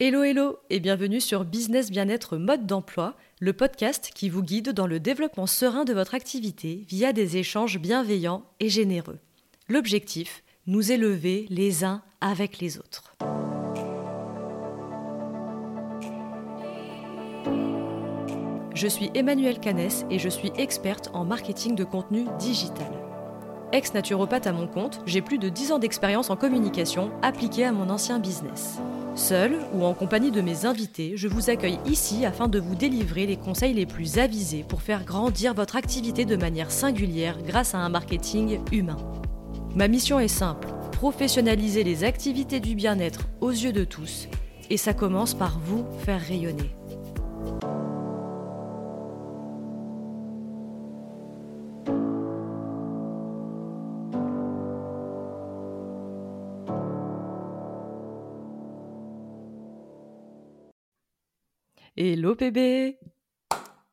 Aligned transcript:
Hello 0.00 0.22
hello 0.22 0.60
et 0.70 0.78
bienvenue 0.78 1.20
sur 1.20 1.44
Business 1.44 1.90
Bien-être 1.90 2.36
Mode 2.36 2.66
d'emploi, 2.66 3.16
le 3.40 3.52
podcast 3.52 4.12
qui 4.14 4.28
vous 4.28 4.44
guide 4.44 4.68
dans 4.68 4.86
le 4.86 5.00
développement 5.00 5.48
serein 5.48 5.84
de 5.84 5.92
votre 5.92 6.14
activité 6.14 6.84
via 6.88 7.12
des 7.12 7.36
échanges 7.36 7.80
bienveillants 7.80 8.44
et 8.60 8.68
généreux. 8.68 9.18
L'objectif, 9.68 10.44
nous 10.68 10.92
élever 10.92 11.46
les 11.50 11.82
uns 11.82 12.04
avec 12.20 12.60
les 12.60 12.78
autres. 12.78 13.16
Je 18.76 18.86
suis 18.86 19.10
Emmanuelle 19.14 19.58
Canès 19.58 20.06
et 20.12 20.20
je 20.20 20.28
suis 20.28 20.52
experte 20.56 21.10
en 21.12 21.24
marketing 21.24 21.74
de 21.74 21.82
contenu 21.82 22.26
digital. 22.38 23.07
Ex-naturopathe 23.72 24.46
à 24.46 24.52
mon 24.52 24.66
compte, 24.66 25.00
j'ai 25.04 25.20
plus 25.20 25.38
de 25.38 25.50
10 25.50 25.72
ans 25.72 25.78
d'expérience 25.78 26.30
en 26.30 26.36
communication 26.36 27.10
appliquée 27.20 27.64
à 27.64 27.72
mon 27.72 27.90
ancien 27.90 28.18
business. 28.18 28.78
Seul 29.14 29.58
ou 29.74 29.84
en 29.84 29.92
compagnie 29.92 30.30
de 30.30 30.40
mes 30.40 30.64
invités, 30.64 31.12
je 31.16 31.28
vous 31.28 31.50
accueille 31.50 31.78
ici 31.84 32.24
afin 32.24 32.48
de 32.48 32.58
vous 32.58 32.74
délivrer 32.74 33.26
les 33.26 33.36
conseils 33.36 33.74
les 33.74 33.84
plus 33.84 34.18
avisés 34.18 34.64
pour 34.66 34.80
faire 34.80 35.04
grandir 35.04 35.52
votre 35.52 35.76
activité 35.76 36.24
de 36.24 36.36
manière 36.36 36.70
singulière 36.70 37.36
grâce 37.42 37.74
à 37.74 37.78
un 37.78 37.90
marketing 37.90 38.60
humain. 38.72 38.96
Ma 39.74 39.88
mission 39.88 40.18
est 40.18 40.28
simple, 40.28 40.68
professionnaliser 40.92 41.84
les 41.84 42.04
activités 42.04 42.60
du 42.60 42.74
bien-être 42.74 43.28
aux 43.42 43.50
yeux 43.50 43.72
de 43.72 43.84
tous, 43.84 44.28
et 44.70 44.78
ça 44.78 44.94
commence 44.94 45.34
par 45.34 45.58
vous 45.58 45.84
faire 46.04 46.20
rayonner. 46.20 46.74
Hello 62.00 62.36
bébé 62.36 62.96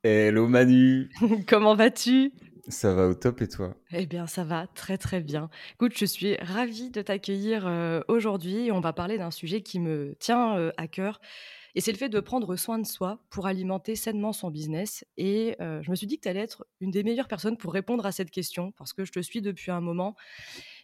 Hello 0.04 0.46
Manu 0.46 1.10
Comment 1.48 1.74
vas-tu? 1.74 2.32
Ça 2.68 2.94
va 2.94 3.08
au 3.08 3.14
top 3.14 3.42
et 3.42 3.48
toi? 3.48 3.74
Eh 3.90 4.06
bien 4.06 4.28
ça 4.28 4.44
va 4.44 4.68
très 4.68 4.96
très 4.96 5.20
bien. 5.20 5.50
Écoute, 5.74 5.98
je 5.98 6.04
suis 6.04 6.36
ravie 6.36 6.90
de 6.90 7.02
t'accueillir 7.02 7.66
euh, 7.66 8.02
aujourd'hui. 8.06 8.70
On 8.70 8.78
va 8.78 8.92
parler 8.92 9.18
d'un 9.18 9.32
sujet 9.32 9.60
qui 9.60 9.80
me 9.80 10.14
tient 10.20 10.56
euh, 10.56 10.70
à 10.76 10.86
cœur. 10.86 11.20
Et 11.74 11.80
c'est 11.80 11.90
le 11.90 11.98
fait 11.98 12.08
de 12.08 12.20
prendre 12.20 12.54
soin 12.54 12.78
de 12.78 12.86
soi 12.86 13.18
pour 13.28 13.48
alimenter 13.48 13.96
sainement 13.96 14.32
son 14.32 14.52
business. 14.52 15.04
Et 15.16 15.56
euh, 15.60 15.82
je 15.82 15.90
me 15.90 15.96
suis 15.96 16.06
dit 16.06 16.16
que 16.16 16.22
tu 16.22 16.28
allais 16.28 16.40
être 16.40 16.64
une 16.80 16.92
des 16.92 17.02
meilleures 17.02 17.26
personnes 17.26 17.56
pour 17.56 17.72
répondre 17.72 18.06
à 18.06 18.12
cette 18.12 18.30
question 18.30 18.70
parce 18.78 18.92
que 18.92 19.04
je 19.04 19.10
te 19.10 19.20
suis 19.20 19.42
depuis 19.42 19.72
un 19.72 19.80
moment. 19.80 20.14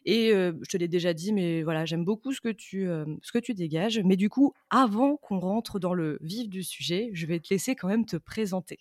Et 0.05 0.31
je 0.31 0.69
te 0.69 0.77
l'ai 0.77 0.89
déjà 0.89 1.15
dit, 1.15 1.33
mais 1.33 1.63
voilà, 1.63 1.85
j'aime 1.85 2.05
beaucoup 2.05 2.33
ce 2.33 2.41
que, 2.41 2.49
tu, 2.49 2.89
ce 3.23 3.33
que 3.33 3.39
tu 3.39 3.55
dégages. 3.55 4.01
Mais 4.05 4.17
du 4.17 4.29
coup, 4.29 4.53
avant 4.71 5.17
qu'on 5.17 5.39
rentre 5.39 5.79
dans 5.79 5.95
le 5.95 6.19
vif 6.21 6.49
du 6.49 6.63
sujet, 6.63 7.11
je 7.13 7.27
vais 7.27 7.41
te 7.41 7.53
laisser 7.53 7.75
quand 7.75 7.89
même 7.89 8.07
te 8.07 8.17
présenter. 8.17 8.79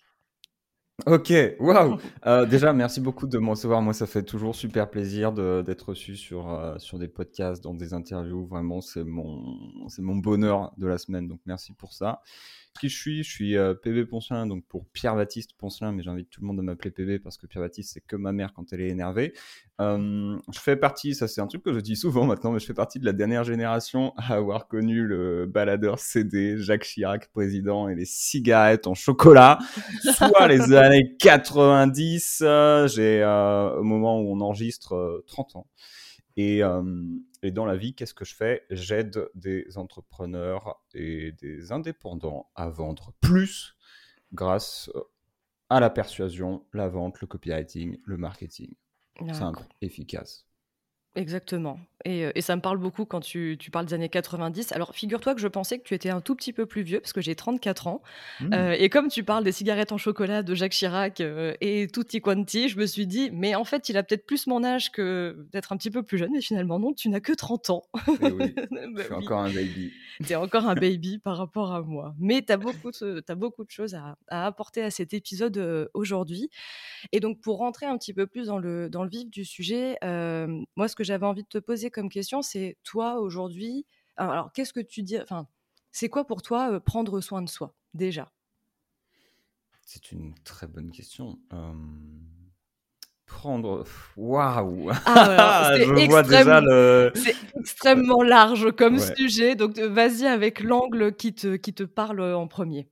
Ok, 1.06 1.32
waouh 1.58 1.96
euh, 2.26 2.46
Déjà, 2.46 2.72
merci 2.72 3.00
beaucoup 3.00 3.26
de 3.26 3.38
me 3.38 3.50
recevoir. 3.50 3.82
Moi, 3.82 3.92
ça 3.92 4.06
fait 4.06 4.22
toujours 4.22 4.54
super 4.54 4.88
plaisir 4.88 5.32
d'être 5.32 5.88
reçu 5.88 6.16
sur, 6.16 6.74
sur 6.78 6.98
des 6.98 7.08
podcasts, 7.08 7.62
dans 7.62 7.74
des 7.74 7.92
interviews. 7.94 8.46
Vraiment, 8.46 8.80
c'est 8.80 9.04
mon, 9.04 9.42
mon 9.98 10.16
bonheur 10.16 10.72
de 10.76 10.86
la 10.86 10.98
semaine. 10.98 11.26
Donc, 11.28 11.40
merci 11.46 11.72
pour 11.72 11.92
ça 11.92 12.20
qui 12.78 12.88
je 12.88 12.96
suis. 12.96 13.22
Je 13.22 13.30
suis 13.30 13.56
euh, 13.56 13.74
PB 13.74 14.06
Poncelin, 14.08 14.46
donc 14.46 14.64
pour 14.66 14.86
Pierre-Baptiste 14.86 15.52
Poncelin, 15.58 15.92
mais 15.92 16.02
j'invite 16.02 16.30
tout 16.30 16.40
le 16.40 16.46
monde 16.46 16.58
à 16.58 16.62
m'appeler 16.62 16.90
PB 16.90 17.22
parce 17.22 17.36
que 17.36 17.46
Pierre-Baptiste, 17.46 17.92
c'est 17.94 18.00
que 18.00 18.16
ma 18.16 18.32
mère 18.32 18.52
quand 18.54 18.72
elle 18.72 18.80
est 18.80 18.88
énervée. 18.88 19.32
Euh, 19.80 20.38
je 20.52 20.58
fais 20.60 20.76
partie, 20.76 21.14
ça 21.14 21.28
c'est 21.28 21.40
un 21.40 21.46
truc 21.46 21.62
que 21.62 21.72
je 21.72 21.80
dis 21.80 21.96
souvent 21.96 22.24
maintenant, 22.26 22.52
mais 22.52 22.60
je 22.60 22.66
fais 22.66 22.74
partie 22.74 22.98
de 22.98 23.04
la 23.04 23.12
dernière 23.12 23.44
génération 23.44 24.12
à 24.16 24.34
avoir 24.34 24.68
connu 24.68 25.04
le 25.06 25.46
baladeur 25.46 25.98
CD, 25.98 26.56
Jacques 26.58 26.84
Chirac 26.84 27.28
président 27.32 27.88
et 27.88 27.94
les 27.94 28.04
cigarettes 28.04 28.86
en 28.86 28.94
chocolat, 28.94 29.58
soit 30.16 30.46
les 30.48 30.72
années 30.74 31.16
90, 31.18 32.42
euh, 32.42 32.86
j'ai 32.88 33.24
au 33.24 33.82
moment 33.82 34.20
où 34.20 34.32
on 34.32 34.40
enregistre 34.40 35.24
30 35.26 35.56
ans. 35.56 35.66
Et, 36.36 36.62
et 37.42 37.50
dans 37.50 37.66
la 37.66 37.76
vie, 37.76 37.94
qu'est-ce 37.94 38.14
que 38.14 38.24
je 38.24 38.34
fais? 38.34 38.64
J'aide 38.70 39.28
des 39.34 39.76
entrepreneurs 39.76 40.82
et 40.94 41.32
des 41.32 41.72
indépendants 41.72 42.50
à 42.54 42.70
vendre 42.70 43.12
plus 43.20 43.76
grâce 44.32 44.90
à 45.68 45.80
la 45.80 45.90
persuasion, 45.90 46.64
la 46.72 46.88
vente, 46.88 47.20
le 47.20 47.26
copywriting, 47.26 47.98
le 48.04 48.16
marketing. 48.16 48.74
Simple, 49.32 49.62
efficace. 49.80 50.46
Exactement. 51.14 51.78
Et, 52.04 52.40
ça 52.40 52.56
me 52.56 52.60
parle 52.60 52.78
beaucoup 52.78 53.04
quand 53.04 53.20
tu, 53.20 53.58
parles 53.70 53.86
des 53.86 53.94
années 53.94 54.08
90. 54.08 54.72
Alors, 54.72 54.94
figure-toi 54.94 55.34
que 55.34 55.40
je 55.40 55.48
pensais 55.48 55.78
que 55.78 55.84
tu 55.84 55.94
étais 55.94 56.10
un 56.10 56.20
tout 56.20 56.34
petit 56.34 56.52
peu 56.52 56.66
plus 56.66 56.82
vieux, 56.82 57.00
parce 57.00 57.12
que 57.12 57.20
j'ai 57.20 57.34
34 57.34 57.86
ans. 57.86 58.02
Mmh. 58.40 58.54
et 58.78 58.88
comme 58.88 59.08
tu 59.08 59.22
parles 59.22 59.44
des 59.44 59.52
cigarettes 59.52 59.92
en 59.92 59.98
chocolat 59.98 60.42
de 60.42 60.54
Jacques 60.54 60.72
Chirac 60.72 61.20
et 61.60 61.86
tutti 61.92 62.20
quanti, 62.20 62.68
je 62.68 62.78
me 62.78 62.86
suis 62.86 63.06
dit, 63.06 63.30
mais 63.32 63.54
en 63.54 63.64
fait, 63.64 63.88
il 63.88 63.96
a 63.96 64.02
peut-être 64.02 64.26
plus 64.26 64.46
mon 64.46 64.64
âge 64.64 64.90
que 64.90 65.46
d'être 65.52 65.72
un 65.72 65.76
petit 65.76 65.90
peu 65.90 66.02
plus 66.02 66.18
jeune. 66.18 66.30
Mais 66.32 66.40
finalement, 66.40 66.78
non, 66.78 66.92
tu 66.92 67.08
n'as 67.08 67.20
que 67.20 67.32
30 67.32 67.70
ans. 67.70 67.82
Eh 68.08 68.32
oui, 68.32 68.54
je 68.96 69.02
suis 69.02 69.12
encore 69.12 69.40
un 69.40 69.50
baby. 69.50 69.92
Tu 70.24 70.32
es 70.32 70.36
encore 70.36 70.66
un 70.66 70.74
baby 70.74 71.18
par 71.18 71.36
rapport 71.36 71.72
à 71.72 71.82
moi. 71.82 72.14
Mais 72.18 72.42
tu 72.42 72.52
as, 72.52 72.56
beaucoup 72.56 72.90
de, 72.90 73.22
as 73.26 73.34
beaucoup 73.34 73.64
de 73.64 73.70
choses 73.70 73.94
à, 73.94 74.16
apporter 74.28 74.82
à 74.82 74.90
cet 74.90 75.14
épisode 75.14 75.88
aujourd'hui. 75.94 76.50
Et 77.12 77.20
donc, 77.20 77.40
pour 77.40 77.58
rentrer 77.58 77.86
un 77.86 77.96
petit 77.96 78.12
peu 78.12 78.26
plus 78.26 78.46
dans 78.46 78.58
le, 78.58 78.88
dans 78.90 79.04
le 79.04 79.10
vif 79.10 79.30
du 79.30 79.44
sujet, 79.44 79.96
moi, 80.02 80.88
ce 80.88 80.96
que 80.96 81.01
j'avais 81.02 81.26
envie 81.26 81.42
de 81.42 81.48
te 81.48 81.58
poser 81.58 81.90
comme 81.90 82.08
question, 82.08 82.42
c'est 82.42 82.76
toi 82.84 83.20
aujourd'hui, 83.20 83.86
alors 84.16 84.52
qu'est-ce 84.52 84.72
que 84.72 84.80
tu 84.80 85.02
dis, 85.02 85.20
enfin, 85.20 85.46
c'est 85.90 86.08
quoi 86.08 86.26
pour 86.26 86.42
toi 86.42 86.80
prendre 86.80 87.20
soin 87.20 87.42
de 87.42 87.48
soi 87.48 87.74
déjà? 87.94 88.30
C'est 89.84 90.12
une 90.12 90.34
très 90.44 90.66
bonne 90.66 90.90
question. 90.90 91.38
Prendre, 93.26 93.84
waouh 94.16 94.90
ah, 95.06 95.72
Je 95.76 96.06
vois 96.08 96.22
déjà 96.22 96.60
le. 96.60 97.12
C'est 97.14 97.34
extrêmement 97.58 98.22
large 98.22 98.70
comme 98.72 98.98
sujet, 98.98 99.54
donc 99.54 99.78
vas-y 99.78 100.26
avec 100.26 100.60
l'angle 100.60 101.14
qui 101.14 101.34
te, 101.34 101.56
qui 101.56 101.74
te 101.74 101.82
parle 101.82 102.20
en 102.22 102.46
premier. 102.46 102.91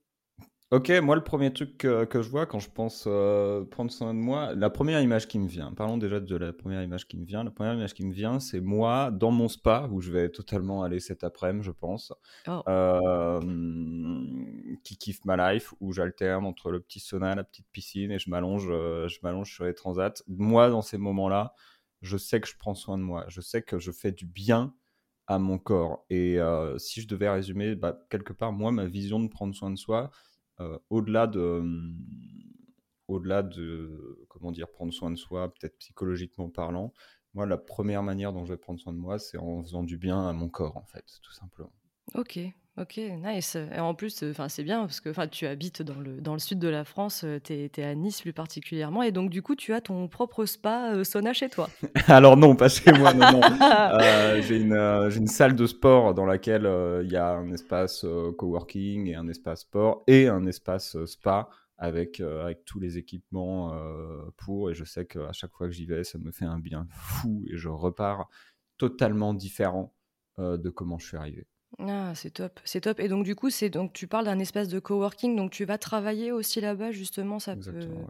Ok, 0.71 0.89
moi 1.03 1.17
le 1.17 1.23
premier 1.23 1.51
truc 1.51 1.79
que, 1.79 2.07
je 2.13 2.29
vois 2.29 2.45
quand 2.45 2.59
je 2.59 2.69
pense 2.69 3.03
euh, 3.05 3.65
prendre 3.65 3.91
soin 3.91 4.13
de 4.13 4.19
moi, 4.19 4.53
la 4.55 4.69
première 4.69 5.01
image 5.01 5.27
qui 5.27 5.37
me 5.37 5.45
vient, 5.45 5.73
parlons 5.73 5.97
déjà 5.97 6.21
de 6.21 6.35
la 6.37 6.53
première 6.53 6.81
image 6.81 7.09
qui 7.09 7.17
me 7.17 7.25
vient. 7.25 7.43
La 7.43 7.51
première 7.51 7.73
image 7.73 7.93
qui 7.93 8.05
me 8.05 8.13
vient, 8.13 8.39
c'est 8.39 8.61
moi 8.61 9.11
dans 9.11 9.31
mon 9.31 9.49
spa, 9.49 9.89
où 9.91 9.99
je 9.99 10.13
vais 10.13 10.29
totalement 10.29 10.83
aller 10.83 11.01
cet 11.01 11.25
après-midi, 11.25 11.65
je 11.65 11.71
pense, 11.71 12.13
oh. 12.47 12.61
euh, 12.69 13.41
qui 14.85 14.95
kiffe 14.95 15.25
ma 15.25 15.51
life, 15.51 15.73
où 15.81 15.91
j'alterne 15.91 16.45
entre 16.45 16.71
le 16.71 16.79
petit 16.79 17.01
sauna, 17.01 17.35
la 17.35 17.43
petite 17.43 17.67
piscine, 17.73 18.11
et 18.11 18.17
je 18.17 18.29
m'allonge, 18.29 18.69
euh, 18.69 19.09
je 19.09 19.19
m'allonge 19.23 19.53
sur 19.53 19.65
les 19.65 19.73
transats. 19.73 20.23
Moi, 20.29 20.69
dans 20.69 20.81
ces 20.81 20.97
moments-là, 20.97 21.53
je 22.01 22.15
sais 22.15 22.39
que 22.39 22.47
je 22.47 22.55
prends 22.57 22.75
soin 22.75 22.97
de 22.97 23.03
moi, 23.03 23.25
je 23.27 23.41
sais 23.41 23.61
que 23.61 23.77
je 23.77 23.91
fais 23.91 24.13
du 24.13 24.25
bien 24.25 24.73
à 25.27 25.37
mon 25.37 25.57
corps. 25.57 26.05
Et 26.09 26.39
si 26.77 27.01
je 27.01 27.09
devais 27.09 27.29
résumer, 27.29 27.75
bah, 27.75 27.99
quelque 28.09 28.31
part, 28.31 28.53
moi, 28.53 28.71
ma 28.71 28.85
vision 28.85 29.19
de 29.19 29.27
prendre 29.27 29.53
soin 29.53 29.69
de 29.69 29.75
soi, 29.75 30.11
au-delà 30.89 31.27
de 31.27 31.39
hum, 31.39 31.95
au-delà 33.07 33.43
de 33.43 34.25
comment 34.29 34.51
dire 34.51 34.69
prendre 34.69 34.93
soin 34.93 35.11
de 35.11 35.15
soi, 35.15 35.53
peut-être 35.53 35.77
psychologiquement 35.79 36.49
parlant, 36.49 36.93
moi 37.33 37.45
la 37.45 37.57
première 37.57 38.03
manière 38.03 38.33
dont 38.33 38.45
je 38.45 38.53
vais 38.53 38.57
prendre 38.57 38.79
soin 38.79 38.93
de 38.93 38.97
moi, 38.97 39.19
c'est 39.19 39.37
en 39.37 39.63
faisant 39.63 39.83
du 39.83 39.97
bien 39.97 40.27
à 40.27 40.33
mon 40.33 40.49
corps 40.49 40.77
en 40.77 40.85
fait, 40.85 41.05
tout 41.21 41.33
simplement. 41.33 41.73
Ok, 42.15 42.39
Ok, 42.77 42.97
nice. 42.97 43.57
Et 43.75 43.79
en 43.79 43.93
plus, 43.93 44.23
enfin, 44.23 44.47
c'est 44.47 44.63
bien 44.63 44.79
parce 44.79 45.01
que 45.01 45.25
tu 45.25 45.45
habites 45.45 45.81
dans 45.81 45.99
le, 45.99 46.21
dans 46.21 46.31
le 46.31 46.39
sud 46.39 46.57
de 46.57 46.69
la 46.69 46.85
France, 46.85 47.25
tu 47.43 47.53
es, 47.53 47.83
à 47.83 47.93
Nice 47.95 48.21
plus 48.21 48.31
particulièrement, 48.31 49.03
et 49.03 49.11
donc 49.11 49.29
du 49.29 49.41
coup, 49.41 49.55
tu 49.55 49.73
as 49.73 49.81
ton 49.81 50.07
propre 50.07 50.45
spa 50.45 51.03
sauna 51.03 51.33
chez 51.33 51.49
toi. 51.49 51.69
Alors 52.07 52.37
non, 52.37 52.55
pas 52.55 52.69
chez 52.69 52.93
moi, 52.93 53.13
non, 53.13 53.31
non. 53.31 53.41
Euh, 53.61 54.41
j'ai 54.41 54.57
une, 54.57 54.73
une, 54.73 55.27
salle 55.27 55.55
de 55.55 55.65
sport 55.65 56.13
dans 56.13 56.25
laquelle 56.25 56.69
il 57.03 57.11
y 57.11 57.17
a 57.17 57.31
un 57.31 57.51
espace 57.51 58.05
coworking 58.37 59.07
et 59.07 59.15
un 59.15 59.27
espace 59.27 59.61
sport 59.61 60.03
et 60.07 60.27
un 60.27 60.45
espace 60.45 60.97
spa 61.05 61.49
avec, 61.77 62.19
avec 62.21 62.63
tous 62.63 62.79
les 62.79 62.97
équipements 62.97 63.73
pour, 64.37 64.71
et 64.71 64.73
je 64.73 64.85
sais 64.85 65.05
qu'à 65.05 65.33
chaque 65.33 65.51
fois 65.51 65.67
que 65.67 65.73
j'y 65.73 65.85
vais, 65.85 66.03
ça 66.03 66.17
me 66.19 66.31
fait 66.31 66.45
un 66.45 66.59
bien 66.59 66.87
fou 66.89 67.43
et 67.51 67.57
je 67.57 67.69
repars 67.69 68.29
totalement 68.77 69.33
différent 69.33 69.93
de 70.37 70.69
comment 70.69 70.97
je 70.97 71.07
suis 71.07 71.17
arrivé. 71.17 71.47
Ah, 71.79 72.13
c'est 72.15 72.31
top, 72.31 72.59
c'est 72.65 72.81
top. 72.81 72.99
Et 72.99 73.07
donc 73.07 73.23
du 73.23 73.33
coup, 73.33 73.49
c'est 73.49 73.69
donc 73.69 73.93
tu 73.93 74.05
parles 74.05 74.25
d'un 74.25 74.37
espace 74.39 74.67
de 74.67 74.77
coworking, 74.79 75.35
donc 75.35 75.51
tu 75.51 75.65
vas 75.65 75.77
travailler 75.77 76.31
aussi 76.31 76.59
là-bas 76.61 76.91
justement, 76.91 77.39
ça 77.39 77.55
peut. 77.55 78.05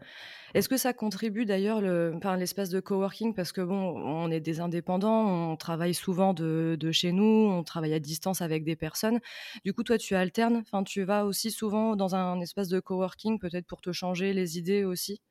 Est-ce 0.56 0.70
que 0.70 0.78
ça 0.78 0.94
contribue 0.94 1.46
d'ailleurs 1.46 1.82
le, 1.82 2.14
enfin, 2.16 2.38
l'espace 2.38 2.70
de 2.70 2.80
coworking? 2.82 3.36
Parce 3.36 3.52
que 3.54 3.62
bon, 3.62 3.76
on 4.00 4.32
est 4.32 4.42
des 4.42 4.62
indépendants, 4.62 5.52
on 5.52 5.58
travaille 5.58 5.94
souvent 5.94 6.34
de, 6.34 6.78
de 6.80 6.92
chez 6.92 7.12
nous, 7.14 7.24
on 7.26 7.64
travaille 7.64 7.94
à 7.94 8.00
distance 8.00 8.42
avec 8.42 8.64
des 8.66 8.76
personnes. 8.78 9.20
Du 9.66 9.74
coup, 9.74 9.84
toi, 9.84 9.98
tu 9.98 10.16
alternes, 10.16 10.58
enfin, 10.58 10.84
tu 10.84 11.04
vas 11.04 11.26
aussi 11.26 11.52
souvent 11.52 11.96
dans 11.96 12.16
un 12.16 12.42
espace 12.42 12.70
de 12.70 12.80
coworking, 12.80 13.40
peut-être 13.40 13.68
pour 13.68 13.82
te 13.82 13.92
changer 13.94 14.34
les 14.34 14.58
idées 14.60 14.84
aussi? 14.86 15.22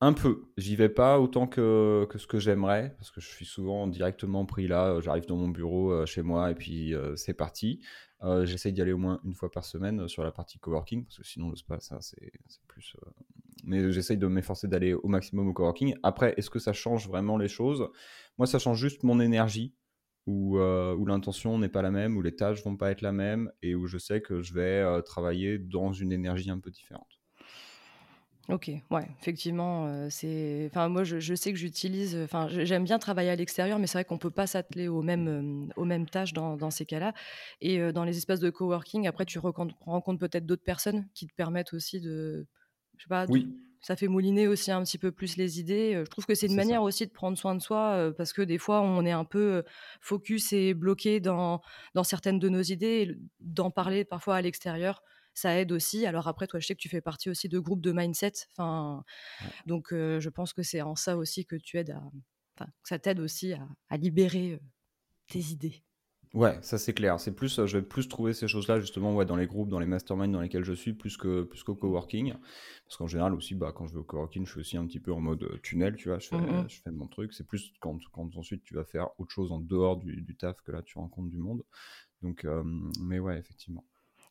Un 0.00 0.12
peu. 0.12 0.44
J'y 0.56 0.76
vais 0.76 0.88
pas 0.88 1.18
autant 1.18 1.48
que, 1.48 2.06
ce 2.14 2.26
que 2.28 2.38
j'aimerais, 2.38 2.94
parce 2.98 3.10
que 3.10 3.20
je 3.20 3.26
suis 3.26 3.44
souvent 3.44 3.88
directement 3.88 4.46
pris 4.46 4.68
là. 4.68 5.00
J'arrive 5.00 5.26
dans 5.26 5.36
mon 5.36 5.48
bureau 5.48 5.90
euh, 5.90 6.06
chez 6.06 6.22
moi 6.22 6.52
et 6.52 6.54
puis 6.54 6.94
euh, 6.94 7.16
c'est 7.16 7.34
parti. 7.34 7.80
J'essaye 8.42 8.72
d'y 8.72 8.80
aller 8.80 8.92
au 8.92 8.98
moins 8.98 9.20
une 9.24 9.34
fois 9.34 9.50
par 9.50 9.64
semaine 9.64 10.08
sur 10.08 10.24
la 10.24 10.32
partie 10.32 10.58
coworking, 10.58 11.04
parce 11.04 11.18
que 11.18 11.24
sinon 11.24 11.50
le 11.50 11.56
spa, 11.56 11.78
ça, 11.78 11.98
c'est 12.00 12.32
plus. 12.66 12.96
Mais 13.62 13.92
j'essaye 13.92 14.16
de 14.16 14.26
m'efforcer 14.26 14.66
d'aller 14.66 14.92
au 14.92 15.06
maximum 15.06 15.48
au 15.48 15.52
coworking. 15.52 15.94
Après, 16.02 16.34
est-ce 16.36 16.50
que 16.50 16.58
ça 16.58 16.72
change 16.72 17.08
vraiment 17.08 17.36
les 17.36 17.46
choses? 17.46 17.88
Moi, 18.36 18.48
ça 18.48 18.58
change 18.58 18.80
juste 18.80 19.04
mon 19.04 19.20
énergie, 19.20 19.72
où, 20.26 20.58
où 20.58 21.06
l'intention 21.06 21.58
n'est 21.60 21.68
pas 21.68 21.82
la 21.82 21.92
même, 21.92 22.16
où 22.16 22.22
les 22.22 22.34
tâches 22.34 22.64
vont 22.64 22.76
pas 22.76 22.90
être 22.90 23.02
la 23.02 23.12
même, 23.12 23.52
et 23.62 23.76
où 23.76 23.86
je 23.86 23.98
sais 23.98 24.20
que 24.20 24.42
je 24.42 24.52
vais 24.52 25.02
travailler 25.02 25.58
dans 25.58 25.92
une 25.92 26.10
énergie 26.10 26.50
un 26.50 26.58
peu 26.58 26.72
différente. 26.72 27.17
OK, 28.50 28.70
ouais, 28.90 29.06
effectivement, 29.20 30.08
c'est 30.08 30.68
enfin 30.70 30.88
moi 30.88 31.04
je 31.04 31.34
sais 31.34 31.52
que 31.52 31.58
j'utilise, 31.58 32.16
enfin 32.16 32.48
j'aime 32.48 32.84
bien 32.84 32.98
travailler 32.98 33.28
à 33.28 33.36
l'extérieur, 33.36 33.78
mais 33.78 33.86
c'est 33.86 33.98
vrai 33.98 34.06
qu'on 34.06 34.16
peut 34.16 34.30
pas 34.30 34.46
s'atteler 34.46 34.88
aux 34.88 35.02
mêmes, 35.02 35.70
aux 35.76 35.84
mêmes 35.84 36.08
tâches 36.08 36.32
dans 36.32 36.56
dans 36.56 36.70
ces 36.70 36.86
cas-là. 36.86 37.12
Et 37.60 37.92
dans 37.92 38.04
les 38.04 38.16
espaces 38.16 38.40
de 38.40 38.48
coworking, 38.48 39.06
après 39.06 39.26
tu 39.26 39.38
rencontres 39.38 40.18
peut-être 40.18 40.46
d'autres 40.46 40.64
personnes 40.64 41.06
qui 41.12 41.26
te 41.26 41.34
permettent 41.34 41.74
aussi 41.74 42.00
de 42.00 42.46
je 42.96 43.02
sais 43.04 43.08
pas, 43.08 43.26
Oui, 43.28 43.54
ça 43.82 43.96
fait 43.96 44.08
mouliner 44.08 44.48
aussi 44.48 44.72
un 44.72 44.82
petit 44.82 44.96
peu 44.96 45.12
plus 45.12 45.36
les 45.36 45.60
idées, 45.60 46.02
je 46.02 46.10
trouve 46.10 46.24
que 46.24 46.34
c'est 46.34 46.46
une 46.46 46.56
manière 46.56 46.82
aussi 46.82 47.06
de 47.06 47.12
prendre 47.12 47.36
soin 47.36 47.54
de 47.54 47.60
soi, 47.60 48.12
parce 48.16 48.32
que 48.32 48.40
des 48.40 48.58
fois 48.58 48.80
on 48.80 49.04
est 49.04 49.12
un 49.12 49.26
peu, 49.26 49.62
focus 50.00 50.54
et 50.54 50.72
bloqué 50.72 51.20
dans 51.20 51.60
dans 51.94 52.02
certaines 52.02 52.38
de 52.38 52.48
nos 52.48 52.62
idées 52.62 53.18
d'en 53.40 53.70
parler 53.70 54.06
parfois 54.06 54.36
à 54.36 54.40
l'extérieur 54.40 55.02
ça 55.38 55.58
aide 55.58 55.72
aussi. 55.72 56.04
Alors 56.06 56.26
après, 56.28 56.46
toi, 56.46 56.60
je 56.60 56.66
sais 56.66 56.74
que 56.74 56.80
tu 56.80 56.88
fais 56.88 57.00
partie 57.00 57.30
aussi 57.30 57.48
de 57.48 57.58
groupes 57.58 57.80
de 57.80 57.92
mindset. 57.92 58.32
Enfin, 58.52 59.04
donc 59.66 59.88
je 59.90 60.28
pense 60.28 60.52
que 60.52 60.62
c'est 60.62 60.82
en 60.82 60.96
ça 60.96 61.16
aussi 61.16 61.46
que 61.46 61.56
tu 61.56 61.78
aides 61.78 61.90
à, 61.90 62.02
enfin, 62.56 62.70
que 62.82 62.88
ça 62.88 62.98
t'aide 62.98 63.20
aussi 63.20 63.52
à, 63.52 63.96
libérer 63.96 64.60
tes 65.28 65.40
idées. 65.40 65.82
Ouais, 66.34 66.58
ça 66.60 66.76
c'est 66.76 66.92
clair. 66.92 67.18
C'est 67.20 67.34
plus, 67.34 67.64
je 67.64 67.78
vais 67.78 67.82
plus 67.82 68.06
trouver 68.06 68.34
ces 68.34 68.48
choses-là 68.48 68.80
justement 68.80 69.14
ouais, 69.14 69.24
dans 69.24 69.36
les 69.36 69.46
groupes, 69.46 69.70
dans 69.70 69.78
les 69.78 69.86
masterminds 69.86 70.30
dans 70.30 70.42
lesquels 70.42 70.64
je 70.64 70.74
suis, 70.74 70.92
plus 70.92 71.16
que 71.16 71.42
plus 71.42 71.62
qu'au 71.62 71.74
coworking. 71.74 72.34
Parce 72.84 72.96
qu'en 72.98 73.06
général 73.06 73.32
aussi, 73.32 73.54
bah, 73.54 73.72
quand 73.74 73.86
je 73.86 73.94
vais 73.94 74.00
au 74.00 74.04
coworking, 74.04 74.44
je 74.44 74.50
suis 74.50 74.60
aussi 74.60 74.76
un 74.76 74.86
petit 74.86 75.00
peu 75.00 75.12
en 75.12 75.20
mode 75.20 75.60
tunnel, 75.62 75.96
tu 75.96 76.08
vois. 76.08 76.18
Je 76.18 76.28
fais, 76.28 76.36
mmh 76.36 76.68
je 76.68 76.80
fais 76.82 76.90
mon 76.90 77.06
truc. 77.06 77.32
C'est 77.32 77.46
plus 77.46 77.72
quand, 77.80 77.98
quand 78.12 78.36
ensuite 78.36 78.62
tu 78.62 78.74
vas 78.74 78.84
faire 78.84 79.08
autre 79.18 79.32
chose 79.32 79.52
en 79.52 79.60
dehors 79.60 79.96
du, 79.96 80.20
du 80.20 80.36
taf 80.36 80.60
que 80.62 80.72
là 80.72 80.82
tu 80.82 80.98
rencontres 80.98 81.30
du 81.30 81.38
monde. 81.38 81.64
Donc, 82.20 82.46
mais 83.00 83.20
ouais, 83.20 83.38
effectivement. 83.38 83.84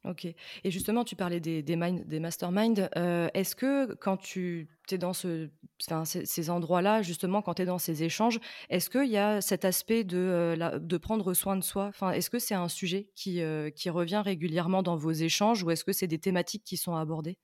Ok. 0.03 0.25
Et 0.25 0.71
justement, 0.71 1.03
tu 1.03 1.15
parlais 1.15 1.39
des, 1.39 1.61
des, 1.63 1.75
des 1.75 2.19
masterminds. 2.19 2.89
Euh, 2.95 3.29
est-ce 3.33 3.55
que 3.55 3.93
quand 3.95 4.17
tu 4.17 4.67
es 4.91 4.97
dans 4.97 5.13
ce, 5.13 5.49
ces, 6.05 6.49
endroits-là, 6.49 7.01
justement, 7.01 7.41
quand 7.41 7.55
tu 7.55 7.63
es 7.63 7.65
dans 7.65 7.77
ces 7.77 8.03
échanges, 8.03 8.39
est-ce 8.69 8.89
qu'il 8.89 9.09
y 9.09 9.17
a 9.17 9.41
cet 9.41 9.65
aspect 9.65 10.03
de, 10.03 10.17
euh, 10.17 10.79
de 10.79 10.97
prendre 10.97 11.33
soin 11.33 11.57
de 11.57 11.63
soi? 11.63 11.87
Enfin, 11.87 12.11
Est-ce 12.11 12.29
que 12.29 12.39
c'est 12.39 12.55
un 12.55 12.69
sujet 12.69 13.09
qui, 13.15 13.41
euh, 13.41 13.69
qui 13.69 13.89
revient 13.89 14.21
régulièrement 14.23 14.83
dans 14.83 14.95
vos 14.95 15.11
échanges 15.11 15.63
ou 15.63 15.71
est-ce 15.71 15.83
que 15.83 15.93
c'est 15.93 16.07
des 16.07 16.19
thématiques 16.19 16.63
qui 16.63 16.77
sont 16.77 16.95
abordées? 16.95 17.37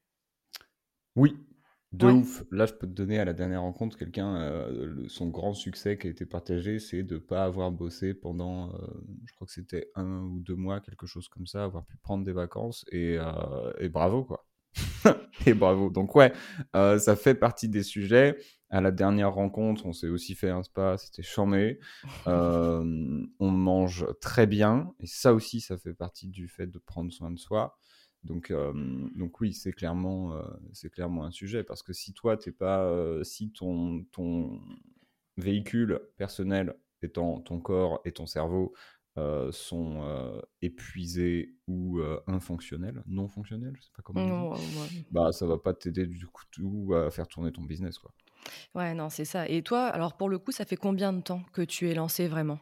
Oui, 1.15 1.37
de 1.93 2.07
ouf. 2.07 2.43
Là, 2.51 2.65
je 2.65 2.73
peux 2.73 2.87
te 2.87 2.91
donner 2.91 3.19
à 3.19 3.25
la 3.25 3.33
dernière 3.33 3.61
rencontre 3.61 3.97
quelqu'un, 3.97 4.35
euh, 4.35 5.05
son 5.07 5.29
grand 5.29 5.53
succès 5.53 5.97
qui 5.97 6.07
a 6.07 6.09
été 6.09 6.25
partagé, 6.25 6.79
c'est 6.79 7.03
de 7.03 7.15
ne 7.15 7.19
pas 7.19 7.45
avoir 7.45 7.71
bossé 7.71 8.15
pendant, 8.15 8.73
euh, 8.73 8.77
je 9.25 9.33
crois 9.33 9.45
que 9.45 9.53
c'était 9.53 9.91
un 9.95 10.23
ou 10.23 10.39
deux 10.39 10.55
mois, 10.55 10.79
quelque 10.79 11.05
chose 11.05 11.27
comme 11.27 11.45
ça, 11.45 11.63
avoir 11.63 11.85
pu 11.85 11.97
prendre 11.97 12.25
des 12.25 12.33
vacances 12.33 12.83
et, 12.91 13.17
euh, 13.19 13.71
et 13.79 13.89
bravo 13.89 14.23
quoi. 14.23 14.47
et 15.45 15.53
bravo. 15.53 15.91
Donc 15.91 16.15
ouais, 16.15 16.33
ça 16.73 17.15
fait 17.15 17.35
partie 17.35 17.69
des 17.69 17.83
sujets. 17.83 18.37
À 18.71 18.81
la 18.81 18.89
dernière 18.89 19.31
rencontre, 19.31 19.85
on 19.85 19.93
s'est 19.93 20.09
aussi 20.09 20.33
fait 20.33 20.49
un 20.49 20.63
spa, 20.63 20.97
c'était 20.97 21.21
charmé. 21.21 21.77
on 22.25 23.27
mange 23.39 24.07
très 24.19 24.47
bien 24.47 24.91
et 24.99 25.05
ça 25.05 25.31
aussi, 25.31 25.61
ça 25.61 25.77
fait 25.77 25.93
partie 25.93 26.27
du 26.27 26.47
fait 26.47 26.65
de 26.65 26.79
prendre 26.79 27.13
soin 27.13 27.29
de 27.29 27.37
soi. 27.37 27.77
Donc, 28.23 28.51
euh, 28.51 28.73
donc 29.15 29.41
oui, 29.41 29.53
c'est 29.53 29.73
clairement, 29.73 30.33
euh, 30.33 30.43
c'est 30.71 30.89
clairement 30.89 31.25
un 31.25 31.31
sujet 31.31 31.63
parce 31.63 31.83
que 31.83 31.93
si 31.93 32.13
toi, 32.13 32.37
t'es 32.37 32.51
pas, 32.51 32.83
euh, 32.85 33.23
si 33.23 33.51
ton, 33.51 34.03
ton 34.11 34.61
véhicule 35.37 35.99
personnel 36.17 36.75
étant 37.01 37.41
ton 37.41 37.59
corps 37.59 38.01
et 38.05 38.11
ton 38.11 38.25
cerveau 38.25 38.73
sont 39.51 40.41
épuisés 40.63 41.53
ou 41.67 42.01
infonctionnels, 42.25 43.03
non 43.05 43.27
fonctionnels, 43.27 43.75
je 43.77 43.83
sais 43.83 43.91
pas 43.95 44.01
comment. 44.01 44.55
Bah, 45.11 45.31
ça 45.31 45.45
va 45.45 45.57
pas 45.57 45.73
t'aider 45.73 46.07
du 46.07 46.25
coup 46.25 46.43
tout 46.49 46.93
à 46.95 47.11
faire 47.11 47.27
tourner 47.27 47.51
ton 47.51 47.61
business, 47.61 47.99
quoi. 47.99 48.11
Ouais, 48.73 48.93
non, 48.93 49.09
c'est 49.09 49.25
ça. 49.25 49.47
Et 49.47 49.61
toi, 49.61 49.85
alors 49.87 50.17
pour 50.17 50.29
le 50.29 50.39
coup, 50.39 50.51
ça 50.51 50.65
fait 50.65 50.77
combien 50.77 51.13
de 51.13 51.21
temps 51.21 51.43
que 51.51 51.61
tu 51.61 51.89
es 51.89 51.93
lancé 51.93 52.27
vraiment? 52.27 52.59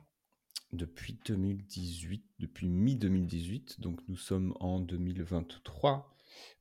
Depuis 0.73 1.19
2018, 1.25 2.23
depuis 2.39 2.67
mi-2018, 2.69 3.81
donc 3.81 3.99
nous 4.07 4.17
sommes 4.17 4.55
en 4.59 4.79
2023, 4.79 6.15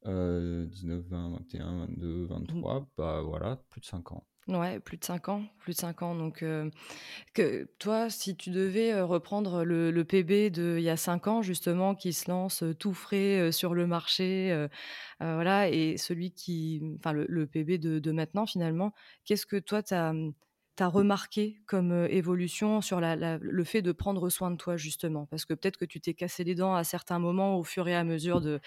19, 0.04 1.04
20, 1.08 1.30
21, 1.30 1.86
22, 1.86 2.24
23, 2.26 2.90
bah 2.96 3.22
voilà, 3.22 3.56
plus 3.70 3.80
de 3.80 3.86
5 3.86 4.12
ans. 4.12 4.24
Ouais, 4.48 4.80
plus 4.80 4.96
de 4.96 5.04
5 5.04 5.28
ans, 5.28 5.44
plus 5.58 5.74
de 5.74 5.78
5 5.78 6.02
ans. 6.02 6.14
Donc, 6.16 6.42
euh, 6.42 6.70
que 7.34 7.68
toi, 7.78 8.10
si 8.10 8.36
tu 8.36 8.50
devais 8.50 8.92
euh, 8.92 9.04
reprendre 9.04 9.64
le, 9.64 10.04
PB 10.04 10.50
d'il 10.50 10.80
y 10.80 10.88
a 10.88 10.96
5 10.96 11.28
ans, 11.28 11.42
justement, 11.42 11.94
qui 11.94 12.12
se 12.12 12.28
lance 12.30 12.64
euh, 12.64 12.74
tout 12.74 12.94
frais 12.94 13.52
sur 13.52 13.74
le 13.74 13.86
marché, 13.86 14.66
voilà, 15.20 15.68
et 15.68 15.96
celui 15.98 16.32
qui, 16.32 16.82
enfin, 16.98 17.12
le, 17.12 17.46
PB 17.46 17.78
de, 17.78 17.98
de, 17.98 18.12
maintenant, 18.12 18.46
finalement, 18.46 18.92
qu'est-ce 19.24 19.46
que 19.46 19.56
toi, 19.56 19.82
tu 19.82 19.94
as 19.94 20.12
tu 20.80 20.84
as 20.84 20.88
remarqué 20.88 21.60
comme 21.66 22.06
évolution 22.08 22.80
sur 22.80 23.00
le 23.02 23.64
fait 23.64 23.82
de 23.82 23.92
prendre 23.92 24.30
soin 24.30 24.50
de 24.50 24.56
toi, 24.56 24.78
justement? 24.78 25.26
Parce 25.26 25.44
que 25.44 25.52
peut-être 25.52 25.76
que 25.76 25.84
tu 25.84 26.00
t'es 26.00 26.14
cassé 26.14 26.42
les 26.42 26.54
dents 26.54 26.74
à 26.74 26.84
certains 26.84 27.18
moments 27.18 27.58
au 27.58 27.64
fur 27.64 27.86
et 27.86 27.94
à 27.94 28.02
mesure 28.02 28.40
de. 28.40 28.60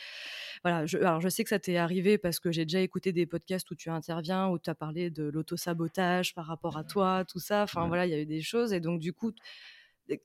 Voilà, 0.64 0.86
je, 0.86 1.00
alors 1.00 1.22
je 1.22 1.30
sais 1.30 1.44
que 1.44 1.50
ça 1.50 1.58
t'est 1.58 1.78
arrivé 1.78 2.20
parce 2.20 2.40
que 2.40 2.52
j'ai 2.52 2.66
déjà 2.66 2.82
écouté 2.82 3.14
des 3.14 3.26
podcasts 3.26 3.70
où 3.72 3.76
tu 3.76 3.90
interviens, 3.90 4.48
où 4.50 4.60
tu 4.60 4.70
as 4.70 4.76
parlé 4.76 5.10
de 5.10 5.24
l'autosabotage 5.24 6.36
par 6.36 6.46
rapport 6.46 6.78
à 6.78 6.84
toi, 6.84 7.26
tout 7.26 7.40
ça. 7.40 7.64
Enfin, 7.64 7.88
voilà, 7.88 8.06
il 8.06 8.12
y 8.12 8.16
a 8.16 8.20
eu 8.20 8.28
des 8.28 8.42
choses. 8.42 8.74
Et 8.74 8.80
donc, 8.80 9.00
du 9.00 9.12
coup, 9.12 9.32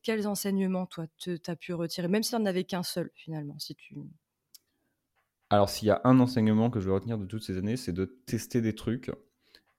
quels 0.02 0.28
enseignements, 0.28 0.84
toi, 0.84 1.06
tu 1.16 1.38
as 1.46 1.56
pu 1.56 1.72
retirer 1.72 2.08
Même 2.08 2.22
si 2.22 2.30
tu 2.30 2.36
n'en 2.36 2.44
avais 2.44 2.64
qu'un 2.64 2.82
seul, 2.82 3.10
finalement, 3.14 3.58
si 3.58 3.74
tu. 3.74 3.96
Alors, 5.50 5.70
s'il 5.70 5.88
y 5.88 5.90
a 5.90 6.02
un 6.04 6.20
enseignement 6.20 6.68
que 6.70 6.80
je 6.80 6.86
vais 6.86 6.94
retenir 6.94 7.16
de 7.16 7.24
toutes 7.24 7.42
ces 7.42 7.56
années, 7.56 7.78
c'est 7.78 7.94
de 7.94 8.04
tester 8.04 8.60
des 8.60 8.74
trucs 8.74 9.10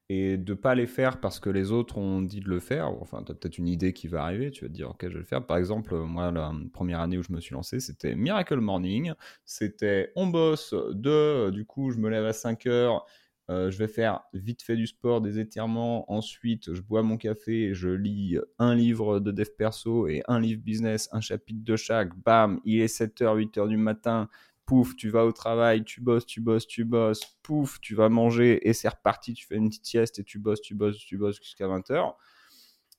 et 0.10 0.38
de 0.38 0.54
pas 0.56 0.74
les 0.74 0.88
faire 0.88 1.20
parce 1.20 1.40
que 1.40 1.52
les 1.52 1.72
autres 1.72 2.00
ont 2.00 2.22
dit 2.22 2.40
de 2.40 2.50
le 2.50 2.60
faire. 2.60 2.90
Enfin, 3.02 3.24
tu 3.24 3.32
as 3.32 3.36
peut-être 3.36 3.60
une 3.60 3.68
idée 3.68 3.94
qui 3.94 4.08
va 4.08 4.24
arriver, 4.24 4.50
tu 4.50 4.66
vas 4.66 4.70
te 4.70 4.74
dire, 4.74 4.90
ok, 4.90 5.04
je 5.04 5.14
vais 5.14 5.20
le 5.20 5.24
faire. 5.24 5.46
Par 5.46 5.58
exemple, 5.58 5.96
moi, 5.96 6.32
la 6.32 6.52
première 6.74 7.00
année 7.00 7.18
où 7.20 7.24
je 7.24 7.32
me 7.32 7.40
suis 7.40 7.54
lancé, 7.54 7.80
c'était 7.80 8.16
Miracle 8.16 8.60
Morning. 8.60 9.14
C'était 9.46 10.12
on 10.16 10.28
bosse 10.28 10.74
de, 10.74 11.52
du 11.52 11.66
coup, 11.66 11.92
je 11.92 12.00
me 12.00 12.10
lève 12.10 12.26
à 12.26 12.34
5 12.34 12.66
heures. 12.66 13.06
Euh, 13.52 13.72
je 13.72 13.78
vais 13.80 13.88
faire 13.88 14.22
vite 14.34 14.62
fait 14.62 14.76
du 14.76 14.88
sport, 14.88 15.22
des 15.22 15.40
étirements. 15.40 16.12
Ensuite, 16.12 16.74
je 16.74 16.82
bois 16.82 17.02
mon 17.02 17.18
café, 17.18 17.74
je 17.74 17.90
lis 17.90 18.38
un 18.60 18.76
livre 18.76 19.20
de 19.20 19.32
dev 19.32 19.48
perso 19.58 20.08
et 20.08 20.22
un 20.28 20.40
livre 20.40 20.62
business, 20.62 21.10
un 21.12 21.22
chapitre 21.22 21.64
de 21.64 21.76
chaque. 21.76 22.16
Bam, 22.24 22.60
il 22.64 22.82
est 22.82 22.96
7h, 22.96 23.36
8h 23.38 23.68
du 23.68 23.78
matin 23.78 24.30
pouf, 24.70 24.96
tu 24.96 25.10
vas 25.10 25.26
au 25.26 25.32
travail, 25.32 25.84
tu 25.84 26.00
bosses, 26.00 26.28
tu 26.28 26.42
bosses, 26.42 26.68
tu 26.68 26.86
bosses, 26.86 27.26
pouf, 27.42 27.82
tu 27.82 27.96
vas 27.96 28.08
manger 28.08 28.70
et 28.70 28.74
c'est 28.74 28.88
reparti, 28.88 29.34
tu 29.34 29.48
fais 29.48 29.56
une 29.56 29.70
petite 29.70 29.88
sieste 29.88 30.20
et 30.20 30.24
tu 30.24 30.38
bosses, 30.38 30.62
tu 30.62 30.76
bosses, 30.76 31.00
tu 31.00 31.18
bosses 31.18 31.38
jusqu'à 31.38 31.66
20h. 31.66 32.14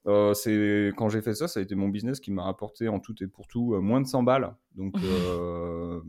Euh, 0.09 0.35
c'est 0.35 0.93
quand 0.97 1.09
j'ai 1.09 1.23
fait 1.23 1.35
ça, 1.35 1.47
ça 1.47 1.61
a 1.61 1.63
été 1.63 1.77
mon 1.77 1.89
business 1.89 2.19
qui 2.19 2.33
m'a 2.33 2.43
rapporté 2.43 2.89
en 2.89 2.99
tout 2.99 3.23
et 3.23 3.29
pour 3.29 3.47
tout 3.47 3.75
euh, 3.75 3.81
moins 3.81 4.01
de 4.01 4.09
100 4.09 4.25
balles. 4.25 4.53
Donc 4.75 4.97
euh, 5.05 6.01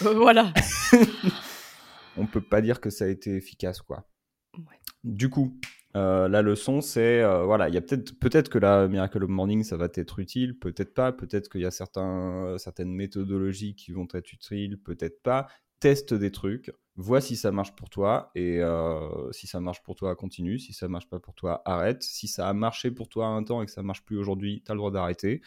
voilà. 0.00 0.54
On 2.16 2.26
peut 2.26 2.40
pas 2.40 2.62
dire 2.62 2.80
que 2.80 2.88
ça 2.88 3.04
a 3.04 3.08
été 3.08 3.36
efficace 3.36 3.82
quoi. 3.82 4.08
Du 5.04 5.28
coup, 5.28 5.60
euh, 5.96 6.28
la 6.28 6.42
leçon, 6.42 6.80
c'est 6.80 7.20
euh, 7.20 7.42
voilà, 7.44 7.68
il 7.68 7.74
y 7.74 7.78
a 7.78 7.80
peut-être 7.80 8.16
peut-être 8.18 8.48
que 8.48 8.58
la 8.58 8.86
Miracle 8.86 9.24
of 9.24 9.30
Morning, 9.30 9.64
ça 9.64 9.76
va 9.76 9.88
être 9.92 10.18
utile, 10.20 10.58
peut-être 10.58 10.94
pas, 10.94 11.12
peut-être 11.12 11.48
qu'il 11.48 11.62
y 11.62 11.66
a 11.66 11.70
certains, 11.70 12.56
certaines 12.58 12.92
méthodologies 12.92 13.74
qui 13.74 13.92
vont 13.92 14.06
être 14.14 14.32
utiles, 14.32 14.80
peut-être 14.80 15.22
pas. 15.22 15.48
Teste 15.80 16.14
des 16.14 16.30
trucs, 16.30 16.70
vois 16.94 17.20
si 17.20 17.36
ça 17.36 17.50
marche 17.52 17.74
pour 17.74 17.88
toi 17.88 18.30
et 18.34 18.60
euh, 18.60 19.32
si 19.32 19.46
ça 19.46 19.60
marche 19.60 19.82
pour 19.82 19.96
toi, 19.96 20.14
continue. 20.14 20.58
Si 20.58 20.72
ça 20.74 20.88
marche 20.88 21.08
pas 21.08 21.18
pour 21.18 21.34
toi, 21.34 21.62
arrête. 21.64 22.02
Si 22.02 22.28
ça 22.28 22.48
a 22.48 22.52
marché 22.52 22.90
pour 22.90 23.08
toi 23.08 23.26
un 23.26 23.42
temps 23.42 23.62
et 23.62 23.66
que 23.66 23.72
ça 23.72 23.82
marche 23.82 24.04
plus 24.04 24.18
aujourd'hui, 24.18 24.62
tu 24.64 24.70
as 24.70 24.74
le 24.74 24.78
droit 24.78 24.90
d'arrêter. 24.90 25.40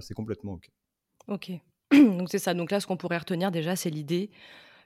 c'est 0.00 0.14
complètement 0.14 0.52
ok. 0.52 0.70
Ok. 1.28 1.50
Donc 1.92 2.28
c'est 2.30 2.38
ça. 2.38 2.54
Donc 2.54 2.70
là, 2.70 2.78
ce 2.78 2.86
qu'on 2.86 2.96
pourrait 2.96 3.18
retenir 3.18 3.50
déjà, 3.50 3.74
c'est 3.74 3.90
l'idée 3.90 4.30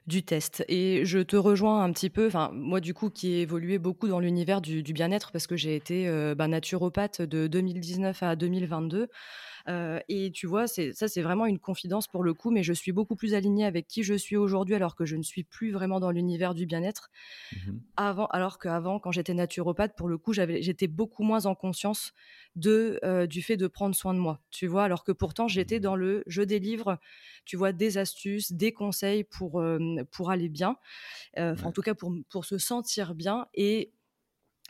du 0.09 0.23
test. 0.23 0.65
Et 0.67 1.05
je 1.05 1.19
te 1.19 1.37
rejoins 1.37 1.83
un 1.83 1.93
petit 1.93 2.09
peu, 2.09 2.27
enfin 2.27 2.49
moi 2.53 2.81
du 2.81 2.93
coup 2.93 3.09
qui 3.09 3.33
ai 3.33 3.41
évolué 3.41 3.77
beaucoup 3.77 4.09
dans 4.09 4.19
l'univers 4.19 4.59
du, 4.59 4.81
bien-être 4.81 5.31
parce 5.31 5.47
que 5.47 5.55
j'ai 5.55 5.75
été 5.75 6.07
euh, 6.07 6.35
bah, 6.35 6.47
naturopathe 6.47 7.21
de 7.21 7.47
2019 7.47 8.23
à 8.23 8.35
2022. 8.35 9.07
Et 9.67 10.31
tu 10.33 10.47
vois, 10.47 10.67
ça, 10.67 11.07
c'est 11.07 11.21
vraiment 11.21 11.45
une 11.45 11.59
confidence 11.59 12.07
pour 12.07 12.23
le 12.23 12.33
coup, 12.33 12.51
mais 12.51 12.63
je 12.63 12.73
suis 12.73 12.91
beaucoup 12.91 13.15
plus 13.15 13.33
alignée 13.33 13.65
avec 13.65 13.87
qui 13.87 14.03
je 14.03 14.13
suis 14.13 14.37
aujourd'hui, 14.37 14.75
alors 14.75 14.95
que 14.95 15.05
je 15.05 15.15
ne 15.15 15.23
suis 15.23 15.43
plus 15.43 15.71
vraiment 15.71 15.99
dans 15.99 16.11
l'univers 16.11 16.53
du 16.55 16.65
bien-être. 16.65 17.09
Mmh 17.51 17.79
Avant, 17.97 18.27
alors 18.27 18.59
qu'avant, 18.59 18.97
quand 18.99 19.11
j'étais 19.11 19.33
naturopathe, 19.33 19.93
pour 19.97 20.07
le 20.07 20.17
coup, 20.17 20.31
j'étais 20.31 20.87
beaucoup 20.87 21.23
moins 21.23 21.45
en 21.47 21.53
conscience 21.53 22.13
de, 22.55 22.97
du 23.25 23.41
fait 23.41 23.57
de 23.57 23.67
prendre 23.67 23.93
soin 23.93 24.13
de 24.13 24.19
moi, 24.19 24.39
tu 24.51 24.67
vois, 24.67 24.85
alors 24.85 25.03
que 25.03 25.11
pourtant, 25.11 25.49
j'étais 25.49 25.81
mmh 25.81 25.81
dans 25.81 25.97
le 25.97 26.23
je 26.25 26.41
délivre, 26.41 26.97
tu 27.43 27.57
vois, 27.57 27.73
des 27.73 27.97
astuces, 27.97 28.53
des 28.53 28.71
conseils 28.71 29.25
pour, 29.25 29.61
pour 30.11 30.31
aller 30.31 30.47
bien, 30.47 30.77
en 31.37 31.71
tout 31.73 31.81
cas 31.81 31.95
pour, 31.95 32.13
pour 32.29 32.45
se 32.45 32.57
sentir 32.57 33.15
bien. 33.15 33.47
Et 33.53 33.93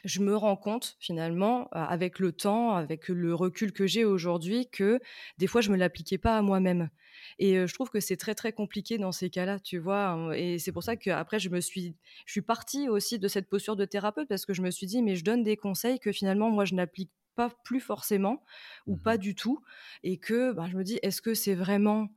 je 0.03 0.21
me 0.21 0.35
rends 0.35 0.55
compte 0.55 0.95
finalement, 0.99 1.67
avec 1.71 2.19
le 2.19 2.31
temps, 2.31 2.75
avec 2.75 3.09
le 3.09 3.33
recul 3.33 3.71
que 3.71 3.87
j'ai 3.87 4.05
aujourd'hui, 4.05 4.69
que 4.69 4.99
des 5.37 5.47
fois, 5.47 5.61
je 5.61 5.69
ne 5.69 5.73
me 5.73 5.79
l'appliquais 5.79 6.17
pas 6.17 6.37
à 6.37 6.41
moi-même. 6.41 6.89
Et 7.37 7.67
je 7.67 7.73
trouve 7.73 7.89
que 7.89 7.99
c'est 7.99 8.17
très, 8.17 8.35
très 8.35 8.53
compliqué 8.53 8.97
dans 8.97 9.11
ces 9.11 9.29
cas-là, 9.29 9.59
tu 9.59 9.77
vois. 9.77 10.07
Hein, 10.07 10.31
et 10.31 10.59
c'est 10.59 10.71
pour 10.71 10.83
ça 10.83 10.95
qu'après, 10.95 11.39
je 11.39 11.49
me 11.49 11.61
suis, 11.61 11.95
je 12.25 12.31
suis 12.31 12.41
partie 12.41 12.89
aussi 12.89 13.19
de 13.19 13.27
cette 13.27 13.49
posture 13.49 13.75
de 13.75 13.85
thérapeute 13.85 14.27
parce 14.27 14.45
que 14.45 14.53
je 14.53 14.61
me 14.61 14.71
suis 14.71 14.87
dit, 14.87 15.01
mais 15.01 15.15
je 15.15 15.23
donne 15.23 15.43
des 15.43 15.57
conseils 15.57 15.99
que 15.99 16.11
finalement, 16.11 16.49
moi, 16.49 16.65
je 16.65 16.75
n'applique 16.75 17.11
pas 17.35 17.49
plus 17.63 17.79
forcément 17.79 18.43
ou 18.87 18.97
pas 18.97 19.15
mmh 19.15 19.19
du 19.19 19.35
tout. 19.35 19.61
Et 20.03 20.17
que 20.17 20.51
bah, 20.53 20.67
je 20.69 20.77
me 20.77 20.83
dis, 20.83 20.99
est-ce 21.03 21.21
que 21.21 21.33
c'est 21.33 21.55
vraiment 21.55 22.09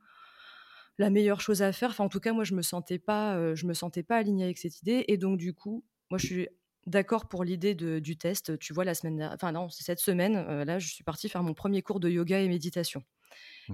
la 0.98 1.10
meilleure 1.10 1.40
chose 1.40 1.62
à 1.62 1.72
faire? 1.72 1.90
Enfin, 1.90 2.04
en 2.04 2.08
tout 2.08 2.20
cas, 2.20 2.32
moi, 2.32 2.44
je 2.44 2.54
me 2.54 2.62
sentais 2.62 2.98
pas, 2.98 3.54
je 3.54 3.66
me 3.66 3.74
sentais 3.74 4.02
pas 4.02 4.16
alignée 4.16 4.44
avec 4.44 4.58
cette 4.58 4.80
idée. 4.82 5.04
Et 5.08 5.16
donc, 5.16 5.38
du 5.38 5.54
coup, 5.54 5.84
moi, 6.10 6.18
je 6.18 6.26
suis 6.26 6.48
d'accord 6.86 7.28
pour 7.28 7.44
l'idée 7.44 7.74
du 7.74 8.16
test. 8.16 8.58
Tu 8.58 8.72
vois, 8.72 8.84
la 8.84 8.94
semaine, 8.94 9.30
enfin 9.32 9.52
non, 9.52 9.68
c'est 9.68 9.84
cette 9.84 10.00
semaine, 10.00 10.36
euh, 10.36 10.64
là, 10.64 10.78
je 10.78 10.88
suis 10.88 11.04
partie 11.04 11.28
faire 11.28 11.42
mon 11.42 11.54
premier 11.54 11.82
cours 11.82 12.00
de 12.00 12.08
yoga 12.08 12.40
et 12.40 12.48
méditation. 12.48 13.02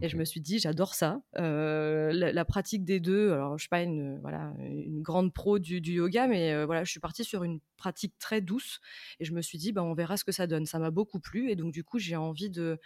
Et 0.03 0.09
je 0.09 0.17
me 0.17 0.25
suis 0.25 0.41
dit, 0.41 0.59
j'adore 0.59 0.95
ça. 0.95 1.21
Euh, 1.39 2.13
la, 2.13 2.45
pratique 2.45 2.85
des 2.85 3.01
deux, 3.01 3.33
alors 3.33 3.59
je 3.59 3.63
suis 3.63 3.69
pas 3.69 3.83
une, 3.83 4.21
voilà, 4.21 4.53
une 4.61 5.03
grande 5.03 5.33
pro 5.33 5.59
du, 5.59 5.81
yoga, 5.81 6.29
mais 6.29 6.53
euh, 6.53 6.67
voilà, 6.67 6.85
je 6.85 6.91
suis 6.91 7.01
partie 7.01 7.25
sur 7.25 7.43
une 7.43 7.59
pratique 7.77 8.15
très 8.19 8.41
douce. 8.41 8.81
Et 9.19 9.25
je 9.25 9.33
me 9.33 9.43
suis 9.43 9.59
dit, 9.59 9.73
bah, 9.73 9.83
on 9.83 9.95
verra 9.95 10.17
ce 10.17 10.25
que 10.25 10.31
ça 10.31 10.47
donne. 10.47 10.67
Ça 10.67 10.79
m'a 10.79 10.91
beaucoup 10.91 11.19
plu. 11.19 11.51
Et 11.51 11.57
donc, 11.57 11.73
du 11.73 11.83
coup, 11.83 11.99
j'ai 11.99 12.17
envie 12.17 12.51
de, 12.51 12.79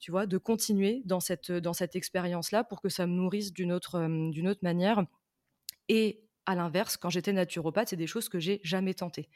tu 0.00 0.10
vois, 0.10 0.26
de 0.26 0.38
continuer 0.38 1.02
dans 1.04 1.20
cette, 1.20 1.52
dans 1.52 1.74
cette 1.74 1.94
expérience-là 1.94 2.64
pour 2.64 2.80
que 2.80 2.88
ça 2.88 3.06
me 3.06 3.12
nourrisse 3.12 3.52
d'une 3.52 3.70
autre, 3.70 4.00
d'une 4.30 4.48
autre 4.48 4.60
manière. 4.62 5.04
Et 5.88 6.24
à 6.46 6.54
l'inverse, 6.54 6.96
quand 6.96 7.10
j'étais 7.10 7.32
naturopathe, 7.32 7.88
c'est 7.88 7.96
des 7.96 8.06
choses 8.06 8.28
que 8.28 8.38
j'ai 8.38 8.60
jamais 8.64 8.94
tentées. 8.94 9.28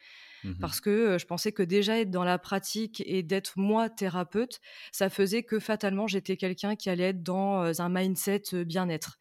Mmh 0.42 0.54
Parce 0.60 0.80
que 0.80 1.18
je 1.18 1.26
pensais 1.26 1.52
que 1.52 1.62
déjà 1.62 1.98
être 1.98 2.10
dans 2.10 2.24
la 2.24 2.38
pratique 2.38 3.02
et 3.06 3.22
d'être 3.22 3.58
moi 3.58 3.88
thérapeute, 3.88 4.60
ça 4.92 5.10
faisait 5.10 5.42
que 5.42 5.58
fatalement 5.58 6.06
j'étais 6.06 6.36
quelqu'un 6.36 6.76
qui 6.76 6.90
allait 6.90 7.10
être 7.10 7.22
dans 7.22 7.80
un 7.80 7.88
mindset 7.88 8.64
bien-être. 8.64 9.18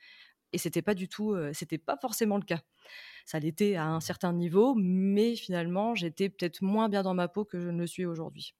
Et 0.51 0.57
c'était 0.57 0.81
pas 0.81 0.93
du 0.93 1.07
tout, 1.07 1.35
c'était 1.53 1.77
pas 1.77 1.97
forcément 1.99 2.37
le 2.37 2.43
cas. 2.43 2.61
Ça 3.25 3.39
l'était 3.39 3.75
à 3.75 3.87
un 3.87 4.01
certain 4.01 4.33
niveau, 4.33 4.75
mais 4.75 5.35
finalement 5.35 5.95
j'étais 5.95 6.29
peut-être 6.29 6.61
moins 6.61 6.89
bien 6.89 7.03
dans 7.03 7.13
ma 7.13 7.27
peau 7.27 7.45
que 7.45 7.59
je 7.59 7.69
ne 7.69 7.79
le 7.79 7.87
suis 7.87 8.05
aujourd'hui. 8.05 8.53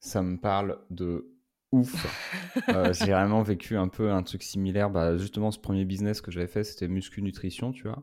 Ça 0.00 0.22
me 0.22 0.38
parle 0.38 0.78
de 0.90 1.36
ouf. 1.72 2.06
j'ai 2.92 3.12
vraiment 3.12 3.42
vécu 3.42 3.76
un 3.76 3.88
peu 3.88 4.10
un 4.10 4.22
truc 4.22 4.42
similaire. 4.42 4.90
Bah, 4.90 5.16
justement, 5.16 5.50
ce 5.50 5.58
premier 5.58 5.84
business 5.84 6.20
que 6.20 6.30
j'avais 6.30 6.46
fait, 6.46 6.64
c'était 6.64 6.88
muscu 6.88 7.22
nutrition, 7.22 7.72
tu 7.72 7.84
vois. 7.84 8.02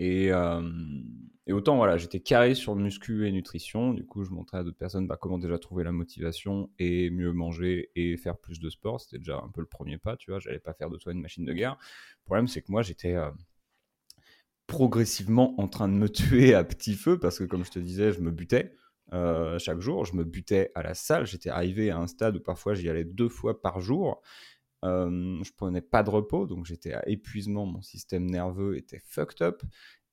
Et, 0.00 0.32
autant, 1.52 1.76
voilà, 1.76 1.98
j'étais 1.98 2.20
carré 2.20 2.54
sur 2.54 2.74
muscu 2.74 3.28
et 3.28 3.32
nutrition. 3.32 3.92
Du 3.92 4.06
coup, 4.06 4.24
je 4.24 4.30
montrais 4.30 4.58
à 4.58 4.64
d'autres 4.64 4.78
personnes 4.78 5.06
bah, 5.06 5.18
comment 5.20 5.38
déjà 5.38 5.58
trouver 5.58 5.84
la 5.84 5.92
motivation 5.92 6.70
et 6.78 7.10
mieux 7.10 7.32
manger 7.32 7.90
et 7.94 8.16
faire 8.16 8.38
plus 8.38 8.60
de 8.60 8.70
sport. 8.70 9.00
C'était 9.00 9.18
déjà 9.18 9.36
un 9.36 9.50
peu 9.50 9.60
le 9.60 9.66
premier 9.66 9.98
pas, 9.98 10.16
tu 10.16 10.30
vois. 10.30 10.40
J'allais 10.40 10.58
pas 10.58 10.72
faire 10.72 10.88
de 10.88 10.96
toi 10.96 11.12
une 11.12 11.20
machine 11.20 11.44
de 11.44 11.52
guerre. 11.52 11.76
Le 12.22 12.24
problème, 12.24 12.48
c'est 12.48 12.62
que 12.62 12.72
moi, 12.72 12.80
j'étais 12.80 13.14
progressivement 14.66 15.60
en 15.60 15.68
train 15.68 15.88
de 15.88 15.94
me 15.94 16.08
tuer 16.10 16.54
à 16.54 16.64
petit 16.64 16.94
feu 16.94 17.18
parce 17.18 17.38
que, 17.38 17.44
comme 17.44 17.64
je 17.64 17.70
te 17.70 17.78
disais, 17.78 18.12
je 18.12 18.20
me 18.20 18.30
butais. 18.30 18.72
chaque 19.58 19.80
jour, 19.80 20.06
je 20.06 20.16
me 20.16 20.24
butais 20.24 20.72
à 20.74 20.82
la 20.82 20.94
salle. 20.94 21.26
J'étais 21.26 21.50
arrivé 21.50 21.90
à 21.90 21.98
un 21.98 22.06
stade 22.06 22.36
où 22.36 22.40
parfois 22.40 22.72
j'y 22.72 22.88
allais 22.88 23.04
deux 23.04 23.28
fois 23.28 23.60
par 23.60 23.80
jour. 23.80 24.22
Euh, 24.84 25.42
je 25.42 25.52
prenais 25.56 25.80
pas 25.82 26.02
de 26.02 26.10
repos, 26.10 26.46
donc 26.46 26.64
j'étais 26.66 26.94
à 26.94 27.06
épuisement, 27.08 27.66
mon 27.66 27.82
système 27.82 28.30
nerveux 28.30 28.76
était 28.76 29.00
fucked 29.00 29.42
up. 29.42 29.62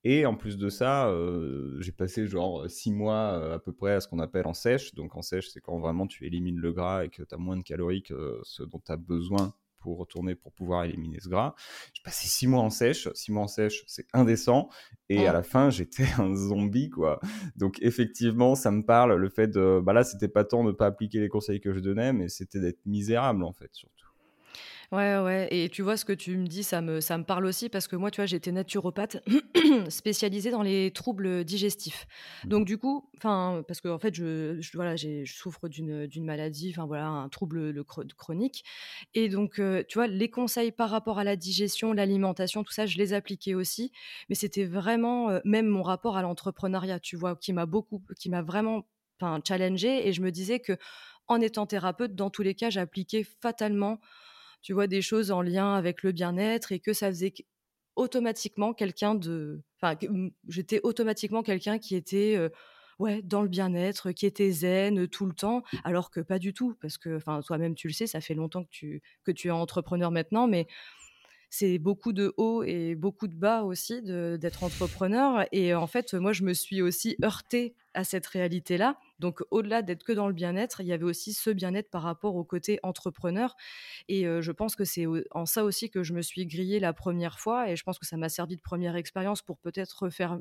Et 0.03 0.25
en 0.25 0.35
plus 0.35 0.57
de 0.57 0.69
ça, 0.69 1.09
euh, 1.09 1.81
j'ai 1.81 1.91
passé 1.91 2.27
genre 2.27 2.69
six 2.69 2.91
mois 2.91 3.33
euh, 3.33 3.55
à 3.55 3.59
peu 3.59 3.73
près 3.73 3.93
à 3.93 3.99
ce 3.99 4.07
qu'on 4.07 4.19
appelle 4.19 4.47
en 4.47 4.53
sèche. 4.53 4.93
Donc 4.93 5.15
en 5.15 5.21
sèche, 5.21 5.49
c'est 5.49 5.59
quand 5.59 5.79
vraiment 5.79 6.07
tu 6.07 6.25
élimines 6.25 6.59
le 6.59 6.71
gras 6.71 7.03
et 7.03 7.09
que 7.09 7.23
tu 7.23 7.35
as 7.35 7.37
moins 7.37 7.57
de 7.57 7.63
calories 7.63 8.03
que 8.03 8.39
ce 8.43 8.63
dont 8.63 8.79
tu 8.79 8.91
as 8.91 8.97
besoin 8.97 9.53
pour 9.79 9.97
retourner 9.97 10.35
pour 10.35 10.53
pouvoir 10.53 10.85
éliminer 10.85 11.19
ce 11.19 11.29
gras. 11.29 11.55
J'ai 11.93 12.01
passé 12.03 12.27
six 12.27 12.47
mois 12.47 12.61
en 12.61 12.69
sèche. 12.69 13.09
Six 13.13 13.31
mois 13.31 13.43
en 13.43 13.47
sèche, 13.47 13.83
c'est 13.87 14.07
indécent. 14.13 14.69
Et 15.09 15.27
à 15.27 15.33
la 15.33 15.43
fin, 15.43 15.69
j'étais 15.69 16.05
un 16.19 16.35
zombie, 16.35 16.89
quoi. 16.89 17.19
Donc 17.55 17.77
effectivement, 17.81 18.55
ça 18.55 18.71
me 18.71 18.83
parle 18.83 19.15
le 19.15 19.29
fait 19.29 19.47
de, 19.47 19.81
bah 19.83 19.93
là, 19.93 20.03
c'était 20.03 20.27
pas 20.27 20.43
tant 20.43 20.63
de 20.63 20.71
pas 20.71 20.85
appliquer 20.85 21.19
les 21.19 21.29
conseils 21.29 21.59
que 21.59 21.73
je 21.73 21.79
donnais, 21.79 22.13
mais 22.13 22.29
c'était 22.29 22.59
d'être 22.59 22.85
misérable 22.85 23.43
en 23.43 23.53
fait, 23.53 23.69
surtout. 23.73 24.06
Ouais, 24.93 25.17
ouais. 25.19 25.49
Et 25.51 25.67
tu 25.67 25.81
vois, 25.81 25.97
ce 25.97 26.05
que 26.05 26.13
tu 26.13 26.37
me 26.37 26.47
dis, 26.47 26.63
ça 26.63 26.81
me, 26.81 27.01
ça 27.01 27.17
me 27.17 27.25
parle 27.25 27.45
aussi 27.45 27.67
parce 27.67 27.89
que 27.89 27.97
moi, 27.97 28.09
tu 28.09 28.21
vois, 28.21 28.25
j'étais 28.25 28.53
naturopathe 28.53 29.17
spécialisée 29.89 30.49
dans 30.49 30.61
les 30.61 30.91
troubles 30.91 31.43
digestifs. 31.43 32.07
Mmh. 32.45 32.47
Donc, 32.47 32.65
du 32.65 32.77
coup, 32.77 33.09
enfin, 33.17 33.63
parce 33.67 33.81
que 33.81 33.89
en 33.89 33.99
fait, 33.99 34.15
je, 34.15 34.57
voilà, 34.75 34.95
je 34.95 35.25
souffre 35.25 35.67
d'une, 35.67 36.07
maladie, 36.23 36.69
enfin 36.69 36.85
voilà, 36.85 37.07
un 37.07 37.27
trouble 37.27 37.71
le 37.71 37.83
chronique. 37.83 38.63
Et 39.13 39.27
donc, 39.27 39.59
euh, 39.59 39.83
tu 39.89 39.97
vois, 39.97 40.07
les 40.07 40.29
conseils 40.29 40.71
par 40.71 40.89
rapport 40.89 41.19
à 41.19 41.25
la 41.25 41.35
digestion, 41.35 41.91
l'alimentation, 41.91 42.63
tout 42.63 42.71
ça, 42.71 42.85
je 42.85 42.97
les 42.97 43.11
appliquais 43.11 43.55
aussi. 43.55 43.91
Mais 44.29 44.35
c'était 44.35 44.65
vraiment, 44.65 45.29
euh, 45.29 45.39
même 45.43 45.67
mon 45.67 45.83
rapport 45.83 46.15
à 46.15 46.21
l'entrepreneuriat, 46.21 47.01
tu 47.01 47.17
vois, 47.17 47.35
qui 47.35 47.51
m'a 47.51 47.65
beaucoup, 47.65 48.01
qui 48.17 48.29
m'a 48.29 48.41
vraiment, 48.41 48.87
enfin, 49.19 49.41
challengé. 49.45 50.07
Et 50.07 50.13
je 50.13 50.21
me 50.21 50.31
disais 50.31 50.61
que 50.61 50.77
en 51.27 51.41
étant 51.41 51.65
thérapeute, 51.65 52.15
dans 52.15 52.29
tous 52.29 52.41
les 52.41 52.55
cas, 52.55 52.69
j'appliquais 52.69 53.25
fatalement 53.41 53.99
tu 54.67 54.73
vois, 54.73 54.87
des 54.87 55.01
choses 55.01 55.31
en 55.31 55.41
lien 55.41 55.75
avec 55.75 56.03
le 56.03 56.11
bien-être 56.11 56.73
et 56.73 56.81
que 56.81 56.91
ça 56.91 57.07
faisait 57.07 57.33
automatiquement 57.95 58.73
quelqu'un 58.73 59.15
de. 59.15 59.61
Enfin, 59.81 59.97
j'étais 60.49 60.81
automatiquement 60.83 61.41
quelqu'un 61.41 61.79
qui 61.79 61.95
était. 61.95 62.37
ouais, 62.99 63.21
dans 63.21 63.41
le 63.41 63.47
bien-être, 63.47 64.11
qui 64.11 64.25
était 64.25 64.51
zen 64.51 65.07
tout 65.07 65.25
le 65.25 65.33
temps, 65.33 65.63
alors 65.85 66.11
que 66.11 66.19
pas 66.19 66.37
du 66.37 66.53
tout, 66.53 66.75
parce 66.81 66.97
que, 66.97 67.15
enfin, 67.15 67.39
toi-même 67.47 67.75
tu 67.75 67.87
le 67.87 67.93
sais, 67.93 68.07
ça 68.07 68.19
fait 68.19 68.33
longtemps 68.33 68.65
que 68.65 68.69
tu, 68.69 69.01
que 69.23 69.31
tu 69.31 69.47
es 69.47 69.51
entrepreneur 69.51 70.11
maintenant, 70.11 70.47
mais 70.47 70.67
c'est 71.57 71.79
beaucoup 71.79 72.13
de 72.13 72.35
hauts 72.37 72.61
et 72.61 72.93
beaucoup 72.93 73.27
de 73.27 73.33
bas 73.33 73.63
aussi 73.63 74.03
d'être 74.03 74.63
entrepreneur. 74.63 75.45
Et 75.51 75.73
en 75.73 75.87
fait, 75.87 76.13
moi, 76.13 76.31
je 76.31 76.43
me 76.43 76.53
suis 76.53 76.83
aussi 76.83 77.17
heurtée 77.23 77.73
à 77.95 78.03
cette 78.03 78.27
réalité-là. 78.27 78.99
Donc, 79.17 79.41
au-delà 79.49 79.81
d'être 79.81 80.03
que 80.03 80.11
dans 80.11 80.27
le 80.27 80.33
bien-être, 80.33 80.81
il 80.81 80.87
y 80.87 80.93
avait 80.93 81.03
aussi 81.03 81.33
ce 81.33 81.49
bien-être 81.49 81.89
par 81.89 82.03
rapport 82.03 82.35
au 82.35 82.43
côté 82.43 82.79
entrepreneur. 82.83 83.55
Et 84.07 84.25
je 84.25 84.51
pense 84.51 84.75
que 84.75 84.85
c'est 84.85 85.05
en 85.31 85.47
ça 85.47 85.63
aussi 85.63 85.89
que 85.89 86.03
je 86.03 86.13
me 86.13 86.21
suis 86.21 86.45
grillée 86.45 86.79
la 86.79 86.93
première 86.93 87.39
fois. 87.39 87.71
Et 87.71 87.75
je 87.75 87.83
pense 87.83 87.97
que 87.97 88.05
ça 88.05 88.17
m'a 88.17 88.29
servi 88.29 88.55
de 88.55 88.61
première 88.61 88.95
expérience 88.95 89.41
pour 89.41 89.57
peut-être 89.57 90.03
refaire 90.03 90.39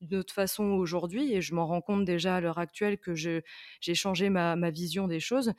d'une 0.00 0.18
autre 0.20 0.32
façon 0.32 0.64
aujourd'hui. 0.64 1.34
Et 1.34 1.42
je 1.42 1.54
m'en 1.54 1.66
rends 1.66 1.82
compte 1.82 2.06
déjà 2.06 2.36
à 2.36 2.40
l'heure 2.40 2.58
actuelle 2.58 2.96
que 2.96 3.14
j'ai 3.14 3.42
changé 3.94 4.30
ma 4.30 4.70
vision 4.70 5.08
des 5.08 5.20
choses. 5.20 5.52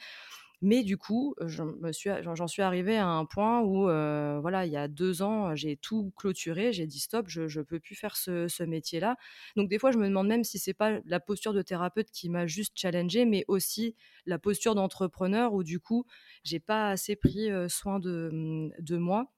Mais 0.65 0.81
du 0.81 0.98
coup, 0.98 1.36
j'en 1.45 1.93
suis, 1.93 2.10
suis 2.48 2.62
arrivée 2.63 2.98
à 2.98 3.07
un 3.07 3.25
point 3.25 3.62
où, 3.62 3.84
voilà, 3.84 4.65
il 4.65 4.72
y 4.72 4.77
a 4.77 4.88
deux 4.88 5.22
ans, 5.22 5.55
j'ai 5.55 5.77
tout 5.77 6.12
clôturé. 6.17 6.74
J'ai 6.74 6.88
dit 6.88 6.98
stop, 6.98 7.27
je 7.27 7.41
ne 7.43 7.63
peux 7.63 7.79
plus 7.79 7.93
faire 7.93 8.17
ce, 8.17 8.63
métier-là. 8.63 9.15
Donc 9.55 9.69
des 9.69 9.77
fois, 9.77 9.91
je 9.91 10.00
me 10.00 10.07
demande 10.07 10.27
même 10.27 10.43
si 10.43 10.57
c'est 10.57 10.74
pas 10.74 11.00
la 11.05 11.19
posture 11.19 11.53
de 11.53 11.62
thérapeute 11.62 12.10
qui 12.10 12.29
m'a 12.29 12.48
juste 12.48 12.74
challengée, 12.79 13.25
mais 13.25 13.45
aussi 13.48 13.95
la 14.25 14.39
posture 14.39 14.74
d'entrepreneur 14.74 15.53
où 15.53 15.63
du 15.63 15.79
coup, 15.79 16.07
j'ai 16.43 16.60
pas 16.60 16.89
assez 16.89 17.15
pris 17.15 17.50
soin 17.69 18.00
de, 18.00 18.31
mmh, 18.34 18.72
de 18.79 18.98
moi. 18.98 19.31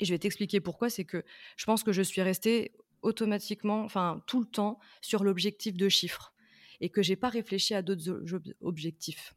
Et 0.00 0.04
je 0.04 0.12
vais 0.12 0.18
t'expliquer 0.18 0.58
pourquoi. 0.58 0.90
C'est 0.90 1.04
que 1.04 1.22
je 1.56 1.64
pense 1.64 1.84
que 1.84 1.92
je 1.92 2.02
suis 2.02 2.22
restée 2.22 2.72
automatiquement, 3.02 3.84
enfin 3.84 4.20
tout 4.26 4.40
le 4.40 4.46
temps, 4.46 4.80
sur 5.00 5.22
l'objectif 5.22 5.76
de 5.76 5.88
chiffres 5.88 6.34
et 6.80 6.88
que 6.88 7.02
j'ai 7.02 7.14
pas 7.14 7.28
réfléchi 7.28 7.72
à 7.72 7.82
d'autres 7.82 8.24
objectifs 8.62 9.35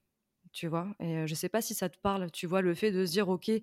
tu 0.51 0.67
vois? 0.67 0.87
Et 0.99 1.27
je 1.27 1.35
sais 1.35 1.49
pas 1.49 1.61
si 1.61 1.73
ça 1.73 1.89
te 1.89 1.97
parle, 1.99 2.31
tu 2.31 2.47
vois, 2.47 2.61
le 2.61 2.73
fait 2.73 2.91
de 2.91 3.05
se 3.05 3.11
dire, 3.11 3.29
OK, 3.29 3.47
il 3.47 3.61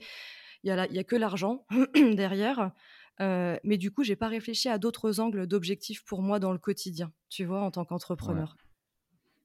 y, 0.65 0.71
a 0.71 0.87
y 0.93 0.99
a 0.99 1.05
que 1.05 1.17
l'argent 1.17 1.67
derrière. 1.95 2.73
mais 3.21 3.77
du 3.79 3.91
coup, 3.91 4.05
j'ai 4.05 4.17
pas 4.17 4.29
réfléchi 4.29 4.69
à 4.69 4.79
d'autres 4.79 5.21
angles 5.21 5.47
d'objectifs 5.47 6.05
pour 6.05 6.23
moi 6.23 6.39
dans 6.39 6.53
le 6.53 6.59
quotidien, 6.59 7.13
tu 7.29 7.45
vois, 7.45 7.61
en 7.61 7.71
tant 7.71 7.85
qu'entrepreneur. 7.85 8.57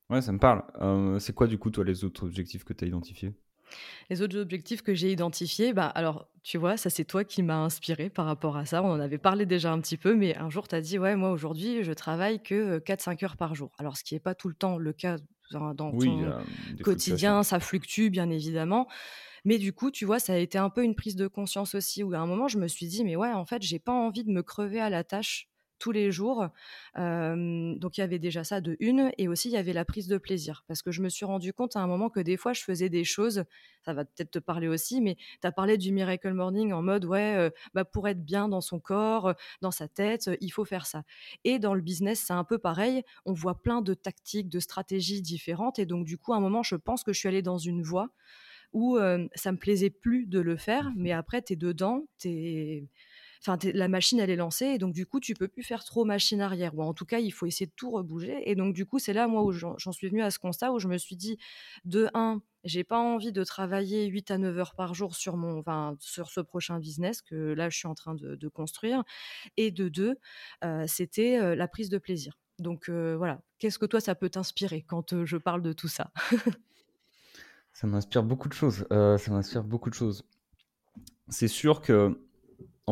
Ouais. 0.09 0.21
ça 0.21 0.31
me 0.31 0.39
parle. 0.39 0.63
c'est 1.19 1.33
quoi, 1.33 1.47
du 1.47 1.57
coup, 1.57 1.71
toi, 1.71 1.83
les 1.83 2.03
autres 2.03 2.25
objectifs 2.25 2.63
que 2.63 2.73
tu 2.73 2.85
as 2.85 2.87
identifiés? 2.87 3.33
Les 4.09 4.21
autres 4.21 4.37
objectifs 4.37 4.81
que 4.81 4.93
j'ai 4.93 5.11
identifiés, 5.11 5.73
bah 5.73 5.87
alors, 5.87 6.27
tu 6.43 6.57
vois, 6.57 6.77
ça 6.77 6.89
c'est 6.89 7.05
toi 7.05 7.23
qui 7.23 7.43
m'as 7.43 7.63
inspiré 7.63 8.09
par 8.09 8.25
rapport 8.25 8.57
à 8.57 8.65
ça. 8.65 8.83
On 8.83 8.91
en 8.91 8.99
avait 8.99 9.17
parlé 9.17 9.45
déjà 9.45 9.71
un 9.71 9.79
petit 9.79 9.97
peu, 9.97 10.15
mais 10.15 10.35
un 10.37 10.49
jour 10.49 10.67
tu 10.67 10.75
as 10.75 10.81
dit, 10.81 10.99
ouais, 10.99 11.15
moi 11.15 11.31
aujourd'hui, 11.31 11.83
je 11.83 11.93
travaille 11.93 12.41
que 12.41 12.79
4-5 12.79 13.23
heures 13.23 13.37
par 13.37 13.55
jour. 13.55 13.71
Alors, 13.77 13.97
ce 13.97 14.03
qui 14.03 14.13
n'est 14.13 14.19
pas 14.19 14.35
tout 14.35 14.49
le 14.49 14.55
temps 14.55 14.77
le 14.77 14.93
cas 14.93 15.17
dans 15.51 15.75
ton 15.75 15.91
quotidien, 16.83 17.43
ça 17.43 17.59
fluctue 17.59 18.09
bien 18.09 18.29
évidemment. 18.29 18.87
Mais 19.43 19.57
du 19.57 19.73
coup, 19.73 19.91
tu 19.91 20.05
vois, 20.05 20.19
ça 20.19 20.33
a 20.33 20.37
été 20.37 20.57
un 20.57 20.69
peu 20.69 20.83
une 20.83 20.95
prise 20.95 21.15
de 21.15 21.27
conscience 21.27 21.75
aussi, 21.75 22.03
où 22.03 22.13
à 22.13 22.19
un 22.19 22.27
moment, 22.27 22.47
je 22.47 22.59
me 22.59 22.67
suis 22.67 22.85
dit, 22.85 23.03
mais 23.03 23.15
ouais, 23.15 23.31
en 23.33 23.45
fait, 23.45 23.61
j'ai 23.61 23.79
pas 23.79 23.91
envie 23.91 24.23
de 24.23 24.31
me 24.31 24.43
crever 24.43 24.79
à 24.79 24.89
la 24.89 25.03
tâche 25.03 25.50
tous 25.81 25.91
les 25.91 26.11
jours. 26.11 26.47
donc 26.95 27.97
il 27.97 27.99
y 27.99 28.03
avait 28.03 28.19
déjà 28.19 28.43
ça 28.43 28.61
de 28.61 28.77
une, 28.79 29.11
et 29.17 29.27
aussi 29.27 29.49
il 29.49 29.53
y 29.53 29.57
avait 29.57 29.73
la 29.73 29.83
prise 29.83 30.07
de 30.07 30.17
plaisir, 30.19 30.63
parce 30.67 30.83
que 30.83 30.91
je 30.91 31.01
me 31.01 31.09
suis 31.09 31.25
rendu 31.25 31.53
compte 31.53 31.75
à 31.75 31.79
un 31.79 31.87
moment 31.87 32.09
que 32.09 32.19
des 32.19 32.37
fois 32.37 32.53
je 32.53 32.61
faisais 32.61 32.87
des 32.87 33.03
choses, 33.03 33.43
ça 33.83 33.93
va 33.93 34.05
peut-être 34.05 34.29
te 34.31 34.39
parler 34.39 34.67
aussi, 34.67 35.01
mais 35.01 35.17
tu 35.41 35.47
as 35.47 35.51
parlé 35.51 35.77
du 35.79 35.91
Miracle 35.91 36.33
Morning 36.33 36.71
en 36.71 36.83
mode, 36.83 37.05
ouais, 37.05 37.51
bah, 37.73 37.83
pour 37.83 38.07
être 38.07 38.23
bien 38.23 38.47
dans 38.47 38.61
son 38.61 38.79
corps, 38.79 39.33
dans 39.61 39.71
sa 39.71 39.87
tête, 39.87 40.29
il 40.39 40.49
faut 40.49 40.65
faire 40.65 40.85
ça. 40.85 41.03
Et 41.45 41.57
dans 41.57 41.73
le 41.73 41.81
business, 41.81 42.23
c'est 42.27 42.33
un 42.33 42.43
peu 42.43 42.59
pareil, 42.59 43.03
on 43.25 43.33
voit 43.33 43.59
plein 43.59 43.81
de 43.81 43.95
tactiques, 43.95 44.49
de 44.49 44.59
stratégies 44.59 45.23
différentes, 45.23 45.79
et 45.79 45.87
donc 45.87 46.05
du 46.05 46.19
coup, 46.19 46.33
à 46.33 46.37
un 46.37 46.41
moment, 46.41 46.61
je 46.61 46.75
pense 46.75 47.03
que 47.03 47.11
je 47.11 47.17
suis 47.19 47.27
allée 47.27 47.41
dans 47.41 47.57
une 47.57 47.81
voie 47.81 48.09
où 48.73 48.97
ça 49.35 49.51
me 49.51 49.57
plaisait 49.57 49.89
plus 49.89 50.27
de 50.27 50.39
le 50.39 50.55
faire, 50.57 50.91
mmh 50.91 50.93
mais 50.95 51.11
après, 51.11 51.41
tu 51.41 51.53
es 51.53 51.55
dedans, 51.55 52.05
tu 52.19 52.29
es 52.29 52.87
enfin, 53.41 53.57
la 53.73 53.87
machine 53.87 54.19
elle 54.19 54.29
est 54.29 54.35
lancée 54.35 54.65
et 54.67 54.77
donc 54.77 54.93
du 54.93 55.05
coup 55.05 55.19
tu 55.19 55.33
peux 55.33 55.47
plus 55.47 55.63
faire 55.63 55.83
trop 55.83 56.05
machine 56.05 56.41
arrière. 56.41 56.75
Ou 56.75 56.83
en 56.83 56.93
tout 56.93 57.05
cas 57.05 57.19
il 57.19 57.31
faut 57.31 57.45
essayer 57.45 57.65
de 57.65 57.73
tout 57.75 57.91
rebouger. 57.91 58.49
Et 58.49 58.55
donc 58.55 58.73
du 58.73 58.85
coup 58.85 58.99
c'est 58.99 59.13
là 59.13 59.27
moi 59.27 59.43
où 59.43 59.51
j'en 59.51 59.91
suis 59.91 60.09
venue 60.09 60.21
à 60.21 60.31
ce 60.31 60.39
constat 60.39 60.71
où 60.71 60.79
je 60.79 60.87
me 60.87 60.97
suis 60.97 61.15
dit 61.15 61.37
de 61.85 62.09
un 62.13 62.41
j'ai 62.63 62.83
pas 62.83 62.99
envie 62.99 63.31
de 63.31 63.43
travailler 63.43 64.05
8 64.05 64.31
à 64.31 64.37
9 64.37 64.57
heures 64.59 64.75
par 64.75 64.93
jour 64.93 65.15
sur 65.15 65.35
mon 65.35 65.59
enfin, 65.59 65.95
sur 65.99 66.29
ce 66.29 66.41
prochain 66.41 66.79
business 66.79 67.21
que 67.21 67.53
là 67.53 67.69
je 67.69 67.77
suis 67.77 67.87
en 67.87 67.95
train 67.95 68.13
de, 68.13 68.47
construire. 68.47 69.03
Et 69.57 69.71
de 69.71 69.89
deux 69.89 70.17
euh, 70.63 70.85
c'était 70.87 71.39
euh, 71.39 71.55
la 71.55 71.67
prise 71.67 71.89
de 71.89 71.97
plaisir. 71.97 72.37
Donc 72.59 72.89
euh, 72.89 73.15
voilà. 73.17 73.41
Qu'est-ce 73.57 73.79
que 73.79 73.85
toi 73.85 73.99
ça 73.99 74.13
peut 74.15 74.29
t'inspirer 74.29 74.83
quand 74.83 75.25
je 75.25 75.37
parle 75.37 75.61
de 75.61 75.73
tout 75.73 75.87
ça? 75.87 76.11
Ça 77.73 77.87
m'inspire 77.87 78.23
beaucoup 78.23 78.49
de 78.49 78.53
choses. 78.53 78.85
Ça 78.89 79.31
m'inspire 79.31 79.63
beaucoup 79.63 79.89
de 79.89 79.95
choses. 79.95 80.25
C'est 81.29 81.47
sûr 81.47 81.81
que 81.81 82.19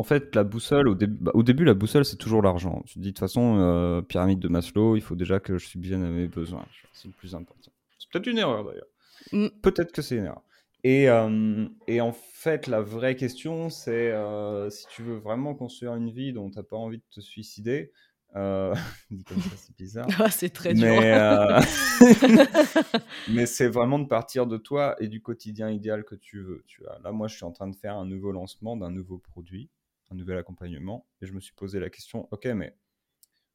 en 0.00 0.02
fait, 0.02 0.34
la 0.34 0.44
boussole, 0.44 0.88
au, 0.88 0.94
bah, 0.94 1.30
au 1.34 1.42
début, 1.42 1.66
la 1.66 1.74
boussole, 1.74 2.06
c'est 2.06 2.16
toujours 2.16 2.40
l'argent. 2.40 2.82
Tu 2.86 2.94
te 2.94 3.00
dis, 3.00 3.08
de 3.08 3.10
toute 3.10 3.18
façon, 3.18 3.58
euh, 3.58 4.00
pyramide 4.00 4.38
de 4.38 4.48
Maslow, 4.48 4.96
il 4.96 5.02
faut 5.02 5.14
déjà 5.14 5.40
que 5.40 5.58
je 5.58 5.66
subvienne 5.66 6.02
à 6.02 6.08
mes 6.08 6.26
besoins. 6.26 6.64
C'est 6.94 7.08
le 7.08 7.12
plus 7.12 7.34
important. 7.34 7.70
C'est 7.98 8.08
peut-être 8.10 8.26
une 8.26 8.38
erreur, 8.38 8.64
d'ailleurs. 8.64 8.86
Mm. 9.32 9.48
Peut-être 9.60 9.92
que 9.92 10.00
c'est 10.00 10.16
une 10.16 10.24
erreur. 10.24 10.40
Et, 10.84 11.10
euh, 11.10 11.68
et, 11.86 12.00
en 12.00 12.12
fait, 12.12 12.66
la 12.66 12.80
vraie 12.80 13.14
question, 13.14 13.68
c'est 13.68 14.10
euh, 14.10 14.70
si 14.70 14.86
tu 14.86 15.02
veux 15.02 15.18
vraiment 15.18 15.54
construire 15.54 15.94
une 15.96 16.10
vie 16.10 16.32
dont 16.32 16.48
tu 16.48 16.56
n'as 16.56 16.62
pas 16.62 16.78
envie 16.78 16.96
de 16.96 17.04
te 17.10 17.20
suicider, 17.20 17.92
c'est 18.32 19.76
bizarre. 19.76 20.08
Ah, 20.18 20.30
c'est 20.30 20.48
très 20.48 20.72
dur. 20.72 20.88
Mais, 23.28 23.44
c'est 23.44 23.68
vraiment 23.68 23.98
de 23.98 24.08
partir 24.08 24.46
de 24.46 24.56
toi 24.56 24.96
et 24.98 25.08
du 25.08 25.20
quotidien 25.20 25.68
idéal 25.68 26.04
que 26.04 26.14
tu 26.14 26.40
veux. 26.40 26.64
Tu 26.66 26.80
vois. 26.80 26.98
Là, 27.04 27.12
moi, 27.12 27.28
je 27.28 27.36
suis 27.36 27.44
en 27.44 27.52
train 27.52 27.68
de 27.68 27.76
faire 27.76 27.96
un 27.96 28.06
nouveau 28.06 28.32
lancement 28.32 28.78
d'un 28.78 28.90
nouveau 28.90 29.18
produit 29.18 29.68
un 30.10 30.16
nouvel 30.16 30.38
accompagnement. 30.38 31.06
Et 31.22 31.26
je 31.26 31.32
me 31.32 31.40
suis 31.40 31.54
posé 31.54 31.80
la 31.80 31.90
question, 31.90 32.28
ok, 32.30 32.46
mais 32.46 32.76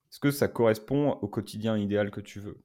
est-ce 0.10 0.20
que 0.20 0.32
ça 0.32 0.48
correspond 0.48 1.12
au 1.22 1.28
quotidien 1.28 1.78
idéal 1.78 2.12
que 2.12 2.22
tu 2.22 2.40
veux? 2.40 2.64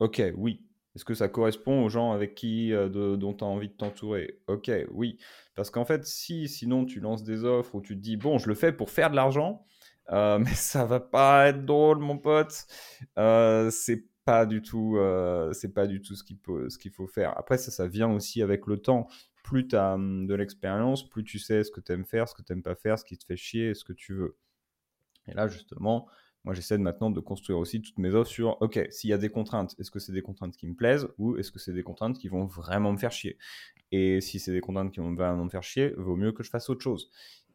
Ok, 0.00 0.22
oui. 0.36 0.66
Est-ce 0.94 1.04
que 1.04 1.14
ça 1.14 1.28
correspond 1.28 1.84
aux 1.84 1.88
gens 1.88 2.12
avec 2.12 2.34
qui, 2.34 2.72
euh, 2.72 2.88
dont 3.16 3.32
tu 3.32 3.44
as 3.44 3.46
envie 3.46 3.68
de 3.68 3.74
t'entourer? 3.74 4.38
Ok, 4.46 4.70
oui. 4.90 5.18
Parce 5.54 5.70
qu'en 5.70 5.84
fait, 5.84 6.04
si 6.04 6.48
sinon 6.48 6.84
tu 6.84 7.00
lances 7.00 7.24
des 7.24 7.44
offres 7.44 7.74
où 7.74 7.80
tu 7.80 7.96
te 7.96 8.00
dis, 8.00 8.16
bon, 8.16 8.38
je 8.38 8.48
le 8.48 8.54
fais 8.54 8.72
pour 8.72 8.90
faire 8.90 9.10
de 9.10 9.16
l'argent, 9.16 9.64
euh, 10.10 10.38
mais 10.38 10.54
ça 10.54 10.84
va 10.84 11.00
pas 11.00 11.48
être 11.48 11.64
drôle, 11.64 11.98
mon 11.98 12.18
pote. 12.18 12.66
Euh, 13.18 13.70
c'est 13.70 14.04
pas 14.24 14.44
du 14.46 14.62
tout, 14.62 14.98
c'est 15.52 15.72
pas 15.74 15.86
du 15.86 16.00
tout 16.00 16.14
ce 16.14 16.22
qu'il 16.22 16.36
faut, 16.38 16.68
ce 16.68 16.78
qu'il 16.78 16.92
faut 16.92 17.08
faire. 17.08 17.36
Après, 17.38 17.58
ça, 17.58 17.70
ça 17.72 17.88
vient 17.88 18.12
aussi 18.12 18.42
avec 18.42 18.66
le 18.66 18.76
temps 18.76 19.08
plus 19.42 19.68
tu 19.68 19.76
as 19.76 19.94
hum, 19.94 20.26
de 20.26 20.34
l'expérience, 20.34 21.08
plus 21.08 21.24
tu 21.24 21.38
sais 21.38 21.64
ce 21.64 21.70
que 21.70 21.80
tu 21.80 21.92
aimes 21.92 22.04
faire, 22.04 22.28
ce 22.28 22.34
que 22.34 22.42
tu 22.42 22.52
n'aimes 22.52 22.62
pas 22.62 22.74
faire, 22.74 22.98
ce 22.98 23.04
qui 23.04 23.16
te 23.18 23.24
fait 23.24 23.36
chier, 23.36 23.74
ce 23.74 23.84
que 23.84 23.92
tu 23.92 24.14
veux. 24.14 24.36
Et 25.28 25.34
là, 25.34 25.48
justement, 25.48 26.08
moi, 26.44 26.54
j'essaie 26.54 26.78
maintenant 26.78 27.10
de 27.10 27.20
construire 27.20 27.58
aussi 27.58 27.80
toutes 27.80 27.98
mes 27.98 28.14
offres 28.14 28.30
sur, 28.30 28.60
OK, 28.60 28.80
s'il 28.90 29.10
y 29.10 29.12
a 29.12 29.18
des 29.18 29.28
contraintes, 29.28 29.76
est-ce 29.78 29.90
que 29.90 30.00
c'est 30.00 30.12
des 30.12 30.22
contraintes 30.22 30.56
qui 30.56 30.66
me 30.66 30.74
plaisent 30.74 31.06
ou 31.18 31.36
est-ce 31.36 31.52
que 31.52 31.60
c'est 31.60 31.72
des 31.72 31.84
contraintes 31.84 32.18
qui 32.18 32.28
vont 32.28 32.46
vraiment 32.46 32.92
me 32.92 32.98
faire 32.98 33.12
chier? 33.12 33.38
Et 33.92 34.20
si 34.20 34.40
c'est 34.40 34.52
des 34.52 34.60
contraintes 34.60 34.92
qui 34.92 34.98
vont 34.98 35.14
vraiment 35.14 35.44
me 35.44 35.50
faire 35.50 35.62
chier, 35.62 35.90
vaut 35.96 36.16
mieux 36.16 36.32
que 36.32 36.42
je 36.42 36.50
fasse 36.50 36.68
autre 36.68 36.82
chose. 36.82 37.10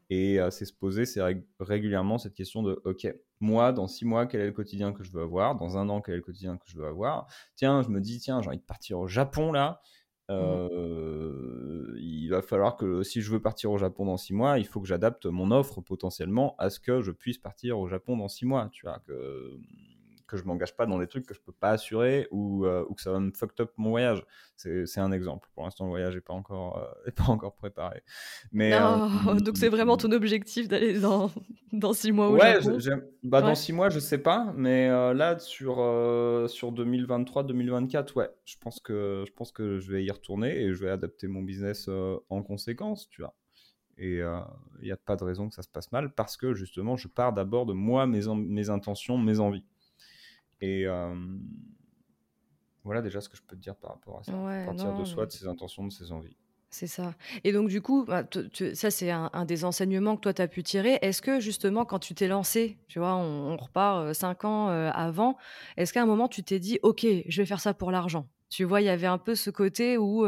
Et 0.10 0.40
euh, 0.40 0.50
c'est 0.52 0.64
se 0.64 0.72
poser 0.72 1.06
c'est 1.06 1.22
régulièrement 1.60 2.18
cette 2.18 2.34
question 2.34 2.64
de, 2.64 2.82
OK, 2.86 3.08
moi, 3.42 3.74
dans 3.74 3.88
six 3.88 4.06
mois, 4.06 4.26
quel 4.26 4.40
est 4.40 4.46
le 4.46 4.54
quotidien 4.54 4.94
que 4.94 5.04
je 5.04 5.12
veux 5.12 5.22
avoir? 5.22 5.56
Dans 5.58 5.78
un 5.78 5.90
an, 5.90 6.00
quel 6.00 6.14
est 6.14 6.18
le 6.18 6.24
quotidien 6.24 6.56
que 6.56 6.64
je 6.68 6.78
veux 6.78 6.86
avoir? 6.86 7.28
Tiens, 7.56 7.82
je 7.82 7.90
me 7.90 8.00
dis, 8.00 8.20
tiens, 8.20 8.42
j'ai 8.42 8.48
envie 8.48 8.58
de 8.58 8.64
partir 8.64 9.00
au 9.00 9.08
Japon 9.08 9.52
là. 9.52 9.82
Mmh. 10.30 10.34
Euh, 10.34 11.96
il 12.00 12.28
va 12.30 12.42
falloir 12.42 12.76
que 12.76 13.04
si 13.04 13.22
je 13.22 13.32
veux 13.32 13.42
partir 13.42 13.72
au 13.72 13.78
Japon 13.78 14.06
dans 14.06 14.18
six 14.18 14.34
mois, 14.34 14.60
il 14.60 14.66
faut 14.66 14.82
que 14.82 14.88
j'adapte 14.88 15.26
mon 15.26 15.52
offre 15.52 15.80
potentiellement 15.82 16.56
à 16.58 16.70
ce 16.70 16.80
que 16.80 17.02
je 17.02 17.12
puisse 17.12 17.38
partir 17.38 17.80
au 17.80 17.88
Japon 17.88 18.18
dans 18.18 18.28
six 18.28 18.46
mois. 18.46 18.70
Tu 18.72 18.86
vois, 18.86 19.00
que 19.00 19.58
que 20.28 20.38
je 20.38 20.44
m'engage 20.44 20.76
pas 20.76 20.86
dans 20.86 21.00
des 21.00 21.08
trucs 21.08 21.26
que 21.26 21.34
je 21.34 21.40
peux 21.40 21.54
pas 21.54 21.72
assurer 21.72 22.28
ou, 22.32 22.66
euh, 22.66 22.86
ou 22.90 22.94
que 22.94 23.02
ça 23.02 23.12
va 23.12 23.20
me 23.20 23.32
fuck 23.32 23.52
up 23.60 23.72
mon 23.78 23.92
voyage. 23.92 24.24
C'est 24.56 25.00
un 25.00 25.12
exemple. 25.12 25.50
Pour 25.54 25.64
l'instant, 25.64 25.86
le 25.86 25.92
voyage 25.92 26.16
n'est 26.16 26.22
pas, 26.22 26.34
encore, 26.34 26.78
euh, 27.06 27.12
pas 27.16 27.32
encore 27.32 27.56
préparé. 27.56 28.04
Mais, 28.52 28.74
euh, 28.74 29.40
donc 29.40 29.58
c'est 29.58 29.70
vraiment 29.70 29.98
ton 29.98 30.12
objectif 30.12 30.68
d'aller 30.68 31.00
dans, 31.00 31.32
dans 31.72 31.94
six 31.94 32.12
mois 32.12 32.30
au 32.30 32.36
ouais, 32.36 32.60
Japon 32.80 33.06
bah, 33.24 33.42
Dans 33.42 33.56
six 33.56 33.74
mois, 33.74 33.90
je 33.90 34.00
sais 34.00 34.18
pas. 34.18 34.54
Mais 34.56 34.90
là, 34.90 35.40
sur, 35.40 35.76
sur 36.50 36.74
2023-2024, 36.74 38.14
ouais, 38.16 38.30
je 38.46 38.56
pense, 38.60 38.80
que, 38.80 39.24
je 39.26 39.32
pense 39.34 39.52
que 39.52 39.80
je 39.80 39.92
vais 39.92 40.04
y 40.04 40.12
retourner 40.12 40.60
et 40.60 40.74
je 40.74 40.84
vais 40.84 40.90
adapter 40.90 41.28
mon 41.28 41.42
business 41.42 41.90
en 42.30 42.44
conséquence, 42.44 43.10
tu 43.10 43.22
vois. 43.22 43.34
Et 44.00 44.18
il 44.18 44.84
n'y 44.84 44.92
a 44.92 44.98
pas 44.98 45.16
de 45.16 45.24
raison 45.24 45.48
que 45.48 45.56
ça 45.56 45.62
se 45.62 45.70
passe 45.70 45.92
mal 45.92 46.14
parce 46.14 46.36
que 46.36 46.54
justement, 46.54 46.98
je 46.98 47.08
pars 47.08 47.32
d'abord 47.32 47.66
de 47.66 47.74
moi, 47.74 48.06
mes, 48.06 48.28
mes 48.36 48.70
intentions, 48.70 49.18
mes 49.18 49.40
envies. 49.40 49.64
Et 50.62 50.86
voilà 52.84 53.02
déjà 53.02 53.20
ce 53.20 53.28
que 53.28 53.36
je 53.36 53.42
peux 53.42 53.56
te 53.56 53.62
dire 53.62 53.76
par 53.76 53.92
rapport 53.92 54.20
à 54.20 54.24
ça. 54.24 54.32
partir 54.32 54.98
de 54.98 55.04
soi, 55.04 55.26
de 55.26 55.32
ses 55.32 55.48
intentions, 55.48 55.86
de 55.86 55.92
ses 55.92 56.12
envies. 56.12 56.38
C'est 56.70 56.88
ça. 56.88 57.16
Et 57.44 57.54
donc, 57.54 57.70
du 57.70 57.82
coup, 57.82 58.04
bah, 58.06 58.24
ça, 58.74 58.92
c'est 58.92 59.10
un, 59.10 59.46
des 59.46 59.64
enseignements 59.64 60.16
que 60.16 60.22
toi, 60.22 60.34
tu 60.34 60.42
as 60.42 60.48
pu 60.48 60.64
tirer. 60.64 61.00
Est-ce 61.02 61.22
que, 61.22 61.40
justement, 61.40 61.86
quand 61.86 62.00
tu 62.00 62.14
t'es 62.14 62.28
lancé, 62.28 62.78
tu 62.88 63.00
vois, 63.00 63.16
on, 63.16 63.56
repart 63.56 64.14
cinq 64.14 64.44
ans 64.44 64.68
avant, 64.68 65.38
est-ce 65.78 65.94
qu'à 65.94 66.02
un 66.02 66.06
moment, 66.06 66.28
tu 66.28 66.44
t'es 66.44 66.60
dit, 66.60 66.80
OK, 66.84 67.06
je 67.28 67.42
vais 67.42 67.46
faire 67.46 67.62
ça 67.62 67.74
pour 67.74 67.90
l'argent 67.90 68.28
Tu 68.50 68.66
vois, 68.66 68.82
il 68.82 68.86
y 68.86 68.90
avait 68.90 69.08
un 69.08 69.18
peu 69.18 69.34
ce 69.34 69.50
côté 69.50 69.98
où 69.98 70.26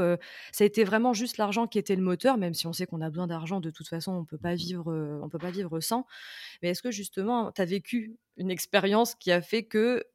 ça 0.51 0.63
a 0.63 0.65
été 0.65 0.85
vraiment 0.85 1.13
juste 1.13 1.37
l'argent 1.37 1.67
qui 1.67 1.77
était 1.77 1.95
le 1.95 2.01
moteur, 2.01 2.37
même 2.37 2.53
si 2.53 2.67
on 2.67 2.73
sait 2.73 2.85
qu'on 2.85 3.01
a 3.01 3.09
besoin 3.09 3.27
d'argent, 3.27 3.59
de 3.59 3.69
toute 3.69 3.89
façon, 3.89 4.13
on 4.13 4.23
peut 4.23 4.37
pas 4.37 4.55
vivre, 4.55 5.19
on 5.21 5.27
peut 5.27 5.39
pas 5.39 5.51
vivre 5.51 5.79
sans. 5.81 6.05
Mais 6.61 6.69
est-ce 6.69 6.81
que, 6.81 6.91
justement, 6.91 7.51
tu 7.51 7.61
as 7.61 7.65
vécu 7.65 8.15
une 8.37 8.49
expérience 8.49 9.13
qui 9.15 9.31
a 9.33 9.41
fait 9.41 9.63
que 9.63 10.05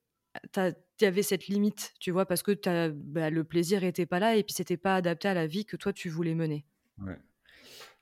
tu 0.53 1.05
avais 1.05 1.23
cette 1.23 1.47
limite, 1.47 1.93
tu 2.01 2.11
vois, 2.11 2.27
parce 2.27 2.43
que 2.43 2.53
bah, 2.91 3.31
le 3.31 3.45
plaisir 3.45 3.81
n'était 3.81 4.07
pas 4.07 4.19
là 4.19 4.37
et 4.37 4.43
puis 4.43 4.55
c'était 4.55 4.77
pas 4.77 4.97
adapté 4.97 5.29
à 5.29 5.35
la 5.35 5.47
vie 5.47 5.65
que 5.65 5.77
toi 5.77 5.93
tu 5.93 6.09
voulais 6.09 6.35
mener. 6.35 6.65
Ouais. 6.99 7.19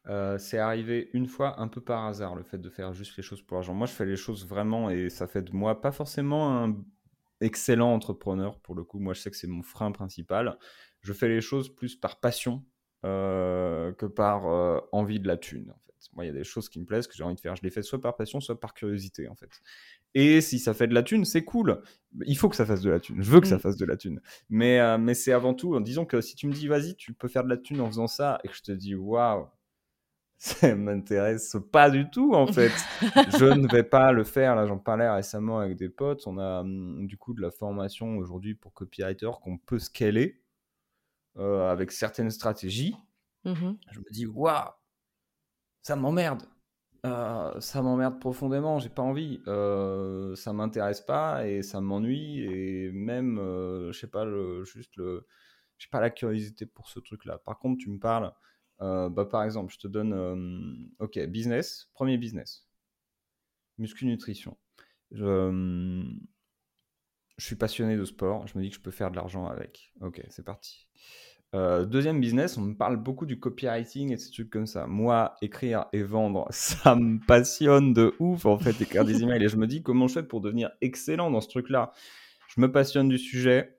Euh, 0.08 0.36
c'est 0.36 0.58
arrivé 0.58 1.10
une 1.12 1.28
fois 1.28 1.60
un 1.60 1.68
peu 1.68 1.80
par 1.80 2.06
hasard 2.06 2.34
le 2.34 2.42
fait 2.42 2.58
de 2.58 2.68
faire 2.68 2.92
juste 2.92 3.16
les 3.16 3.22
choses 3.22 3.42
pour 3.42 3.56
l'argent. 3.56 3.74
Moi, 3.74 3.86
je 3.86 3.92
fais 3.92 4.06
les 4.06 4.16
choses 4.16 4.46
vraiment 4.46 4.90
et 4.90 5.08
ça 5.10 5.26
fait 5.26 5.42
de 5.42 5.52
moi 5.52 5.80
pas 5.80 5.92
forcément 5.92 6.64
un 6.64 6.76
excellent 7.40 7.92
entrepreneur 7.92 8.58
pour 8.60 8.74
le 8.74 8.82
coup. 8.84 8.98
Moi, 8.98 9.14
je 9.14 9.20
sais 9.20 9.30
que 9.30 9.36
c'est 9.36 9.46
mon 9.46 9.62
frein 9.62 9.92
principal. 9.92 10.58
Je 11.00 11.12
fais 11.12 11.28
les 11.28 11.40
choses 11.40 11.74
plus 11.74 11.94
par 11.96 12.18
passion 12.18 12.64
que 13.02 14.06
par 14.06 14.46
euh, 14.46 14.80
envie 14.92 15.20
de 15.20 15.26
la 15.26 15.36
thune. 15.36 15.70
En 15.70 15.78
fait. 15.86 16.10
Moi, 16.14 16.24
il 16.24 16.28
y 16.28 16.30
a 16.30 16.34
des 16.34 16.44
choses 16.44 16.68
qui 16.68 16.80
me 16.80 16.84
plaisent 16.84 17.06
que 17.06 17.14
j'ai 17.14 17.24
envie 17.24 17.34
de 17.34 17.40
faire. 17.40 17.56
Je 17.56 17.62
les 17.62 17.70
fais 17.70 17.82
soit 17.82 18.00
par 18.00 18.16
passion, 18.16 18.40
soit 18.40 18.58
par 18.58 18.74
curiosité 18.74 19.28
en 19.28 19.34
fait. 19.34 19.50
Et 20.14 20.40
si 20.40 20.58
ça 20.58 20.74
fait 20.74 20.86
de 20.86 20.94
la 20.94 21.02
thune, 21.02 21.24
c'est 21.24 21.44
cool. 21.44 21.82
Il 22.26 22.36
faut 22.36 22.48
que 22.48 22.56
ça 22.56 22.66
fasse 22.66 22.82
de 22.82 22.90
la 22.90 23.00
thune. 23.00 23.22
Je 23.22 23.30
veux 23.30 23.40
que 23.40 23.46
ça 23.46 23.56
mm. 23.56 23.60
fasse 23.60 23.76
de 23.76 23.86
la 23.86 23.96
thune. 23.96 24.20
Mais, 24.50 24.80
euh, 24.80 24.98
mais 24.98 25.14
c'est 25.14 25.32
avant 25.32 25.54
tout, 25.54 25.78
disons 25.80 26.04
que 26.04 26.20
si 26.20 26.36
tu 26.36 26.46
me 26.46 26.52
dis, 26.52 26.68
vas-y, 26.68 26.96
tu 26.96 27.14
peux 27.14 27.28
faire 27.28 27.44
de 27.44 27.48
la 27.48 27.56
thune 27.56 27.80
en 27.80 27.86
faisant 27.86 28.08
ça, 28.08 28.38
et 28.44 28.48
que 28.48 28.54
je 28.54 28.62
te 28.62 28.72
dis, 28.72 28.94
waouh, 28.94 29.46
ça 30.38 30.74
m'intéresse 30.74 31.56
pas 31.70 31.88
du 31.88 32.10
tout, 32.10 32.34
en 32.34 32.46
fait. 32.46 32.72
je 33.38 33.44
ne 33.46 33.70
vais 33.72 33.84
pas 33.84 34.12
le 34.12 34.24
faire. 34.24 34.54
Là, 34.54 34.66
j'en 34.66 34.78
parlais 34.78 35.08
récemment 35.08 35.60
avec 35.60 35.76
des 35.76 35.88
potes. 35.88 36.26
On 36.26 36.36
a 36.36 36.60
hum, 36.60 37.06
du 37.06 37.16
coup 37.16 37.32
de 37.32 37.40
la 37.40 37.50
formation 37.50 38.18
aujourd'hui 38.18 38.54
pour 38.54 38.74
copywriter 38.74 39.30
qu'on 39.40 39.56
peut 39.56 39.78
scaler 39.78 40.41
euh, 41.36 41.70
avec 41.70 41.92
certaines 41.92 42.30
stratégies. 42.30 42.96
Mm-hmm. 43.44 43.76
Je 43.90 43.98
me 43.98 44.10
dis, 44.10 44.26
waouh, 44.26 44.70
ça 45.82 45.96
m'emmerde. 45.96 46.42
Euh, 47.04 47.60
ça 47.60 47.82
m'emmerde 47.82 48.20
profondément, 48.20 48.78
j'ai 48.78 48.88
pas 48.88 49.02
envie, 49.02 49.40
euh, 49.48 50.36
ça 50.36 50.52
m'intéresse 50.52 51.00
pas 51.00 51.48
et 51.48 51.62
ça 51.62 51.80
m'ennuie 51.80 52.42
et 52.44 52.92
même, 52.92 53.40
euh, 53.40 53.90
je 53.90 53.98
sais 53.98 54.06
pas, 54.06 54.24
le, 54.24 54.62
juste 54.62 54.94
le, 54.94 55.26
j'ai 55.78 55.88
pas 55.90 56.00
la 56.00 56.10
curiosité 56.10 56.64
pour 56.64 56.88
ce 56.88 57.00
truc-là. 57.00 57.38
Par 57.38 57.58
contre, 57.58 57.78
tu 57.82 57.90
me 57.90 57.98
parles, 57.98 58.32
bah, 58.78 59.26
par 59.28 59.42
exemple, 59.42 59.72
je 59.72 59.78
te 59.78 59.88
donne, 59.88 60.92
ok, 61.00 61.18
business, 61.26 61.90
premier 61.92 62.18
business, 62.18 62.68
muscu 63.78 64.06
nutrition. 64.06 64.56
Je, 65.10 66.06
je 67.38 67.46
suis 67.46 67.56
passionné 67.56 67.96
de 67.96 68.04
sport, 68.04 68.46
je 68.46 68.56
me 68.58 68.62
dis 68.62 68.70
que 68.70 68.76
je 68.76 68.80
peux 68.80 68.90
faire 68.90 69.10
de 69.10 69.16
l'argent 69.16 69.46
avec. 69.46 69.92
Ok, 70.00 70.22
c'est 70.28 70.44
parti. 70.44 70.86
Euh, 71.54 71.84
deuxième 71.84 72.18
business, 72.18 72.56
on 72.56 72.62
me 72.62 72.74
parle 72.74 72.96
beaucoup 72.96 73.26
du 73.26 73.38
copywriting 73.38 74.10
et 74.12 74.16
ces 74.16 74.30
trucs 74.30 74.48
comme 74.48 74.66
ça. 74.66 74.86
Moi, 74.86 75.34
écrire 75.42 75.86
et 75.92 76.02
vendre, 76.02 76.46
ça 76.50 76.96
me 76.96 77.18
passionne 77.24 77.92
de 77.92 78.14
ouf 78.20 78.46
en 78.46 78.58
fait, 78.58 78.80
écrire 78.80 79.04
des 79.04 79.22
emails. 79.22 79.44
Et 79.44 79.48
je 79.48 79.56
me 79.56 79.66
dis 79.66 79.82
comment 79.82 80.08
je 80.08 80.14
fais 80.14 80.22
pour 80.22 80.40
devenir 80.40 80.70
excellent 80.80 81.30
dans 81.30 81.40
ce 81.40 81.48
truc-là? 81.48 81.92
Je 82.48 82.60
me 82.60 82.72
passionne 82.72 83.08
du 83.08 83.18
sujet, 83.18 83.78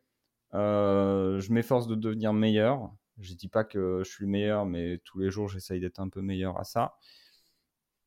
euh, 0.53 1.39
je 1.39 1.51
m'efforce 1.51 1.87
de 1.87 1.95
devenir 1.95 2.33
meilleur. 2.33 2.91
Je 3.19 3.33
dis 3.33 3.47
pas 3.47 3.63
que 3.63 4.01
je 4.03 4.09
suis 4.09 4.25
le 4.25 4.31
meilleur, 4.31 4.65
mais 4.65 4.99
tous 5.03 5.19
les 5.19 5.29
jours 5.31 5.47
j'essaye 5.47 5.79
d'être 5.79 5.99
un 5.99 6.09
peu 6.09 6.21
meilleur 6.21 6.59
à 6.59 6.63
ça. 6.63 6.95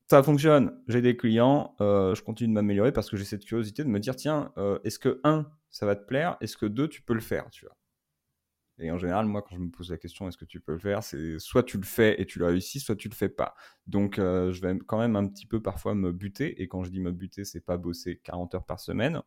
Ça 0.09 0.23
fonctionne, 0.23 0.81
j'ai 0.87 1.03
des 1.03 1.17
clients, 1.17 1.75
euh, 1.81 2.15
je 2.15 2.23
continue 2.23 2.49
de 2.49 2.55
m'améliorer 2.55 2.93
parce 2.93 3.11
que 3.11 3.17
j'ai 3.17 3.25
cette 3.25 3.45
curiosité 3.45 3.83
de 3.83 3.89
me 3.89 3.99
dire 3.99 4.15
tiens, 4.15 4.53
est-ce 4.85 4.99
que 4.99 5.21
un, 5.25 5.51
ça 5.71 5.85
va 5.85 5.97
te 5.97 6.07
plaire? 6.07 6.37
Est-ce 6.41 6.57
que 6.57 6.67
deux, 6.67 6.89
tu 6.89 7.03
peux 7.03 7.15
le 7.15 7.21
faire 7.21 7.51
tu 7.51 7.65
vois? 7.67 7.77
Et 8.79 8.91
en 8.91 8.99
général, 8.99 9.25
moi, 9.27 9.43
quand 9.43 9.57
je 9.57 9.61
me 9.61 9.71
pose 9.71 9.91
la 9.91 9.97
question, 9.97 10.29
est-ce 10.29 10.37
que 10.37 10.45
tu 10.45 10.61
peux 10.61 10.73
le 10.73 10.79
faire? 10.79 11.03
C'est 11.03 11.39
soit 11.39 11.63
tu 11.63 11.79
le 11.79 11.85
fais 11.85 12.21
et 12.21 12.27
tu 12.27 12.39
le 12.39 12.47
réussis, 12.47 12.79
soit 12.79 12.97
tu 12.97 13.09
le 13.09 13.15
fais 13.15 13.31
pas. 13.31 13.55
Donc, 13.87 14.19
euh, 14.19 14.53
je 14.53 14.61
vais 14.61 14.79
quand 14.87 14.99
même 14.99 15.17
un 15.17 15.27
petit 15.29 15.47
peu 15.47 15.63
parfois 15.63 15.95
me 15.95 16.13
buter. 16.13 16.61
Et 16.61 16.69
quand 16.69 16.85
je 16.85 16.91
dis 16.91 17.01
me 17.01 17.11
buter, 17.11 17.45
c'est 17.45 17.61
pas 17.61 17.79
bosser 17.79 18.21
40 18.23 18.55
heures 18.55 18.67
par 18.67 18.79
semaine. 18.79 19.23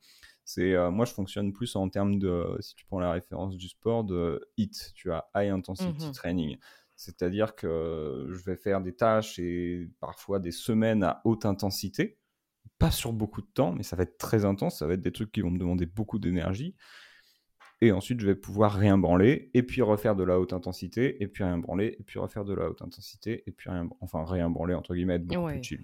C'est 0.45 0.75
euh, 0.75 0.91
moi, 0.91 1.05
je 1.05 1.13
fonctionne 1.13 1.51
plus 1.51 1.75
en 1.75 1.89
termes 1.89 2.19
de, 2.19 2.57
si 2.59 2.75
tu 2.75 2.85
prends 2.85 2.99
la 2.99 3.11
référence 3.11 3.57
du 3.57 3.69
sport, 3.69 4.03
de 4.03 4.47
HIT, 4.57 4.93
tu 4.93 5.11
as 5.11 5.27
High 5.35 5.49
Intensity 5.49 6.07
mmh 6.07 6.11
Training. 6.11 6.57
C'est-à-dire 6.99 7.55
que 7.55 8.27
je 8.29 8.43
vais 8.43 8.55
faire 8.55 8.81
des 8.81 8.95
tâches 8.95 9.39
et 9.39 9.89
parfois 9.99 10.39
des 10.39 10.51
semaines 10.51 11.03
à 11.03 11.21
haute 11.23 11.45
intensité, 11.45 12.19
pas 12.77 12.91
sur 12.91 13.13
beaucoup 13.13 13.41
de 13.41 13.47
temps, 13.53 13.71
mais 13.71 13.83
ça 13.83 13.95
va 13.95 14.03
être 14.03 14.17
très 14.17 14.45
intense. 14.45 14.79
Ça 14.79 14.87
va 14.87 14.93
être 14.93 15.01
des 15.01 15.11
trucs 15.11 15.31
qui 15.31 15.41
vont 15.41 15.51
me 15.51 15.59
demander 15.59 15.85
beaucoup 15.85 16.19
d'énergie 16.19 16.75
et 17.81 17.91
ensuite 17.91 18.19
je 18.19 18.25
vais 18.25 18.35
pouvoir 18.35 18.73
rien 18.73 18.97
branler, 18.97 19.51
et 19.53 19.63
puis 19.63 19.81
refaire 19.81 20.15
de 20.15 20.23
la 20.23 20.39
haute 20.39 20.53
intensité, 20.53 21.21
et 21.23 21.27
puis 21.27 21.43
rien 21.43 21.57
branler, 21.57 21.95
et 21.99 22.03
puis 22.03 22.19
refaire 22.19 22.43
de 22.43 22.53
la 22.53 22.69
haute 22.69 22.81
intensité, 22.81 23.43
et 23.47 23.51
puis 23.51 23.69
rien, 23.69 23.87
enfin 24.01 24.25
rien 24.25 24.49
branler 24.49 24.73
entre 24.73 24.93
guillemets, 24.93 25.15
être 25.15 25.25
beaucoup 25.25 25.47
plus 25.47 25.63
chill. 25.63 25.83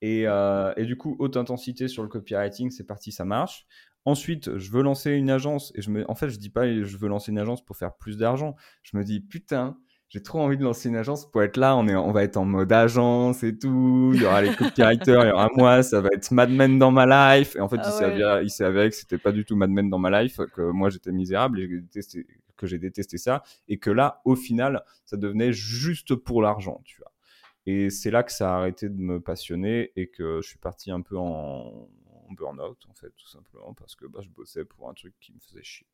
Et, 0.00 0.26
euh, 0.26 0.72
et, 0.76 0.84
du 0.84 0.96
coup, 0.96 1.14
haute 1.20 1.36
intensité 1.36 1.86
sur 1.86 2.02
le 2.02 2.08
copywriting, 2.08 2.72
c'est 2.72 2.86
parti, 2.86 3.12
ça 3.12 3.24
marche. 3.24 3.68
Ensuite, 4.04 4.58
je 4.58 4.72
veux 4.72 4.82
lancer 4.82 5.12
une 5.12 5.30
agence, 5.30 5.70
et 5.76 5.82
je 5.82 5.90
me, 5.90 6.10
en 6.10 6.16
fait, 6.16 6.28
je 6.28 6.38
dis 6.38 6.50
pas 6.50 6.66
je 6.66 6.96
veux 6.96 7.08
lancer 7.08 7.30
une 7.30 7.38
agence 7.38 7.64
pour 7.64 7.76
faire 7.76 7.94
plus 7.94 8.16
d'argent. 8.16 8.56
Je 8.82 8.96
me 8.96 9.04
dis 9.04 9.20
putain, 9.20 9.78
j'ai 10.12 10.22
trop 10.22 10.40
envie 10.40 10.58
de 10.58 10.62
lancer 10.62 10.90
une 10.90 10.96
agence 10.96 11.24
pour 11.24 11.42
être 11.42 11.56
là. 11.56 11.74
On, 11.74 11.88
est, 11.88 11.94
on 11.94 12.12
va 12.12 12.22
être 12.22 12.36
en 12.36 12.44
mode 12.44 12.70
agence 12.70 13.42
et 13.42 13.56
tout. 13.56 14.12
Il 14.12 14.20
y 14.20 14.26
aura 14.26 14.42
les 14.42 14.54
copywriters, 14.54 15.24
il 15.24 15.28
y 15.30 15.32
aura 15.32 15.48
moi. 15.56 15.82
Ça 15.82 16.02
va 16.02 16.10
être 16.12 16.30
Mad 16.32 16.50
Men 16.50 16.78
dans 16.78 16.90
ma 16.90 17.38
life. 17.38 17.56
Et 17.56 17.60
en 17.60 17.68
fait, 17.70 17.80
ah 17.82 18.42
il 18.42 18.50
s'est 18.50 18.64
avéré, 18.64 18.90
que 18.90 18.94
c'était 18.94 19.16
pas 19.16 19.32
du 19.32 19.46
tout 19.46 19.56
Mad 19.56 19.70
Men 19.70 19.88
dans 19.88 19.98
ma 19.98 20.22
life, 20.22 20.38
que 20.52 20.70
moi 20.70 20.90
j'étais 20.90 21.12
misérable 21.12 21.60
et 21.60 21.66
détesté, 21.66 22.26
que 22.58 22.66
j'ai 22.66 22.78
détesté 22.78 23.16
ça. 23.16 23.42
Et 23.68 23.78
que 23.78 23.88
là, 23.88 24.20
au 24.26 24.36
final, 24.36 24.84
ça 25.06 25.16
devenait 25.16 25.54
juste 25.54 26.14
pour 26.14 26.42
l'argent, 26.42 26.82
tu 26.84 26.98
vois. 26.98 27.10
Et 27.64 27.88
c'est 27.88 28.10
là 28.10 28.22
que 28.22 28.32
ça 28.32 28.54
a 28.54 28.58
arrêté 28.58 28.90
de 28.90 29.00
me 29.00 29.18
passionner 29.18 29.92
et 29.96 30.08
que 30.08 30.40
je 30.42 30.46
suis 30.46 30.58
parti 30.58 30.90
un 30.90 31.00
peu 31.00 31.16
en, 31.16 31.88
burn-out, 32.36 32.84
en 32.90 32.92
fait, 32.92 33.12
tout 33.16 33.28
simplement, 33.28 33.72
parce 33.72 33.96
que 33.96 34.04
bah, 34.04 34.20
je 34.22 34.28
bossais 34.28 34.66
pour 34.66 34.90
un 34.90 34.94
truc 34.94 35.14
qui 35.20 35.32
me 35.32 35.38
faisait 35.40 35.62
chier. 35.62 35.86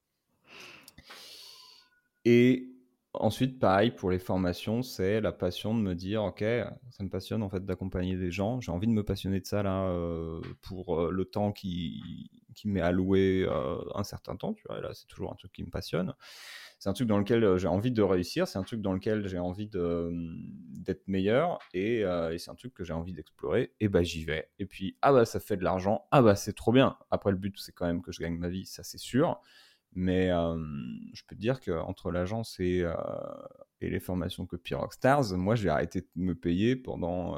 Et 2.25 2.69
Ensuite, 3.15 3.59
pareil 3.59 3.91
pour 3.91 4.11
les 4.11 4.19
formations, 4.19 4.83
c'est 4.83 5.21
la 5.21 5.33
passion 5.33 5.75
de 5.75 5.81
me 5.81 5.95
dire, 5.95 6.23
ok, 6.23 6.41
ça 6.91 7.03
me 7.03 7.09
passionne 7.09 7.43
en 7.43 7.49
fait 7.49 7.65
d'accompagner 7.65 8.17
des 8.17 8.31
gens. 8.31 8.61
J'ai 8.61 8.71
envie 8.71 8.87
de 8.87 8.93
me 8.93 9.03
passionner 9.03 9.41
de 9.41 9.47
ça 9.47 9.63
là 9.63 9.89
euh, 9.89 10.41
pour 10.61 11.01
euh, 11.01 11.11
le 11.11 11.25
temps 11.25 11.51
qui, 11.51 12.31
qui 12.55 12.69
m'est 12.69 12.83
alloué 12.83 13.47
euh, 13.49 13.79
un 13.95 14.05
certain 14.05 14.37
temps. 14.37 14.53
Tu 14.53 14.63
vois, 14.69 14.81
là, 14.81 14.91
c'est 14.93 15.07
toujours 15.07 15.33
un 15.33 15.37
truc 15.37 15.53
qui 15.53 15.63
me 15.63 15.71
passionne. 15.71 16.15
C'est 16.79 16.91
un 16.91 16.93
truc 16.93 17.09
dans 17.09 17.19
lequel 17.19 17.57
j'ai 17.57 17.67
envie 17.67 17.91
de 17.91 18.03
réussir. 18.03 18.47
C'est 18.47 18.59
un 18.59 18.63
truc 18.63 18.83
dans 18.83 18.93
lequel 18.93 19.27
j'ai 19.27 19.39
envie 19.39 19.69
d'être 19.69 21.09
meilleur 21.09 21.59
et, 21.73 22.01
et 22.03 22.39
c'est 22.39 22.51
un 22.51 22.55
truc 22.55 22.73
que 22.75 22.85
j'ai 22.85 22.93
envie 22.93 23.13
d'explorer. 23.13 23.73
Et 23.81 23.89
bah 23.89 24.05
j'y 24.05 24.25
vais. 24.25 24.49
Et 24.61 24.67
puis 24.67 24.97
ah 25.03 25.13
bah 25.13 25.25
ça 25.25 25.41
fait 25.41 25.57
de 25.57 25.65
l'argent. 25.65 26.05
Ah 26.13 26.23
bah 26.23 26.37
c'est 26.37 26.53
trop 26.53 26.71
bien. 26.71 26.97
Après 27.11 27.33
le 27.33 27.37
but 27.37 27.59
c'est 27.59 27.73
quand 27.73 27.87
même 27.87 28.01
que 28.01 28.13
je 28.13 28.21
gagne 28.21 28.37
ma 28.37 28.49
vie, 28.49 28.65
ça 28.65 28.85
c'est 28.85 28.99
sûr. 28.99 29.41
Mais 29.93 30.29
je 30.29 31.23
peux 31.27 31.35
te 31.35 31.41
dire 31.41 31.61
qu'entre 31.61 32.11
l'agence 32.11 32.61
et, 32.61 32.85
et, 33.81 33.91
les 33.91 34.01
formations 34.01 34.47
Copy 34.47 34.75
Rockstars, 34.75 35.37
moi 35.37 35.55
j'ai 35.55 35.69
arrêté 35.69 36.03
de 36.03 36.09
me 36.17 36.35
payer 36.35 36.77
pendant. 36.77 37.37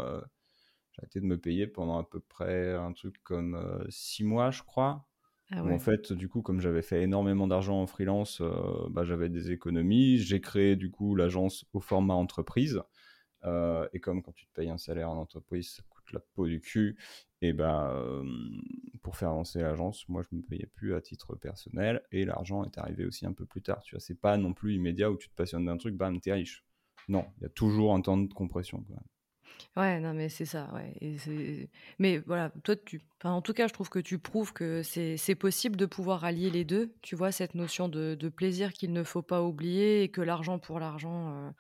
j'ai 0.93 1.01
arrêté 1.01 1.21
de 1.21 1.27
me 1.27 1.39
payer 1.39 1.67
pendant 1.67 1.99
à 1.99 2.05
peu 2.05 2.21
près 2.21 2.75
un 2.75 2.93
truc 2.93 3.23
comme 3.23 3.87
six 3.89 4.25
mois, 4.25 4.51
je 4.51 4.63
crois. 4.63 5.07
Ah 5.53 5.65
en 5.65 5.79
fait, 5.81 6.13
du 6.13 6.29
coup, 6.29 6.43
comme 6.43 6.61
j'avais 6.61 6.83
fait 6.83 7.03
énormément 7.03 7.49
d'argent 7.49 7.81
en 7.81 7.87
freelance, 7.87 8.41
bah, 8.91 9.05
j'avais 9.05 9.29
des 9.29 9.51
économies. 9.51 10.19
J'ai 10.19 10.41
créé 10.41 10.77
du 10.77 10.91
coup 10.91 11.17
l'agence 11.17 11.65
au 11.73 11.81
format 11.81 12.15
entreprise. 12.15 12.83
et 13.45 14.01
comme 14.01 14.23
quand 14.23 14.33
tu 14.33 14.47
te 14.47 14.53
payes 14.53 14.71
un 14.71 14.79
salaire 14.79 15.11
en 15.11 15.17
entreprise, 15.17 15.75
ça 15.77 15.83
coûte 15.89 16.00
la 16.13 16.21
peau 16.35 16.47
du 16.47 16.61
cul. 16.61 16.97
Et 17.43 17.53
ben, 17.53 18.23
pour 19.03 19.17
faire 19.17 19.31
avancer 19.31 19.61
l'agence, 19.63 20.07
moi, 20.09 20.23
je 20.23 20.37
me 20.37 20.43
payais 20.43 20.67
plus 20.75 20.95
à 20.95 21.01
titre 21.01 21.35
personnel 21.37 22.03
et 22.13 22.25
l'argent 22.25 22.65
est 22.65 22.77
arrivé 22.79 23.07
aussi 23.07 23.25
un 23.27 23.33
peu 23.33 23.47
plus 23.47 23.63
tard. 23.63 23.83
Tu 23.83 23.95
vois, 23.95 24.01
c'est 24.01 24.21
pas 24.21 24.37
non 24.37 24.53
plus 24.53 24.75
immédiat 24.75 25.11
où 25.11 25.17
tu 25.17 25.31
te 25.31 25.35
passionnes 25.35 25.65
d'un 25.65 25.79
truc, 25.79 25.95
bam, 25.95 26.21
t'es 26.21 26.33
riche. 26.33 26.65
Non, 27.09 27.27
il 27.39 27.45
y 27.45 27.47
a 27.47 27.49
toujours 27.49 27.95
un 27.95 28.03
temps 28.03 28.19
de 28.19 28.33
compression. 28.33 28.85
Ouais, 29.77 30.01
non, 30.01 30.15
mais 30.15 30.29
c'est 30.29 30.45
ça, 30.45 30.71
ouais. 30.75 30.95
mais 31.99 32.19
voilà, 32.19 32.51
toi, 32.65 32.77
tu, 32.77 33.01
en 33.25 33.41
tout 33.43 33.53
cas, 33.53 33.69
je 33.69 33.73
trouve 33.73 33.89
que 33.89 33.99
tu 33.99 34.19
prouves 34.19 34.53
que 34.53 34.83
c'est 34.83 35.35
possible 35.35 35.77
de 35.77 35.87
pouvoir 35.87 36.25
allier 36.25 36.51
les 36.51 36.65
deux. 36.65 36.95
Tu 37.03 37.17
vois, 37.17 37.33
cette 37.33 37.55
notion 37.55 37.89
de, 37.89 38.17
plaisir 38.29 38.73
qu'il 38.73 38.93
ne 38.93 39.03
faut 39.03 39.23
pas 39.23 39.43
oublier 39.43 40.03
et 40.03 40.09
que 40.09 40.21
l'argent 40.21 40.59
pour 40.59 40.79
l'argent, 40.79 41.53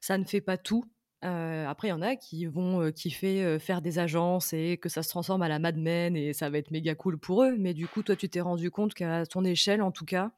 ça 0.00 0.18
ne 0.18 0.24
fait 0.24 0.40
pas 0.40 0.56
tout 0.58 0.84
après, 1.24 1.88
il 1.88 1.90
y 1.90 1.94
en 1.94 2.02
a 2.02 2.16
qui 2.16 2.46
vont 2.46 2.92
kiffer 2.92 3.58
faire 3.58 3.80
des 3.82 3.98
agences 3.98 4.52
et 4.52 4.76
que 4.76 4.88
ça 4.88 5.02
se 5.02 5.08
transforme 5.08 5.42
à 5.42 5.48
la 5.48 5.58
Mad 5.58 5.76
Men 5.76 6.16
et 6.16 6.32
ça 6.32 6.50
va 6.50 6.58
être 6.58 6.70
méga 6.70 6.94
cool 6.94 7.18
pour 7.18 7.42
eux. 7.44 7.56
Mais 7.58 7.74
du 7.74 7.88
coup, 7.88 8.02
toi, 8.02 8.16
tu 8.16 8.28
t'es 8.28 8.40
rendu 8.40 8.70
compte 8.70 8.94
qu'à 8.94 9.24
ton 9.26 9.44
échelle, 9.44 9.82
en 9.82 9.90
tout 9.90 10.04
cas, 10.04 10.32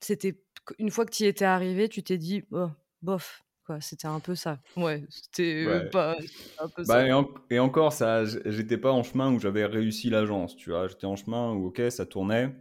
c'était 0.00 0.38
une 0.78 0.90
fois 0.90 1.06
que 1.06 1.12
tu 1.12 1.24
y 1.24 1.26
étais 1.26 1.44
arrivé, 1.44 1.88
tu 1.88 2.02
t'es 2.02 2.18
dit, 2.18 2.44
oh, 2.50 2.68
bof, 3.02 3.44
quoi. 3.64 3.80
C'était 3.80 4.08
un 4.08 4.20
peu 4.20 4.34
ça. 4.34 4.60
Ouais, 4.76 5.04
c'était 5.10 5.88
pas 5.90 6.16
un 6.58 6.68
peu 6.68 6.82
bah, 6.84 7.06
ça. 7.06 7.26
Et, 7.50 7.58
encore, 7.58 7.92
ça, 7.92 8.24
j'étais 8.24 8.78
pas 8.78 8.92
en 8.92 9.02
chemin 9.02 9.32
où 9.32 9.38
j'avais 9.38 9.64
réussi 9.64 10.10
l'agence, 10.10 10.56
tu 10.56 10.70
vois. 10.70 10.88
J'étais 10.88 11.06
en 11.06 11.16
chemin 11.16 11.52
où, 11.52 11.66
ok, 11.66 11.82
ça 11.90 12.06
tournait, 12.06 12.54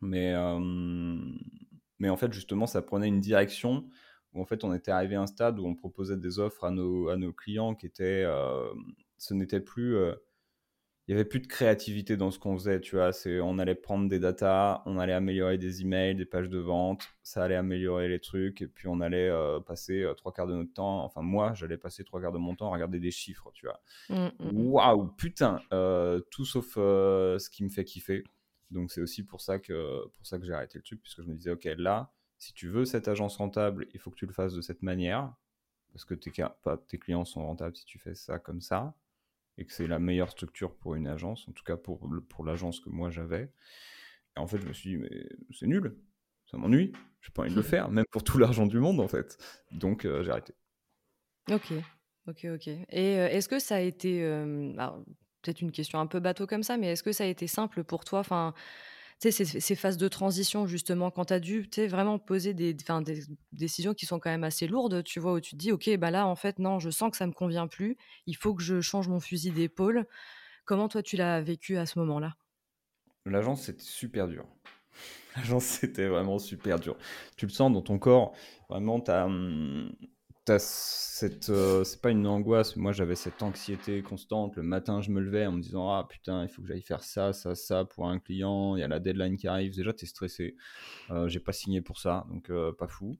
mais, 0.00 0.34
mais 1.98 2.08
en 2.08 2.16
fait, 2.16 2.32
justement, 2.32 2.66
ça 2.66 2.82
prenait 2.82 3.08
une 3.08 3.20
direction 3.20 3.88
en 4.38 4.44
fait 4.46 4.64
on 4.64 4.72
était 4.72 4.90
arrivé 4.90 5.16
à 5.16 5.22
un 5.22 5.26
stade 5.26 5.58
où 5.58 5.66
on 5.66 5.74
proposait 5.74 6.16
des 6.16 6.38
offres 6.38 6.64
à 6.64 6.70
nos, 6.70 7.08
à 7.08 7.16
nos 7.16 7.32
clients 7.32 7.74
qui 7.74 7.86
étaient, 7.86 8.24
euh, 8.26 8.68
ce 9.18 9.34
n'était 9.34 9.60
plus, 9.60 9.96
euh, 9.96 10.14
il 11.06 11.12
y 11.12 11.14
avait 11.14 11.24
plus 11.24 11.40
de 11.40 11.46
créativité 11.46 12.16
dans 12.16 12.30
ce 12.30 12.38
qu'on 12.38 12.56
faisait, 12.58 12.80
tu 12.80 12.96
vois, 12.96 13.12
c'est, 13.12 13.40
on 13.40 13.58
allait 13.58 13.76
prendre 13.76 14.08
des 14.08 14.18
datas, 14.18 14.82
on 14.86 14.98
allait 14.98 15.12
améliorer 15.12 15.56
des 15.56 15.82
emails, 15.82 16.16
des 16.16 16.24
pages 16.24 16.48
de 16.50 16.58
vente, 16.58 17.08
ça 17.22 17.44
allait 17.44 17.54
améliorer 17.54 18.08
les 18.08 18.18
trucs, 18.18 18.60
et 18.62 18.66
puis 18.66 18.88
on 18.88 19.00
allait 19.00 19.28
euh, 19.28 19.60
passer 19.60 20.04
trois 20.16 20.32
quarts 20.32 20.48
de 20.48 20.54
notre 20.54 20.72
temps, 20.72 21.04
enfin 21.04 21.22
moi 21.22 21.54
j'allais 21.54 21.78
passer 21.78 22.02
trois 22.04 22.20
quarts 22.20 22.32
de 22.32 22.38
mon 22.38 22.56
temps 22.56 22.70
à 22.70 22.74
regarder 22.74 22.98
des 22.98 23.12
chiffres, 23.12 23.50
tu 23.54 23.66
vois. 23.66 23.80
Mmh, 24.08 24.44
mmh, 24.44 24.50
mmh. 24.52 24.66
Waouh, 24.66 25.06
putain, 25.16 25.60
tout 26.30 26.44
sauf 26.44 26.74
ce 26.74 27.50
qui 27.50 27.64
me 27.64 27.68
fait 27.68 27.84
kiffer. 27.84 28.24
Donc 28.70 28.90
c'est 28.90 29.00
aussi 29.00 29.24
pour 29.24 29.40
ça 29.40 29.58
que 29.58 30.08
pour 30.08 30.26
ça 30.26 30.38
que 30.38 30.44
j'ai 30.44 30.52
arrêté 30.52 30.78
le 30.78 30.82
truc, 30.82 31.00
puisque 31.00 31.22
je 31.22 31.28
me 31.28 31.34
disais, 31.34 31.50
ok, 31.50 31.68
là, 31.78 32.12
si 32.38 32.52
tu 32.52 32.68
veux 32.68 32.84
cette 32.84 33.08
agence 33.08 33.36
rentable, 33.36 33.86
il 33.94 34.00
faut 34.00 34.10
que 34.10 34.16
tu 34.16 34.26
le 34.26 34.32
fasses 34.32 34.54
de 34.54 34.60
cette 34.60 34.82
manière, 34.82 35.32
parce 35.92 36.04
que 36.04 36.14
tes, 36.14 36.30
tes 36.88 36.98
clients 36.98 37.24
sont 37.24 37.46
rentables 37.46 37.76
si 37.76 37.84
tu 37.86 37.98
fais 37.98 38.14
ça 38.14 38.38
comme 38.38 38.60
ça, 38.60 38.94
et 39.58 39.64
que 39.64 39.72
c'est 39.72 39.86
la 39.86 39.98
meilleure 39.98 40.30
structure 40.30 40.74
pour 40.74 40.94
une 40.94 41.06
agence, 41.06 41.48
en 41.48 41.52
tout 41.52 41.64
cas 41.64 41.76
pour, 41.76 42.08
pour 42.28 42.44
l'agence 42.44 42.80
que 42.80 42.90
moi 42.90 43.10
j'avais. 43.10 43.50
Et 44.36 44.40
en 44.40 44.46
fait, 44.46 44.58
je 44.58 44.66
me 44.66 44.72
suis 44.72 44.90
dit, 44.90 44.96
mais 44.98 45.26
c'est 45.52 45.66
nul, 45.66 45.96
ça 46.50 46.58
m'ennuie, 46.58 46.92
je 47.20 47.30
n'ai 47.30 47.32
pas 47.32 47.42
envie 47.42 47.50
de 47.50 47.56
le 47.56 47.62
faire, 47.62 47.90
même 47.90 48.04
pour 48.10 48.22
tout 48.22 48.38
l'argent 48.38 48.66
du 48.66 48.78
monde 48.78 49.00
en 49.00 49.08
fait. 49.08 49.38
Donc 49.72 50.04
euh, 50.04 50.22
j'ai 50.22 50.30
arrêté. 50.30 50.54
Ok, 51.50 51.72
ok, 52.26 52.46
ok. 52.54 52.68
Et 52.68 53.18
euh, 53.18 53.28
est-ce 53.28 53.48
que 53.48 53.58
ça 53.58 53.76
a 53.76 53.80
été, 53.80 54.22
euh, 54.22 54.72
peut-être 55.42 55.62
une 55.62 55.72
question 55.72 56.00
un 56.00 56.06
peu 56.06 56.20
bateau 56.20 56.46
comme 56.46 56.62
ça, 56.62 56.76
mais 56.76 56.88
est-ce 56.88 57.02
que 57.02 57.12
ça 57.12 57.24
a 57.24 57.26
été 57.28 57.46
simple 57.46 57.84
pour 57.84 58.04
toi? 58.04 58.18
Enfin, 58.18 58.52
ces, 59.18 59.74
phases 59.74 59.96
de 59.96 60.08
transition, 60.08 60.66
justement, 60.66 61.10
quand 61.10 61.26
tu 61.26 61.34
as 61.34 61.40
dû 61.40 61.68
vraiment 61.88 62.18
poser 62.18 62.54
des, 62.54 62.76
décisions 63.52 63.94
qui 63.94 64.06
sont 64.06 64.18
quand 64.18 64.30
même 64.30 64.44
assez 64.44 64.66
lourdes, 64.66 65.02
tu 65.04 65.20
vois, 65.20 65.32
où 65.32 65.40
tu 65.40 65.52
te 65.52 65.56
dis, 65.56 65.72
OK, 65.72 65.88
bah 65.96 66.10
là, 66.10 66.26
en 66.26 66.36
fait, 66.36 66.58
non, 66.58 66.78
je 66.78 66.90
sens 66.90 67.10
que 67.10 67.16
ça 67.16 67.26
me 67.26 67.32
convient 67.32 67.66
plus, 67.66 67.96
il 68.26 68.36
faut 68.36 68.54
que 68.54 68.62
je 68.62 68.80
change 68.80 69.08
mon 69.08 69.20
fusil 69.20 69.50
d'épaule. 69.50 70.06
Comment 70.64 70.88
toi, 70.88 71.02
tu 71.02 71.16
l'as 71.16 71.40
vécu 71.40 71.78
à 71.78 71.86
ce 71.86 71.98
moment-là? 72.00 72.36
L'agence, 73.24 73.62
c'était 73.62 73.82
super 73.82 74.28
dur. 74.28 74.46
L'agence, 75.36 75.64
c'était 75.64 76.08
vraiment 76.08 76.38
super 76.38 76.78
dur. 76.78 76.96
Tu 77.36 77.46
le 77.46 77.52
sens 77.52 77.72
dans 77.72 77.82
ton 77.82 77.98
corps, 77.98 78.34
vraiment, 78.68 79.00
tu 79.00 79.10
as, 79.10 79.26
hum, 79.26 79.90
euh, 80.50 81.84
c'est 81.84 82.00
pas 82.00 82.10
une 82.10 82.26
angoisse. 82.26 82.76
Moi, 82.76 82.92
j'avais 82.92 83.16
cette 83.16 83.42
anxiété 83.42 84.02
constante. 84.02 84.56
Le 84.56 84.62
matin, 84.62 85.00
je 85.00 85.10
me 85.10 85.20
levais 85.20 85.46
en 85.46 85.52
me 85.52 85.60
disant 85.60 85.90
Ah 85.90 86.06
putain, 86.08 86.42
il 86.44 86.48
faut 86.48 86.62
que 86.62 86.68
j'aille 86.68 86.82
faire 86.82 87.02
ça, 87.02 87.32
ça, 87.32 87.54
ça 87.54 87.84
pour 87.84 88.08
un 88.08 88.18
client. 88.18 88.76
Il 88.76 88.80
y 88.80 88.82
a 88.82 88.88
la 88.88 89.00
deadline 89.00 89.36
qui 89.36 89.48
arrive. 89.48 89.74
Déjà, 89.74 89.92
t'es 89.92 90.06
stressé. 90.06 90.56
Euh, 91.10 91.28
j'ai 91.28 91.40
pas 91.40 91.52
signé 91.52 91.80
pour 91.80 91.98
ça, 91.98 92.26
donc 92.30 92.50
euh, 92.50 92.72
pas 92.72 92.88
fou. 92.88 93.18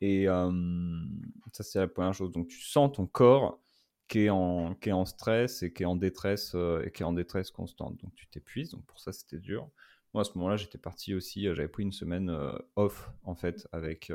Et 0.00 0.26
ça, 0.26 1.64
c'est 1.64 1.80
la 1.80 1.88
première 1.88 2.14
chose. 2.14 2.30
Donc, 2.30 2.48
tu 2.48 2.60
sens 2.60 2.92
ton 2.92 3.06
corps 3.06 3.60
qui 4.06 4.20
est 4.26 4.30
en, 4.30 4.74
qui 4.76 4.90
est 4.90 4.92
en 4.92 5.04
stress 5.04 5.62
et 5.62 5.72
qui 5.72 5.82
est 5.82 5.86
en 5.86 5.96
détresse 5.96 6.54
et 6.84 6.92
qui 6.92 7.02
est 7.02 7.06
en 7.06 7.12
détresse 7.12 7.50
constante. 7.50 7.96
Donc, 8.02 8.14
tu 8.14 8.28
t'épuises. 8.28 8.70
Donc, 8.70 8.84
pour 8.86 9.00
ça, 9.00 9.12
c'était 9.12 9.38
dur. 9.38 9.68
Moi, 10.14 10.20
à 10.22 10.24
ce 10.24 10.38
moment-là, 10.38 10.56
j'étais 10.56 10.78
parti 10.78 11.14
aussi. 11.14 11.44
J'avais 11.44 11.68
pris 11.68 11.82
une 11.82 11.92
semaine 11.92 12.30
off 12.76 13.10
en 13.24 13.34
fait 13.34 13.66
avec 13.72 14.12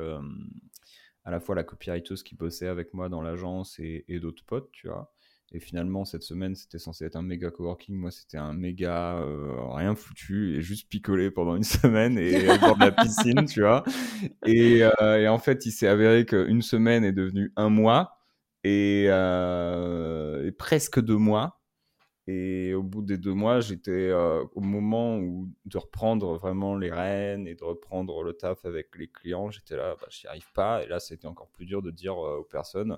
à 1.26 1.32
la 1.32 1.40
fois 1.40 1.56
la 1.56 1.64
copywriteuse 1.64 2.24
qui 2.24 2.36
bossait 2.36 2.68
avec 2.68 2.94
moi 2.94 3.10
dans 3.10 3.22
l'agence 3.22 3.80
et, 3.80 4.06
d'autres 4.22 4.44
potes, 4.46 4.70
tu 4.72 4.88
vois. 4.88 5.12
Et 5.52 5.60
finalement, 5.60 6.04
cette 6.04 6.24
semaine, 6.24 6.56
c'était 6.56 6.80
censé 6.80 7.06
être 7.06 7.16
un 7.16 7.22
méga 7.22 7.52
coworking. 7.52 7.96
Moi, 7.96 8.10
c'était 8.10 8.38
un 8.38 8.54
méga 8.54 9.18
euh, 9.18 9.54
rien 9.70 9.94
foutu 9.94 10.56
et 10.56 10.62
juste 10.62 10.90
picolé 10.90 11.30
pendant 11.30 11.56
une 11.56 11.64
semaine 11.64 12.18
et 12.18 12.50
au 12.50 12.58
bord 12.58 12.76
de 12.76 12.86
la 12.86 12.92
piscine, 12.92 13.46
tu 13.46 13.62
vois. 13.62 13.84
Euh, 14.48 15.18
et, 15.18 15.28
en 15.28 15.38
fait, 15.38 15.66
il 15.66 15.72
s'est 15.72 15.88
avéré 15.88 16.26
qu'une 16.26 16.64
semaine 16.64 17.04
est 17.04 17.12
devenue 17.12 17.54
un 17.56 17.70
mois 17.70 18.18
et, 18.64 19.06
euh, 19.10 20.48
et 20.48 20.52
presque 20.52 21.00
deux 21.00 21.18
mois. 21.18 21.63
Et 22.28 22.74
au 22.74 22.84
bout 22.84 23.02
des 23.02 23.18
deux 23.18 23.34
mois, 23.34 23.60
j'étais 23.60 23.92
euh, 23.92 24.46
au 24.54 24.62
moment 24.62 25.18
où 25.18 25.50
de 25.66 25.78
reprendre 25.78 26.36
vraiment 26.38 26.78
les 26.78 26.90
rênes 26.92 27.48
et 27.48 27.56
de 27.56 27.64
reprendre 27.64 28.24
le 28.24 28.34
taf 28.34 28.64
avec 28.66 28.96
les 28.98 29.10
clients. 29.10 29.50
J'étais 29.50 29.76
là, 29.76 29.96
bah, 30.00 30.08
j'y 30.10 30.28
arrive 30.28 30.52
pas. 30.54 30.84
Et 30.84 30.88
là, 30.88 31.00
c'était 31.00 31.28
encore 31.28 31.50
plus 31.50 31.66
dur 31.66 31.82
de 31.82 31.92
dire 31.92 32.14
euh, 32.14 32.38
aux 32.38 32.46
personnes, 32.46 32.98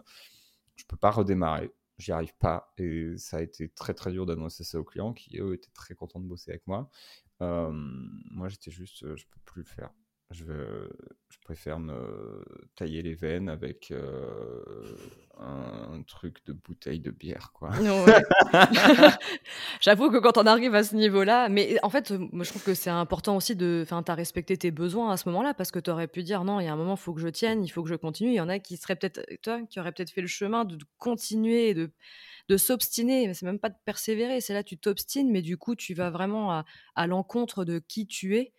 je 0.75 0.85
peux 0.85 0.97
pas 0.97 1.09
redémarrer, 1.09 1.71
j'y 1.97 2.11
arrive 2.11 2.35
pas. 2.37 2.71
Et 2.77 3.17
ça 3.17 3.37
a 3.37 3.41
été 3.41 3.69
très 3.69 3.95
très 3.95 4.11
dur 4.11 4.27
d'annoncer 4.27 4.63
ça 4.63 4.79
aux 4.79 4.83
clients 4.83 5.13
qui 5.13 5.39
eux 5.39 5.55
étaient 5.55 5.71
très 5.73 5.95
contents 5.95 6.19
de 6.19 6.27
bosser 6.27 6.51
avec 6.51 6.67
moi. 6.67 6.89
Euh, 7.41 7.71
moi, 7.71 8.47
j'étais 8.49 8.71
juste, 8.71 9.15
je 9.15 9.25
peux 9.25 9.39
plus 9.45 9.63
le 9.63 9.67
faire 9.67 9.89
je, 10.31 10.43
je 11.29 11.37
préfère 11.43 11.79
me 11.79 12.43
tailler 12.75 13.01
les 13.01 13.13
veines 13.13 13.49
avec 13.49 13.91
euh, 13.91 14.63
un, 15.37 16.01
truc 16.07 16.43
de 16.45 16.53
bouteille 16.53 16.99
de 16.99 17.11
bière, 17.11 17.51
quoi. 17.53 17.71
J'avoue 19.81 20.09
que 20.09 20.17
quand 20.17 20.37
on 20.37 20.45
arrive 20.45 20.73
à 20.75 20.83
ce 20.83 20.95
niveau-là, 20.95 21.49
mais 21.49 21.77
en 21.83 21.89
fait, 21.89 22.11
moi, 22.11 22.43
je 22.43 22.49
trouve 22.49 22.63
que 22.63 22.73
c'est 22.73 22.89
important 22.89 23.35
aussi 23.35 23.55
de, 23.55 23.81
enfin, 23.83 24.01
t'as 24.01 24.15
respecté 24.15 24.57
tes 24.57 24.71
besoins 24.71 25.11
à 25.11 25.17
ce 25.17 25.29
moment-là 25.29 25.53
parce 25.53 25.71
que 25.71 25.79
tu 25.79 25.89
aurais 25.89 26.07
pu 26.07 26.23
dire 26.23 26.43
non, 26.43 26.59
il 26.59 26.65
y 26.65 26.67
a 26.67 26.73
un 26.73 26.77
moment, 26.77 26.95
il 26.95 27.01
faut 27.01 27.13
que 27.13 27.21
je 27.21 27.27
tienne, 27.27 27.63
il 27.63 27.69
faut 27.69 27.83
que 27.83 27.89
je 27.89 27.95
continue. 27.95 28.29
Il 28.31 28.35
y 28.35 28.41
en 28.41 28.49
a 28.49 28.59
qui 28.59 28.77
seraient 28.77 28.95
peut-être, 28.95 29.21
toi, 29.41 29.61
qui 29.69 29.79
auraient 29.79 29.91
peut-être 29.91 30.11
fait 30.11 30.21
le 30.21 30.27
chemin 30.27 30.65
de, 30.65 30.77
continuer, 30.97 31.73
de 31.73 31.91
de 32.47 32.57
s'obstiner, 32.57 33.25
mais 33.25 33.33
c'est 33.33 33.47
même 33.47 33.57
pas 33.57 33.69
de 33.69 33.75
persévérer, 33.85 34.39
c'est 34.39 34.53
là 34.53 34.63
tu 34.63 34.77
t'obstines, 34.77 35.31
mais 35.31 35.41
du 35.41 35.57
coup 35.57 35.75
tu 35.75 35.95
vas 35.95 36.11
vraiment 36.11 36.51
à, 36.51 36.65
à 36.93 37.07
l'encontre 37.07 37.65
de 37.65 37.79
qui 37.79 38.05
tu 38.05 38.37
es 38.37 38.53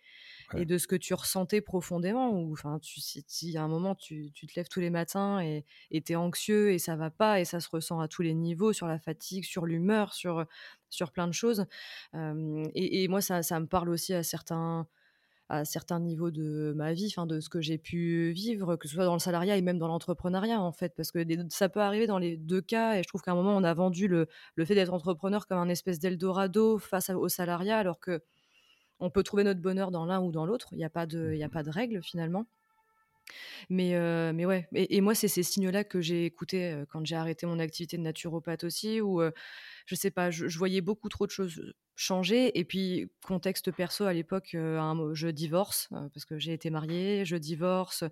et 0.55 0.65
de 0.65 0.77
ce 0.77 0.87
que 0.87 0.95
tu 0.95 1.13
ressentais 1.13 1.61
profondément. 1.61 2.31
Ou 2.31 2.53
enfin, 2.53 2.79
tu, 2.79 3.01
si, 3.01 3.57
a 3.57 3.63
un 3.63 3.67
moment 3.67 3.95
tu, 3.95 4.31
tu, 4.33 4.47
te 4.47 4.53
lèves 4.55 4.69
tous 4.69 4.79
les 4.79 4.89
matins 4.89 5.39
et 5.39 5.63
tu 6.01 6.13
es 6.13 6.15
anxieux 6.15 6.71
et 6.71 6.79
ça 6.79 6.95
va 6.95 7.09
pas 7.09 7.39
et 7.39 7.45
ça 7.45 7.59
se 7.59 7.69
ressent 7.69 7.99
à 7.99 8.07
tous 8.07 8.21
les 8.21 8.33
niveaux, 8.33 8.73
sur 8.73 8.87
la 8.87 8.99
fatigue, 8.99 9.43
sur 9.43 9.65
l'humeur, 9.65 10.13
sur, 10.13 10.45
sur 10.89 11.11
plein 11.11 11.27
de 11.27 11.33
choses. 11.33 11.65
et, 12.13 13.03
et, 13.03 13.07
moi, 13.07 13.21
ça, 13.21 13.43
ça, 13.43 13.59
me 13.59 13.67
parle 13.67 13.89
aussi 13.89 14.13
à 14.13 14.23
certains 14.23 14.87
à 15.49 15.63
certains 15.65 15.99
niveaux 15.99 16.31
de 16.31 16.73
ma 16.75 16.93
vie, 16.93 17.07
enfin 17.07 17.25
de 17.25 17.39
ce 17.39 17.49
que 17.49 17.61
j'ai 17.61 17.77
pu 17.77 18.31
vivre, 18.31 18.75
que 18.75 18.87
ce 18.87 18.95
soit 18.95 19.05
dans 19.05 19.13
le 19.13 19.19
salariat 19.19 19.55
et 19.55 19.61
même 19.61 19.77
dans 19.77 19.87
l'entrepreneuriat 19.87 20.59
en 20.59 20.71
fait, 20.71 20.93
parce 20.95 21.11
que 21.11 21.19
ça 21.49 21.69
peut 21.69 21.79
arriver 21.79 22.05
dans 22.05 22.19
les 22.19 22.35
deux 22.37 22.61
cas. 22.61 22.95
Et 22.95 23.03
je 23.03 23.07
trouve 23.07 23.21
qu'à 23.21 23.31
un 23.31 23.35
moment 23.35 23.55
on 23.55 23.63
a 23.63 23.73
vendu 23.73 24.07
le, 24.07 24.27
le 24.55 24.65
fait 24.65 24.75
d'être 24.75 24.93
entrepreneur 24.93 25.47
comme 25.47 25.59
un 25.59 25.69
espèce 25.69 25.99
d'Eldorado 25.99 26.77
face 26.79 27.09
au 27.09 27.29
salariat, 27.29 27.77
alors 27.77 27.99
que 27.99 28.21
on 28.99 29.09
peut 29.09 29.23
trouver 29.23 29.43
notre 29.43 29.61
bonheur 29.61 29.91
dans 29.91 30.05
l'un 30.05 30.21
ou 30.21 30.31
dans 30.31 30.45
l'autre. 30.45 30.69
Il 30.71 30.77
n'y 30.77 30.85
a 30.85 30.89
pas 30.89 31.05
de, 31.05 31.33
il 31.33 31.43
a 31.43 31.47
mmh 31.47 31.49
pas 31.49 31.63
de 31.63 31.69
règle 31.69 32.03
finalement. 32.03 32.45
Mais, 33.69 33.95
euh, 33.95 34.31
mais 34.33 34.45
ouais, 34.45 34.67
et, 34.73 35.01
moi, 35.01 35.15
c'est 35.15 35.27
ces 35.27 35.43
signes-là 35.43 35.83
que 35.83 36.01
j'ai 36.01 36.25
écoutés 36.25 36.71
euh, 36.71 36.85
quand 36.89 37.05
j'ai 37.05 37.15
arrêté 37.15 37.45
mon 37.45 37.59
activité 37.59 37.97
de 37.97 38.01
naturopathe 38.01 38.63
aussi, 38.63 39.01
où 39.01 39.21
euh, 39.21 39.31
je 39.85 39.95
sais 39.95 40.11
pas, 40.11 40.31
je, 40.31 40.57
voyais 40.57 40.81
beaucoup 40.81 41.09
trop 41.09 41.25
de 41.25 41.31
choses 41.31 41.73
changer. 41.95 42.57
Et 42.57 42.63
puis, 42.63 43.09
contexte 43.25 43.71
perso, 43.71 44.05
à 44.05 44.13
l'époque, 44.13 44.49
je 44.53 45.27
divorce, 45.29 45.89
parce 46.13 46.25
que 46.25 46.37
j'ai 46.37 46.53
été 46.53 46.69
mariée, 46.69 47.25
je 47.25 47.35
divorce, 47.35 48.03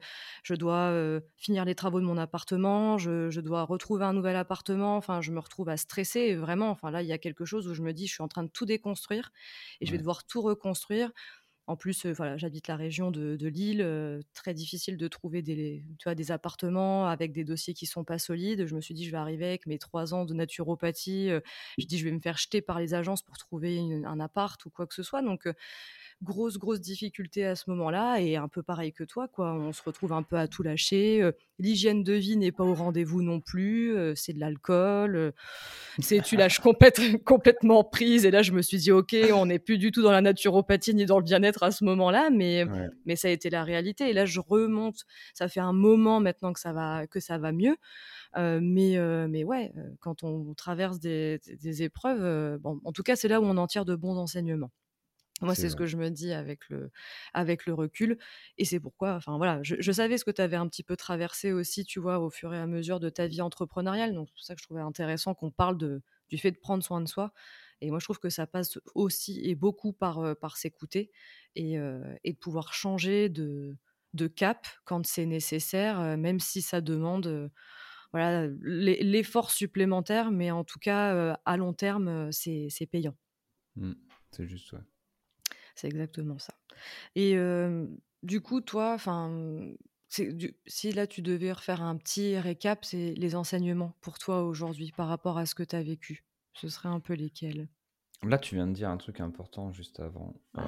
je 0.43 0.55
dois 0.55 0.91
finir 1.37 1.65
les 1.65 1.75
travaux 1.75 1.99
de 1.99 2.05
mon 2.05 2.17
appartement, 2.17 2.97
je, 2.97 3.39
dois 3.41 3.63
retrouver 3.63 4.05
un 4.05 4.13
nouvel 4.13 4.35
appartement, 4.37 4.97
enfin, 4.97 5.21
je 5.21 5.31
me 5.31 5.39
retrouve 5.39 5.69
à 5.69 5.77
stresser, 5.77 6.33
vraiment, 6.33 6.71
enfin, 6.71 6.89
là, 6.89 7.03
il 7.03 7.07
y 7.07 7.13
a 7.13 7.19
quelque 7.19 7.45
chose 7.45 7.67
où 7.67 7.75
je 7.75 7.83
me 7.83 7.93
dis, 7.93 8.07
je 8.07 8.13
suis 8.13 8.23
en 8.23 8.27
train 8.27 8.43
de 8.43 8.49
tout 8.49 8.65
déconstruire, 8.65 9.31
et 9.81 9.85
je 9.85 9.91
vais 9.91 9.99
devoir 9.99 10.25
tout 10.25 10.41
reconstruire. 10.41 11.11
En 11.67 11.75
plus, 11.75 12.05
voilà, 12.05 12.37
j'habite 12.37 12.67
la 12.67 12.75
région 12.75 13.11
de, 13.11 13.47
Lille, 13.47 14.21
très 14.33 14.53
difficile 14.53 14.97
de 14.97 15.07
trouver 15.07 15.41
des, 15.41 15.83
tu 15.97 16.13
des 16.13 16.31
appartements 16.31 17.07
avec 17.07 17.31
des 17.31 17.43
dossiers 17.43 17.73
qui 17.73 17.85
sont 17.85 18.03
pas 18.03 18.19
solides. 18.19 18.67
Je 18.67 18.75
me 18.75 18.81
suis 18.81 18.93
dit, 18.93 19.05
je 19.05 19.11
vais 19.11 19.17
arriver 19.17 19.45
avec 19.45 19.65
mes 19.65 19.79
trois 19.79 20.13
ans 20.13 20.25
de 20.25 20.33
naturopathie. 20.33 21.29
je 21.77 21.85
dis, 21.85 21.97
je 21.97 22.05
vais 22.05 22.11
me 22.11 22.19
faire 22.19 22.37
jeter 22.37 22.61
par 22.61 22.79
les 22.79 22.93
agences 22.93 23.23
pour 23.23 23.37
trouver 23.37 23.79
un 24.05 24.19
appart 24.19 24.63
ou 24.65 24.69
quoi 24.69 24.85
que 24.85 24.93
ce 24.93 25.03
soit. 25.03 25.21
Donc, 25.21 25.47
grosse, 26.23 26.57
grosse 26.57 26.81
difficulté 26.81 27.45
à 27.45 27.55
ce 27.55 27.69
moment-là. 27.69 28.19
Et 28.19 28.35
un 28.35 28.47
peu 28.47 28.63
pareil 28.63 28.93
que 28.93 29.03
toi, 29.03 29.27
quoi. 29.27 29.53
On 29.53 29.73
se 29.73 29.81
retrouve 29.83 30.13
un 30.13 30.23
peu 30.23 30.37
à 30.37 30.47
tout 30.47 30.63
lâcher. 30.63 31.21
Euh, 31.21 31.31
l'hygiène 31.59 32.03
de 32.03 32.13
vie 32.13 32.37
n'est 32.37 32.51
pas 32.51 32.63
au 32.63 32.73
rendez-vous 32.73 33.21
non 33.21 33.39
plus. 33.39 33.95
Euh, 33.95 34.13
c'est 34.15 34.33
de 34.33 34.39
l'alcool. 34.39 35.15
Euh, 35.15 35.31
c'est 35.99 36.21
tu 36.21 36.35
lâches 36.35 36.59
complètement 36.59 37.83
prise. 37.83 38.25
Et 38.25 38.31
là, 38.31 38.41
je 38.41 38.51
me 38.51 38.61
suis 38.61 38.77
dit, 38.77 38.91
OK, 38.91 39.15
on 39.33 39.45
n'est 39.45 39.59
plus 39.59 39.77
du 39.77 39.91
tout 39.91 40.01
dans 40.01 40.11
la 40.11 40.21
naturopathie 40.21 40.93
ni 40.93 41.05
dans 41.05 41.17
le 41.17 41.23
bien-être 41.23 41.54
à 41.63 41.71
ce 41.71 41.83
moment-là. 41.85 42.29
Mais, 42.31 42.65
mais 43.05 43.15
ça 43.15 43.27
a 43.27 43.31
été 43.31 43.49
la 43.49 43.63
réalité. 43.63 44.09
Et 44.09 44.13
là, 44.13 44.25
je 44.25 44.39
remonte. 44.39 45.03
Ça 45.33 45.47
fait 45.47 45.59
un 45.59 45.73
moment 45.73 46.19
maintenant 46.19 46.53
que 46.53 46.59
ça 46.59 46.73
va, 46.73 47.07
que 47.07 47.19
ça 47.19 47.37
va 47.37 47.51
mieux. 47.51 47.75
mais, 48.35 48.97
mais 49.27 49.43
ouais, 49.43 49.73
quand 49.99 50.23
on 50.23 50.53
traverse 50.53 50.99
des, 50.99 51.39
des 51.61 51.83
épreuves, 51.83 52.57
bon, 52.59 52.79
en 52.83 52.91
tout 52.91 53.03
cas, 53.03 53.15
c'est 53.15 53.27
là 53.27 53.41
où 53.41 53.45
on 53.45 53.57
en 53.57 53.67
tire 53.67 53.85
de 53.85 53.95
bons 53.95 54.17
enseignements. 54.17 54.71
Moi, 55.41 55.53
c'est 55.53 55.69
ce 55.69 55.75
que 55.75 55.85
je 55.85 55.97
me 55.97 56.09
dis 56.09 56.31
avec 56.31 56.69
le, 56.69 56.91
avec 57.33 57.65
le 57.65 57.73
recul. 57.73 58.17
Et 58.57 58.63
c'est 58.63 58.79
pourquoi, 58.79 59.15
enfin 59.15 59.35
voilà, 59.35 59.59
je, 59.63 59.91
savais 59.91 60.17
ce 60.17 60.23
que 60.23 60.31
tu 60.31 60.41
avais 60.41 60.55
un 60.55 60.67
petit 60.67 60.83
peu 60.83 60.95
traversé 60.95 61.51
aussi, 61.51 61.83
tu 61.83 61.99
vois, 61.99 62.19
au 62.19 62.29
fur 62.29 62.53
et 62.53 62.57
à 62.57 62.67
mesure 62.67 63.01
de 63.01 63.09
ta 63.09 63.27
vie 63.27 63.41
entrepreneuriale. 63.41 64.13
Donc, 64.13 64.29
c'est 64.29 64.33
pour 64.33 64.43
ça 64.43 64.55
que 64.55 64.61
je 64.61 64.65
trouvais 64.65 64.81
intéressant 64.81 65.33
qu'on 65.33 65.51
parle 65.51 65.77
de, 65.77 66.01
du 66.29 66.37
fait 66.37 66.51
de 66.51 66.57
prendre 66.57 66.83
soin 66.83 67.01
de 67.01 67.07
soi. 67.07 67.33
Et 67.81 67.89
moi, 67.89 67.99
je 67.99 68.05
trouve 68.05 68.19
que 68.19 68.29
ça 68.29 68.47
passe 68.47 68.79
aussi 68.95 69.41
et 69.43 69.55
beaucoup 69.55 69.93
par, 69.93 70.35
par 70.37 70.57
s'écouter 70.57 71.11
et, 71.55 71.73
et, 72.23 72.33
de 72.33 72.37
pouvoir 72.37 72.73
changer 72.73 73.29
de, 73.29 73.77
de 74.13 74.27
cap 74.27 74.67
quand 74.85 75.05
c'est 75.05 75.25
nécessaire, 75.25 76.17
même 76.17 76.39
si 76.39 76.61
ça 76.61 76.81
demande 76.81 77.51
voilà, 78.13 78.47
l'effort 78.61 79.51
supplémentaire. 79.51 80.31
Mais 80.31 80.51
en 80.51 80.63
tout 80.63 80.79
cas, 80.79 81.33
à 81.45 81.57
long 81.57 81.73
terme, 81.73 82.31
c'est 82.31 82.87
payant. 82.89 83.15
Mmh, 83.75 83.93
c'est 84.31 84.47
juste, 84.47 84.71
ouais. 84.73 84.79
C'est 85.75 85.87
exactement 85.87 86.39
ça. 86.39 86.53
Et 87.15 87.35
du 88.23 88.41
coup, 88.41 88.61
toi, 88.61 88.93
enfin, 88.93 89.73
si 90.09 90.91
là 90.93 91.07
tu 91.07 91.21
devais 91.21 91.51
refaire 91.51 91.81
un 91.81 91.97
petit 91.97 92.37
récap, 92.37 92.85
c'est 92.85 93.13
les 93.15 93.35
enseignements 93.35 93.95
pour 94.01 94.19
toi 94.19 94.43
aujourd'hui 94.43 94.91
par 94.95 95.07
rapport 95.07 95.37
à 95.37 95.45
ce 95.45 95.55
que 95.55 95.63
tu 95.63 95.75
as 95.75 95.83
vécu? 95.83 96.23
Ce 96.55 96.69
serait 96.69 96.89
un 96.89 96.99
peu 96.99 97.13
lesquels? 97.13 97.67
Là, 98.23 98.39
tu 98.39 98.55
viens 98.55 98.65
de 98.65 98.73
dire 98.73 98.89
un 98.89 98.97
truc 98.97 99.19
important 99.19 99.71
juste 99.71 99.99
avant. 99.99 100.33
Euh, 100.57 100.61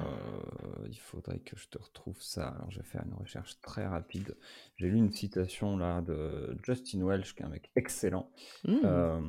il 0.88 0.98
faudrait 0.98 1.40
que 1.40 1.56
je 1.56 1.66
te 1.68 1.78
retrouve 1.78 2.20
ça. 2.20 2.48
Alors, 2.48 2.70
je 2.70 2.78
vais 2.78 2.84
faire 2.84 3.02
une 3.04 3.14
recherche 3.14 3.60
très 3.62 3.86
rapide. 3.86 4.36
J'ai 4.76 4.88
lu 4.88 4.96
une 4.96 5.10
citation 5.10 5.76
là 5.76 6.00
de 6.02 6.56
Justin 6.62 7.04
Welch, 7.04 7.34
qui 7.34 7.42
est 7.42 7.46
un 7.46 7.48
mec 7.48 7.70
excellent, 7.74 8.30
mmh. 8.64 8.76
euh, 8.84 9.20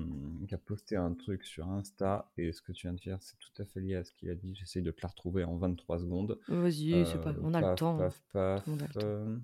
qui 0.47 0.53
a 0.53 0.57
posté 0.57 0.95
un 0.95 1.13
truc 1.13 1.43
sur 1.45 1.67
Insta. 1.69 2.31
Et 2.37 2.51
ce 2.51 2.61
que 2.61 2.71
tu 2.71 2.87
viens 2.87 2.93
de 2.93 2.99
faire, 2.99 3.17
c'est 3.21 3.37
tout 3.39 3.61
à 3.61 3.65
fait 3.65 3.79
lié 3.79 3.95
à 3.95 4.03
ce 4.03 4.11
qu'il 4.11 4.29
a 4.29 4.35
dit. 4.35 4.53
J'essaye 4.53 4.83
de 4.83 4.91
te 4.91 5.01
la 5.01 5.09
retrouver 5.09 5.43
en 5.43 5.55
23 5.57 5.99
secondes. 5.99 6.39
Vas-y, 6.49 7.05
pas... 7.23 7.33
on 7.41 7.53
a 7.53 7.71
le 7.71 7.75
temps. 7.75 7.97
Paf, 7.97 8.21
paf, 8.31 8.67
euh, 8.97 9.37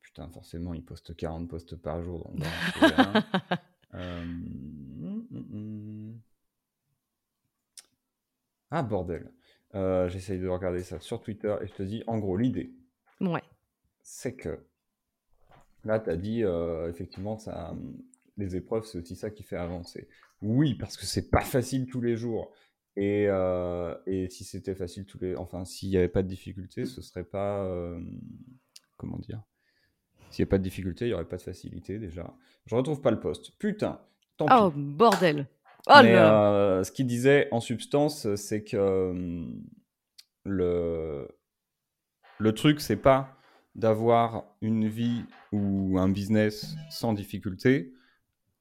Putain, 0.00 0.28
forcément, 0.30 0.74
il 0.74 0.84
poste 0.84 1.14
40 1.14 1.48
posts 1.48 1.76
par 1.76 2.02
jour. 2.02 2.30
Donc, 2.32 2.44
hum, 3.92 5.26
hum, 5.30 5.46
hum. 5.52 6.20
Ah, 8.70 8.82
bordel. 8.82 9.30
Euh, 9.74 10.08
j'essaye 10.08 10.40
de 10.40 10.48
regarder 10.48 10.82
ça 10.82 10.98
sur 11.00 11.20
Twitter 11.22 11.54
et 11.62 11.66
je 11.66 11.72
te 11.72 11.82
dis, 11.82 12.02
en 12.06 12.18
gros, 12.18 12.36
l'idée, 12.36 12.72
ouais. 13.20 13.42
c'est 14.02 14.34
que 14.34 14.58
là, 15.84 16.00
tu 16.00 16.10
as 16.10 16.16
dit, 16.16 16.42
euh, 16.42 16.88
effectivement, 16.88 17.38
ça, 17.38 17.74
les 18.36 18.56
épreuves, 18.56 18.84
c'est 18.84 18.98
aussi 18.98 19.16
ça 19.16 19.30
qui 19.30 19.42
fait 19.42 19.56
avancer. 19.56 20.08
Oui, 20.42 20.74
parce 20.74 20.96
que 20.96 21.04
c'est 21.06 21.30
pas 21.30 21.42
facile 21.42 21.86
tous 21.86 22.00
les 22.00 22.16
jours. 22.16 22.52
Et, 22.96 23.26
euh, 23.28 23.94
et 24.06 24.28
si 24.28 24.42
c'était 24.44 24.74
facile 24.74 25.06
tous 25.06 25.18
les. 25.20 25.36
Enfin, 25.36 25.64
s'il 25.64 25.90
n'y 25.90 25.96
avait 25.96 26.08
pas 26.08 26.22
de 26.22 26.28
difficulté, 26.28 26.84
ce 26.86 27.00
serait 27.00 27.24
pas. 27.24 27.64
comment 28.96 29.18
dire 29.18 29.40
S'il 30.30 30.42
n'y 30.44 30.48
a 30.48 30.50
pas 30.50 30.58
de 30.58 30.64
difficulté, 30.64 31.04
il 31.04 31.08
n'y 31.08 31.14
aurait 31.14 31.28
pas 31.28 31.36
de 31.36 31.42
facilité 31.42 31.98
déjà. 31.98 32.34
Je 32.66 32.74
retrouve 32.74 33.00
pas 33.00 33.12
le 33.12 33.20
poste. 33.20 33.56
Putain, 33.58 34.00
tant 34.36 34.46
Oh, 34.50 34.72
bordel. 34.74 35.46
Oh 35.86 36.00
Mais 36.02 36.14
euh, 36.14 36.84
ce 36.84 36.92
qu'il 36.92 37.06
disait 37.06 37.48
en 37.50 37.60
substance, 37.60 38.34
c'est 38.36 38.62
que 38.62 39.10
hum, 39.10 39.62
le, 40.44 41.28
le 42.38 42.54
truc, 42.54 42.80
c'est 42.80 42.96
pas 42.96 43.36
d'avoir 43.74 44.44
une 44.62 44.88
vie 44.88 45.24
ou 45.52 45.98
un 45.98 46.08
business 46.08 46.74
sans 46.90 47.12
difficulté, 47.12 47.92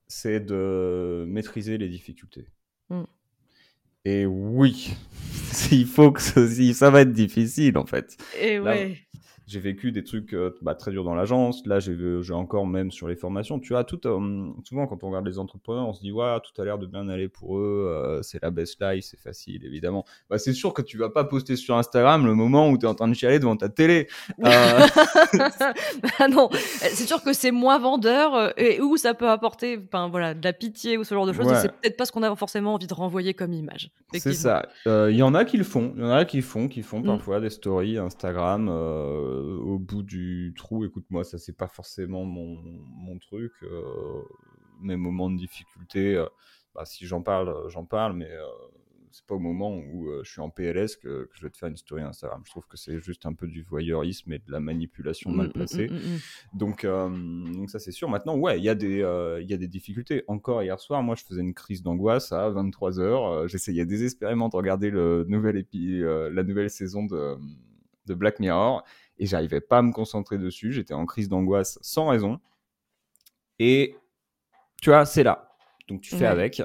c'est 0.07 0.39
de 0.39 1.25
maîtriser 1.27 1.77
les 1.77 1.89
difficultés. 1.89 2.47
Mm. 2.89 3.03
Et 4.05 4.25
oui, 4.25 4.95
il 5.71 5.85
faut 5.85 6.11
que 6.11 6.21
ça 6.21 6.89
va 6.89 7.01
être 7.01 7.11
difficile 7.11 7.77
en 7.77 7.85
fait. 7.85 8.17
Et 8.39 8.57
Là, 8.57 8.63
ouais. 8.63 8.97
J'ai 9.51 9.59
vécu 9.59 9.91
des 9.91 10.03
trucs 10.03 10.33
euh, 10.35 10.55
bah, 10.61 10.75
très 10.75 10.91
durs 10.91 11.03
dans 11.03 11.15
l'agence. 11.15 11.65
Là, 11.65 11.79
j'ai 11.79 11.95
encore 12.33 12.67
même 12.67 12.91
sur 12.91 13.07
les 13.07 13.15
formations. 13.15 13.59
Tu 13.59 13.73
vois, 13.73 13.83
tout, 13.83 13.99
euh, 14.07 14.47
souvent 14.63 14.85
quand 14.85 15.03
on 15.03 15.07
regarde 15.07 15.25
les 15.25 15.39
entrepreneurs, 15.39 15.87
on 15.87 15.93
se 15.93 16.01
dit 16.01 16.11
ouais, 16.11 16.37
tout 16.43 16.61
a 16.61 16.65
l'air 16.65 16.77
de 16.77 16.85
bien 16.85 17.09
aller 17.09 17.27
pour 17.29 17.57
eux. 17.57 17.87
euh, 17.89 18.21
c'est 18.21 18.41
la 18.43 18.51
best 18.51 18.77
life, 18.79 19.05
c'est 19.05 19.19
facile, 19.19 19.65
évidemment. 19.65 20.05
Bah, 20.29 20.37
c'est 20.37 20.53
sûr 20.53 20.71
que 20.73 20.83
tu 20.83 20.99
vas 20.99 21.09
pas 21.09 21.23
poster 21.23 21.55
sur 21.55 21.75
Instagram 21.75 22.27
le 22.27 22.35
moment 22.35 22.69
où 22.69 22.77
tu 22.77 22.85
es 22.85 22.87
en 22.87 22.93
train 22.93 23.07
de 23.07 23.15
chialer 23.15 23.39
devant 23.39 23.57
ta 23.57 23.69
télé. 23.69 24.07
Euh, 24.45 24.87
Ah 26.19 26.27
non, 26.27 26.49
c'est 26.51 27.07
sûr 27.07 27.21
que 27.23 27.33
c'est 27.33 27.51
moins 27.51 27.79
vendeur 27.79 28.53
et 28.59 28.81
où 28.81 28.97
ça 28.97 29.13
peut 29.13 29.29
apporter 29.29 29.79
voilà, 30.11 30.33
de 30.33 30.43
la 30.43 30.53
pitié 30.53 30.97
ou 30.97 31.03
ce 31.03 31.13
genre 31.13 31.25
de 31.25 31.33
choses. 31.33 31.47
Ouais. 31.47 31.55
C'est 31.61 31.71
peut-être 31.71 31.97
pas 31.97 32.05
ce 32.05 32.11
qu'on 32.11 32.23
a 32.23 32.35
forcément 32.35 32.73
envie 32.75 32.87
de 32.87 32.93
renvoyer 32.93 33.33
comme 33.33 33.53
image. 33.53 33.91
C'est 34.13 34.33
ça. 34.33 34.67
Il 34.85 35.15
y 35.15 35.23
en 35.23 35.33
a 35.33 35.45
qui 35.45 35.57
le 35.57 35.63
font. 35.63 35.93
Il 35.95 36.01
y 36.01 36.05
en 36.05 36.11
a 36.11 36.25
qui 36.25 36.41
font, 36.41 36.67
qui 36.67 36.81
font 36.83 36.99
Mm. 36.99 37.05
parfois 37.05 37.39
des 37.39 37.49
stories 37.49 37.97
Instagram 37.97 38.69
au 39.39 39.79
bout 39.79 40.03
du 40.03 40.53
trou. 40.57 40.85
Écoute, 40.85 41.05
moi, 41.09 41.23
ça 41.23 41.37
c'est 41.37 41.55
pas 41.57 41.67
forcément 41.67 42.25
mon, 42.25 42.57
mon 42.63 43.17
truc. 43.19 43.51
euh, 43.63 44.21
mes 44.81 44.95
moments 44.95 45.29
de 45.29 45.37
difficulté, 45.37 46.15
euh, 46.15 46.25
bah, 46.73 46.85
si 46.85 47.05
j'en 47.05 47.21
parle, 47.21 47.49
euh, 47.49 47.69
j'en 47.69 47.83
parle, 47.85 48.13
mais 48.13 48.29
c'est 49.11 49.25
pas 49.25 49.33
au 49.35 49.39
moment 49.39 49.75
où 49.75 50.07
euh, 50.09 50.21
je 50.23 50.31
suis 50.31 50.39
en 50.41 50.49
PLS 50.51 50.95
que, 50.95 51.25
que 51.25 51.29
je 51.33 51.41
vais 51.41 51.49
te 51.49 51.57
faire 51.57 51.67
une 51.69 51.77
story 51.77 52.03
Instagram. 52.03 52.41
Je 52.45 52.51
trouve 52.51 52.67
que 52.67 52.77
c'est 52.77 52.99
juste 52.99 53.25
un 53.25 53.33
peu 53.33 53.47
du 53.47 53.63
voyeurisme 53.63 54.31
et 54.33 54.37
de 54.39 54.51
la 54.51 54.59
manipulation 54.59 55.31
Mm, 55.31 55.35
mal 55.35 55.47
mm, 55.47 55.51
placée. 55.51 55.89
mm, 55.89 55.93
mm, 55.95 55.97
mm. 55.97 56.19
Donc, 56.53 56.85
euh, 56.85 57.09
donc 57.53 57.69
ça 57.71 57.79
c'est 57.79 57.91
sûr. 57.91 58.07
Maintenant, 58.07 58.37
ouais, 58.37 58.59
il 58.59 58.63
y, 58.63 58.69
a 58.69 58.75
des, 58.75 59.01
euh, 59.01 59.41
y 59.41 59.53
a 59.53 59.57
des 59.57 59.67
difficultés. 59.67 60.23
Encore 60.27 60.61
hier 60.61 60.79
soir, 60.79 61.01
moi 61.01 61.15
je 61.15 61.23
faisais 61.23 61.41
une 61.41 61.55
crise 61.55 61.81
d'angoisse 61.81 62.31
à 62.31 62.49
23h. 62.51 63.47
J'essayais 63.47 63.85
désespérément 63.85 64.47
de 64.47 64.55
regarder 64.55 64.91
le 64.91 65.25
nouvel 65.27 65.57
épi 65.57 65.99
la 66.01 66.43
nouvelle 66.43 66.69
saison 66.69 67.03
de, 67.05 67.35
de 68.05 68.13
Black 68.13 68.39
Mirror 68.39 68.83
et 69.19 69.25
j'arrivais 69.25 69.61
pas 69.61 69.79
à 69.79 69.81
me 69.81 69.91
concentrer 69.91 70.37
dessus. 70.37 70.71
J'étais 70.73 70.93
en 70.93 71.05
crise 71.05 71.29
d'angoisse 71.29 71.77
sans 71.81 72.07
raison. 72.07 72.39
Et 73.59 73.95
tu 74.81 74.89
vois, 74.89 75.05
c'est 75.05 75.23
là. 75.23 75.49
Donc 75.87 76.01
tu 76.01 76.11
fais 76.11 76.21
Ouais. 76.21 76.25
avec. 76.27 76.61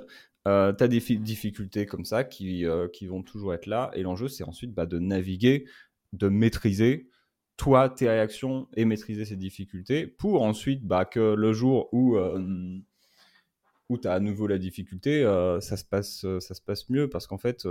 Euh, 0.47 0.73
tu 0.73 0.85
as 0.85 0.89
des 0.89 1.01
fi- 1.01 1.19
difficultés 1.19 1.87
comme 1.87 2.05
ça 2.05 2.23
qui, 2.23 2.67
euh, 2.67 2.89
qui 2.89 3.07
vont 3.07 3.23
toujours 3.23 3.55
être 3.55 3.67
là. 3.67 3.91
Et 3.95 4.03
l'enjeu, 4.03 4.29
c'est 4.29 4.45
ensuite 4.45 4.73
bah, 4.75 4.87
de 4.87 4.99
naviguer, 4.99 5.65
de 6.13 6.29
maîtriser 6.29 7.09
toi, 7.57 7.89
tes 7.89 8.09
réactions 8.09 8.69
et 8.77 8.85
maîtriser 8.85 9.25
ces 9.25 9.37
difficultés 9.37 10.07
pour 10.07 10.43
ensuite 10.43 10.85
bah, 10.85 11.05
que 11.05 11.35
le 11.35 11.53
jour 11.53 11.89
où, 11.93 12.17
euh, 12.17 12.79
où 13.89 13.99
tu 13.99 14.07
as 14.09 14.13
à 14.13 14.21
nouveau 14.21 14.47
la 14.47 14.59
difficulté, 14.59 15.25
euh, 15.25 15.61
ça, 15.61 15.77
se 15.77 15.85
passe, 15.85 16.27
ça 16.41 16.55
se 16.55 16.61
passe 16.61 16.91
mieux 16.91 17.09
parce 17.09 17.27
qu'en 17.27 17.39
fait, 17.39 17.67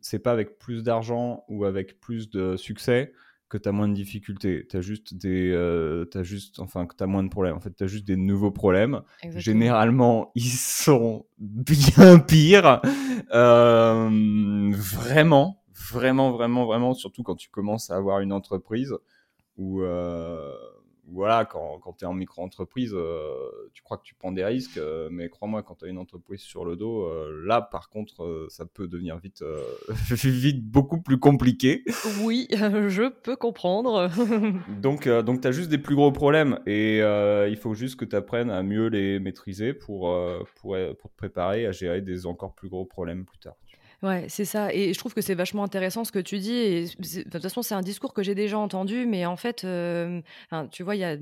c'est 0.00 0.18
pas 0.18 0.32
avec 0.32 0.58
plus 0.58 0.82
d'argent 0.82 1.44
ou 1.48 1.64
avec 1.64 2.00
plus 2.00 2.28
de 2.28 2.56
succès 2.56 3.12
que 3.48 3.58
tu 3.58 3.68
as 3.68 3.72
moins 3.72 3.88
de 3.88 3.94
difficultés. 3.94 4.66
Tu 4.68 4.76
as 4.76 4.80
juste 4.80 5.14
des. 5.14 5.50
euh, 5.52 6.04
t'as 6.06 6.22
juste, 6.22 6.60
enfin, 6.60 6.86
que 6.86 6.94
tu 6.96 7.04
as 7.04 7.06
moins 7.06 7.22
de 7.22 7.28
problèmes. 7.28 7.56
En 7.56 7.60
fait, 7.60 7.74
tu 7.74 7.84
as 7.84 7.86
juste 7.86 8.06
des 8.06 8.16
nouveaux 8.16 8.50
problèmes. 8.50 9.02
Exactement. 9.22 9.40
Généralement, 9.40 10.32
ils 10.34 10.50
sont 10.50 11.26
bien 11.38 12.18
pires. 12.26 12.80
Euh, 13.32 14.70
vraiment, 14.74 15.62
vraiment, 15.74 16.32
vraiment, 16.32 16.66
vraiment, 16.66 16.94
surtout 16.94 17.22
quand 17.22 17.36
tu 17.36 17.48
commences 17.50 17.90
à 17.90 17.96
avoir 17.96 18.20
une 18.20 18.32
entreprise 18.32 18.92
où, 19.56 19.82
euh, 19.82 20.52
voilà, 21.08 21.44
quand, 21.44 21.78
quand 21.80 21.92
tu 21.92 22.04
es 22.04 22.08
en 22.08 22.14
micro-entreprise, 22.14 22.92
euh, 22.94 23.34
tu 23.72 23.82
crois 23.82 23.98
que 23.98 24.04
tu 24.04 24.14
prends 24.14 24.32
des 24.32 24.44
risques, 24.44 24.78
euh, 24.78 25.08
mais 25.10 25.28
crois-moi, 25.28 25.62
quand 25.62 25.76
tu 25.76 25.84
as 25.84 25.88
une 25.88 25.98
entreprise 25.98 26.40
sur 26.40 26.64
le 26.64 26.76
dos, 26.76 27.02
euh, 27.02 27.44
là, 27.46 27.60
par 27.60 27.88
contre, 27.88 28.24
euh, 28.24 28.46
ça 28.48 28.64
peut 28.66 28.88
devenir 28.88 29.18
vite, 29.18 29.42
euh, 29.42 29.62
vite 30.10 30.64
beaucoup 30.64 31.00
plus 31.00 31.18
compliqué. 31.18 31.84
Oui, 32.22 32.48
je 32.50 33.08
peux 33.08 33.36
comprendre. 33.36 34.10
Donc, 34.80 35.06
euh, 35.06 35.22
donc 35.22 35.40
tu 35.40 35.48
as 35.48 35.52
juste 35.52 35.70
des 35.70 35.78
plus 35.78 35.94
gros 35.94 36.12
problèmes 36.12 36.58
et 36.66 37.00
euh, 37.02 37.48
il 37.48 37.56
faut 37.56 37.74
juste 37.74 37.96
que 37.96 38.04
tu 38.04 38.16
apprennes 38.16 38.50
à 38.50 38.62
mieux 38.62 38.88
les 38.88 39.18
maîtriser 39.18 39.74
pour, 39.74 40.10
euh, 40.10 40.42
pour, 40.56 40.76
pour 40.98 41.10
te 41.10 41.16
préparer 41.16 41.66
à 41.66 41.72
gérer 41.72 42.00
des 42.00 42.26
encore 42.26 42.54
plus 42.54 42.68
gros 42.68 42.84
problèmes 42.84 43.24
plus 43.24 43.38
tard. 43.38 43.56
Ouais, 44.04 44.26
c'est 44.28 44.44
ça. 44.44 44.72
Et 44.74 44.92
je 44.92 44.98
trouve 44.98 45.14
que 45.14 45.22
c'est 45.22 45.34
vachement 45.34 45.64
intéressant 45.64 46.04
ce 46.04 46.12
que 46.12 46.18
tu 46.18 46.38
dis. 46.38 46.52
Et 46.52 46.84
de 46.84 47.22
toute 47.30 47.40
façon, 47.42 47.62
c'est 47.62 47.74
un 47.74 47.80
discours 47.80 48.12
que 48.12 48.22
j'ai 48.22 48.34
déjà 48.34 48.58
entendu, 48.58 49.06
mais 49.06 49.24
en 49.24 49.36
fait, 49.36 49.64
euh, 49.64 50.20
tu 50.70 50.82
vois, 50.82 50.94
il 50.94 50.98
y 50.98 51.04
a 51.04 51.16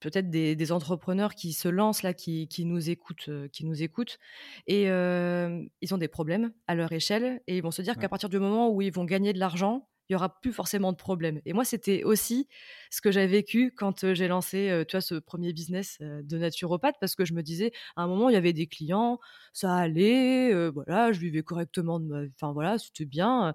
peut-être 0.00 0.28
des, 0.30 0.54
des 0.54 0.72
entrepreneurs 0.72 1.34
qui 1.34 1.54
se 1.54 1.68
lancent 1.68 2.02
là, 2.02 2.12
qui, 2.12 2.46
qui 2.48 2.66
nous 2.66 2.90
écoutent, 2.90 3.28
euh, 3.30 3.48
qui 3.48 3.64
nous 3.64 3.82
écoutent, 3.82 4.18
et 4.66 4.90
euh, 4.90 5.64
ils 5.80 5.94
ont 5.94 5.98
des 5.98 6.06
problèmes 6.08 6.52
à 6.66 6.74
leur 6.74 6.92
échelle, 6.92 7.40
et 7.46 7.56
ils 7.56 7.62
vont 7.62 7.70
se 7.70 7.82
dire 7.82 7.96
Ouais. 7.96 7.98
qu'à 7.98 8.08
partir 8.10 8.28
du 8.28 8.38
moment 8.38 8.70
où 8.70 8.82
ils 8.82 8.92
vont 8.92 9.04
gagner 9.04 9.32
de 9.32 9.38
l'argent, 9.40 9.88
il 10.08 10.12
y 10.14 10.16
aura 10.16 10.40
plus 10.40 10.52
forcément 10.52 10.92
de 10.92 10.96
problème. 10.96 11.40
Et 11.44 11.52
moi, 11.52 11.64
c'était 11.64 12.04
aussi 12.04 12.48
ce 12.90 13.00
que 13.00 13.10
j'ai 13.10 13.26
vécu 13.26 13.72
quand 13.76 14.12
j'ai 14.14 14.28
lancé, 14.28 14.84
tu 14.88 14.96
vois, 14.96 15.00
ce 15.00 15.14
premier 15.16 15.52
business 15.52 15.98
de 16.00 16.38
naturopathe, 16.38 16.96
parce 17.00 17.14
que 17.14 17.24
je 17.24 17.34
me 17.34 17.42
disais, 17.42 17.72
à 17.96 18.02
un 18.02 18.06
moment, 18.08 18.28
il 18.30 18.32
y 18.34 18.36
avait 18.36 18.52
des 18.52 18.66
clients, 18.66 19.18
ça 19.52 19.74
allait, 19.76 20.68
voilà, 20.70 21.12
je 21.12 21.20
vivais 21.20 21.42
correctement, 21.42 22.00
enfin 22.34 22.52
voilà, 22.52 22.78
c'était 22.78 23.04
bien. 23.04 23.54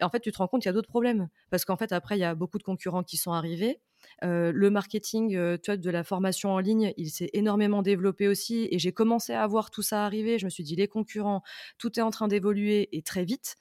Et 0.00 0.04
en 0.04 0.10
fait, 0.10 0.20
tu 0.20 0.32
te 0.32 0.38
rends 0.38 0.48
compte 0.48 0.62
qu'il 0.62 0.68
y 0.68 0.70
a 0.70 0.74
d'autres 0.74 0.88
problèmes, 0.88 1.28
parce 1.50 1.64
qu'en 1.64 1.76
fait, 1.76 1.92
après, 1.92 2.16
il 2.18 2.20
y 2.20 2.24
a 2.24 2.34
beaucoup 2.34 2.58
de 2.58 2.62
concurrents 2.64 3.02
qui 3.04 3.16
sont 3.18 3.32
arrivés. 3.32 3.80
Le 4.22 4.68
marketing, 4.68 5.30
tu 5.30 5.70
vois, 5.70 5.76
de 5.76 5.90
la 5.90 6.04
formation 6.04 6.50
en 6.50 6.58
ligne, 6.58 6.92
il 6.96 7.10
s'est 7.10 7.30
énormément 7.32 7.82
développé 7.82 8.28
aussi, 8.28 8.68
et 8.70 8.78
j'ai 8.78 8.92
commencé 8.92 9.32
à 9.32 9.46
voir 9.46 9.70
tout 9.70 9.82
ça 9.82 10.04
arriver. 10.04 10.38
Je 10.38 10.44
me 10.44 10.50
suis 10.50 10.64
dit, 10.64 10.76
les 10.76 10.88
concurrents, 10.88 11.42
tout 11.78 11.98
est 11.98 12.02
en 12.02 12.10
train 12.10 12.28
d'évoluer 12.28 12.88
et 12.92 13.02
très 13.02 13.24
vite. 13.24 13.56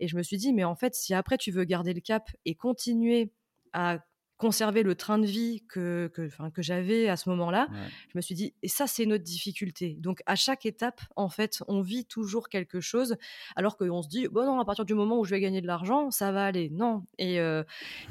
Et 0.00 0.08
je 0.08 0.16
me 0.16 0.22
suis 0.22 0.36
dit, 0.36 0.52
mais 0.52 0.64
en 0.64 0.74
fait, 0.74 0.94
si 0.94 1.14
après 1.14 1.38
tu 1.38 1.50
veux 1.52 1.64
garder 1.64 1.94
le 1.94 2.00
cap 2.00 2.30
et 2.44 2.54
continuer 2.54 3.32
à 3.72 4.00
conserver 4.40 4.82
le 4.82 4.94
train 4.94 5.18
de 5.18 5.26
vie 5.26 5.62
que, 5.68 6.10
que, 6.14 6.30
que 6.50 6.62
j'avais 6.62 7.08
à 7.08 7.16
ce 7.16 7.28
moment-là, 7.28 7.68
Ouais. 7.70 7.76
je 8.08 8.16
me 8.16 8.22
suis 8.22 8.34
dit, 8.34 8.54
et 8.62 8.68
ça, 8.68 8.86
c'est 8.86 9.04
notre 9.04 9.22
difficulté. 9.22 9.96
Donc, 10.00 10.22
à 10.24 10.34
chaque 10.34 10.64
étape, 10.64 11.02
en 11.14 11.28
fait, 11.28 11.62
on 11.68 11.82
vit 11.82 12.06
toujours 12.06 12.48
quelque 12.48 12.80
chose, 12.80 13.16
alors 13.54 13.76
qu'on 13.76 14.00
se 14.02 14.08
dit, 14.08 14.28
bon, 14.28 14.46
non, 14.46 14.58
à 14.58 14.64
partir 14.64 14.86
du 14.86 14.94
moment 14.94 15.18
où 15.20 15.24
je 15.26 15.30
vais 15.30 15.40
gagner 15.40 15.60
de 15.60 15.66
l'argent, 15.66 16.10
ça 16.10 16.32
va 16.32 16.46
aller. 16.46 16.70
Non. 16.70 17.04
Et, 17.18 17.38
euh, 17.38 17.62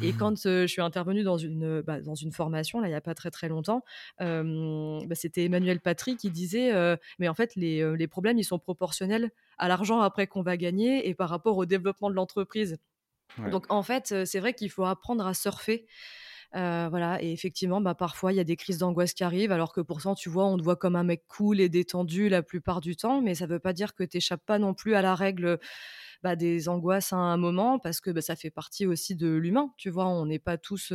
et 0.03 0.13
quand 0.13 0.45
euh, 0.45 0.61
je 0.61 0.67
suis 0.67 0.81
intervenue 0.83 1.23
dans 1.23 1.37
une, 1.39 1.81
bah, 1.81 1.99
dans 1.99 2.15
une 2.15 2.31
formation, 2.31 2.79
là, 2.79 2.87
il 2.87 2.91
n'y 2.91 2.95
a 2.95 3.01
pas 3.01 3.15
très, 3.15 3.31
très 3.31 3.49
longtemps, 3.49 3.83
euh, 4.21 4.99
bah, 5.07 5.15
c'était 5.15 5.45
Emmanuel 5.45 5.79
Patry 5.79 6.15
qui 6.15 6.29
disait, 6.29 6.71
euh, 6.73 6.95
mais 7.17 7.27
en 7.27 7.33
fait, 7.33 7.55
les, 7.55 7.81
euh, 7.81 7.93
les 7.93 8.07
problèmes, 8.07 8.37
ils 8.37 8.43
sont 8.43 8.59
proportionnels 8.59 9.31
à 9.57 9.67
l'argent 9.67 9.99
après 10.01 10.27
qu'on 10.27 10.43
va 10.43 10.57
gagner 10.57 11.09
et 11.09 11.15
par 11.15 11.29
rapport 11.29 11.57
au 11.57 11.65
développement 11.65 12.09
de 12.11 12.15
l'entreprise. 12.15 12.77
Donc, 13.51 13.65
en 13.69 13.83
fait, 13.83 14.25
c'est 14.25 14.39
vrai 14.39 14.53
qu'il 14.53 14.69
faut 14.69 14.85
apprendre 14.85 15.25
à 15.25 15.33
surfer. 15.33 15.85
Voilà, 16.53 17.21
et 17.21 17.31
effectivement, 17.31 17.79
bah, 17.81 17.93
parfois 17.95 18.33
il 18.33 18.35
y 18.37 18.39
a 18.39 18.43
des 18.43 18.55
crises 18.55 18.79
d'angoisse 18.79 19.13
qui 19.13 19.23
arrivent, 19.23 19.51
alors 19.51 19.71
que 19.73 19.81
pourtant, 19.81 20.15
tu 20.15 20.29
vois, 20.29 20.45
on 20.45 20.57
te 20.57 20.63
voit 20.63 20.75
comme 20.75 20.95
un 20.95 21.03
mec 21.03 21.23
cool 21.27 21.59
et 21.59 21.69
détendu 21.69 22.27
la 22.29 22.41
plupart 22.41 22.81
du 22.81 22.95
temps, 22.95 23.21
mais 23.21 23.35
ça 23.35 23.45
veut 23.45 23.59
pas 23.59 23.73
dire 23.73 23.93
que 23.93 24.03
tu 24.03 24.17
n'échappes 24.17 24.45
pas 24.45 24.57
non 24.59 24.73
plus 24.73 24.95
à 24.95 25.01
la 25.01 25.13
règle 25.15 25.59
bah, 26.23 26.35
des 26.35 26.67
angoisses 26.67 27.13
à 27.13 27.17
un 27.17 27.37
moment, 27.37 27.79
parce 27.79 28.01
que 28.01 28.09
bah, 28.11 28.21
ça 28.21 28.35
fait 28.35 28.49
partie 28.49 28.85
aussi 28.87 29.15
de 29.15 29.29
l'humain, 29.29 29.73
tu 29.77 29.89
vois, 29.89 30.07
on 30.07 30.25
n'est 30.25 30.39
pas 30.39 30.57
tous. 30.57 30.91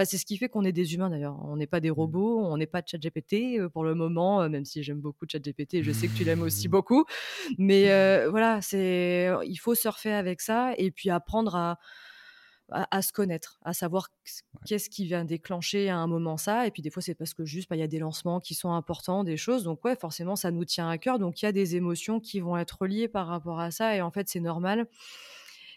Enfin, 0.00 0.04
c'est 0.08 0.18
ce 0.18 0.24
qui 0.24 0.38
fait 0.38 0.48
qu'on 0.48 0.64
est 0.64 0.72
des 0.72 0.94
humains 0.94 1.10
d'ailleurs, 1.10 1.36
on 1.44 1.56
n'est 1.56 1.66
pas 1.66 1.80
des 1.80 1.90
robots, 1.90 2.40
on 2.40 2.56
n'est 2.56 2.66
pas 2.66 2.82
ChatGPT 2.84 3.58
euh, 3.58 3.68
pour 3.68 3.84
le 3.84 3.94
moment, 3.94 4.42
euh, 4.42 4.48
même 4.48 4.64
si 4.64 4.82
j'aime 4.82 5.00
beaucoup 5.00 5.26
ChatGPT, 5.30 5.74
et 5.74 5.82
je 5.82 5.92
sais 5.92 6.08
que 6.08 6.14
tu 6.14 6.24
l'aimes 6.24 6.42
aussi 6.42 6.68
beaucoup, 6.68 7.04
mais 7.58 7.90
euh, 7.90 8.28
voilà, 8.30 8.62
c'est 8.62 9.30
il 9.44 9.56
faut 9.56 9.74
surfer 9.74 10.12
avec 10.12 10.40
ça 10.40 10.72
et 10.78 10.90
puis 10.90 11.10
apprendre 11.10 11.54
à 11.54 11.78
à, 12.72 12.86
à 12.96 13.02
se 13.02 13.12
connaître, 13.12 13.58
à 13.64 13.72
savoir 13.72 14.08
qu'est-ce 14.64 14.88
qui 14.90 15.04
vient 15.04 15.24
déclencher 15.24 15.88
à 15.88 15.96
un 15.96 16.06
moment 16.06 16.36
ça. 16.36 16.68
Et 16.68 16.70
puis 16.70 16.82
des 16.82 16.90
fois, 16.90 17.02
c'est 17.02 17.16
parce 17.16 17.34
que 17.34 17.44
juste, 17.44 17.68
bah, 17.68 17.76
il 17.76 17.80
y 17.80 17.82
a 17.82 17.88
des 17.88 17.98
lancements 17.98 18.38
qui 18.38 18.54
sont 18.54 18.72
importants, 18.72 19.24
des 19.24 19.36
choses. 19.36 19.64
Donc 19.64 19.84
ouais, 19.84 19.96
forcément, 19.96 20.36
ça 20.36 20.52
nous 20.52 20.64
tient 20.64 20.88
à 20.88 20.96
cœur. 20.96 21.18
Donc 21.18 21.42
il 21.42 21.46
y 21.46 21.48
a 21.48 21.52
des 21.52 21.76
émotions 21.76 22.20
qui 22.20 22.38
vont 22.40 22.56
être 22.56 22.86
liées 22.86 23.08
par 23.08 23.26
rapport 23.26 23.58
à 23.58 23.70
ça. 23.70 23.96
Et 23.96 24.00
en 24.02 24.10
fait, 24.10 24.28
c'est 24.28 24.38
normal. 24.38 24.86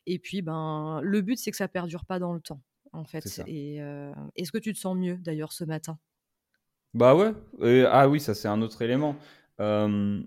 Et 0.05 0.19
puis, 0.19 0.41
ben, 0.41 0.99
le 1.01 1.21
but, 1.21 1.37
c'est 1.37 1.51
que 1.51 1.57
ça 1.57 1.67
perdure 1.67 2.05
pas 2.05 2.19
dans 2.19 2.33
le 2.33 2.41
temps, 2.41 2.61
en 2.93 3.03
fait. 3.03 3.41
Et 3.47 3.81
euh, 3.81 4.13
est-ce 4.35 4.51
que 4.51 4.57
tu 4.57 4.73
te 4.73 4.77
sens 4.77 4.95
mieux 4.95 5.17
d'ailleurs 5.17 5.51
ce 5.51 5.63
matin? 5.63 5.99
Bah 6.93 7.15
ouais. 7.15 7.33
Et- 7.61 7.85
ah 7.87 8.07
oui, 8.07 8.19
ça 8.19 8.33
c'est 8.33 8.47
un 8.47 8.61
autre 8.61 8.81
élément. 8.81 9.15
Euh, 9.59 10.21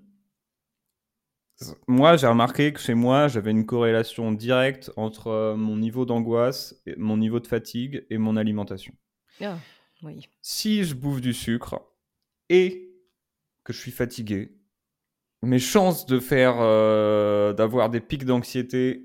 Moi, 1.89 2.17
j'ai 2.17 2.27
remarqué 2.27 2.73
que 2.73 2.81
chez 2.81 2.95
moi, 2.95 3.29
j'avais 3.29 3.51
une 3.51 3.65
corrélation 3.65 4.31
directe 4.33 4.93
entre 4.97 5.29
euh, 5.29 5.57
mon 5.57 5.77
niveau 5.77 6.05
d'angoisse, 6.05 6.83
mon 6.99 7.17
niveau 7.17 7.41
de 7.41 7.47
fatigue 7.47 8.05
et 8.11 8.19
mon 8.19 8.37
alimentation. 8.37 8.93
Ah, 9.41 9.59
Oui. 10.03 10.29
Si 10.43 10.85
je 10.85 10.95
bouffe 10.95 11.21
du 11.23 11.33
sucre 11.33 11.81
et 12.51 12.93
que 13.65 13.73
je 13.73 13.79
suis 13.79 13.91
fatigué, 13.91 14.53
mes 15.43 15.59
chances 15.59 16.07
de 16.07 16.19
faire, 16.21 16.57
euh, 16.59 17.53
d'avoir 17.53 17.89
des 17.89 18.01
pics 18.01 18.25
d'anxiété 18.25 19.05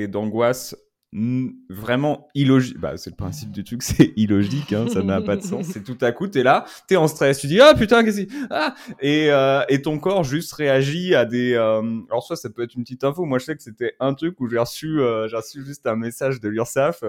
et, 0.00 0.06
d'angoisse 0.08 0.76
vraiment 1.12 2.28
illogique. 2.34 2.78
Bah, 2.78 2.96
c'est 2.96 3.10
le 3.10 3.16
principe 3.16 3.50
du 3.50 3.64
truc, 3.64 3.82
c'est 3.84 4.12
illogique, 4.16 4.72
hein, 4.72 4.86
ça 4.92 5.02
n'a 5.02 5.20
pas 5.20 5.36
de 5.36 5.42
sens. 5.42 5.66
C'est 5.66 5.82
tout 5.82 5.96
à 6.00 6.12
coup, 6.12 6.26
t'es 6.28 6.42
là, 6.42 6.66
t'es 6.86 6.96
en 6.96 7.08
stress, 7.08 7.38
tu 7.38 7.46
dis 7.46 7.60
ah 7.60 7.74
putain 7.74 8.04
qu'est-ce 8.04 8.22
que 8.22 8.32
ah 8.50 8.74
et, 9.00 9.30
euh, 9.30 9.62
et 9.68 9.80
ton 9.82 9.98
corps 9.98 10.24
juste 10.24 10.52
réagit 10.52 11.14
à 11.14 11.24
des. 11.24 11.54
Euh, 11.54 12.00
alors 12.10 12.22
soit 12.22 12.36
ça 12.36 12.50
peut 12.50 12.62
être 12.62 12.74
une 12.74 12.82
petite 12.82 13.04
info. 13.04 13.24
Moi 13.24 13.38
je 13.38 13.46
sais 13.46 13.56
que 13.56 13.62
c'était 13.62 13.94
un 14.00 14.14
truc 14.14 14.40
où 14.40 14.48
j'ai 14.48 14.58
reçu, 14.58 14.98
j'ai 15.28 15.36
reçu 15.36 15.64
juste 15.64 15.86
un 15.86 15.96
message 15.96 16.40
de 16.40 16.48
l'URSSAF 16.48 17.04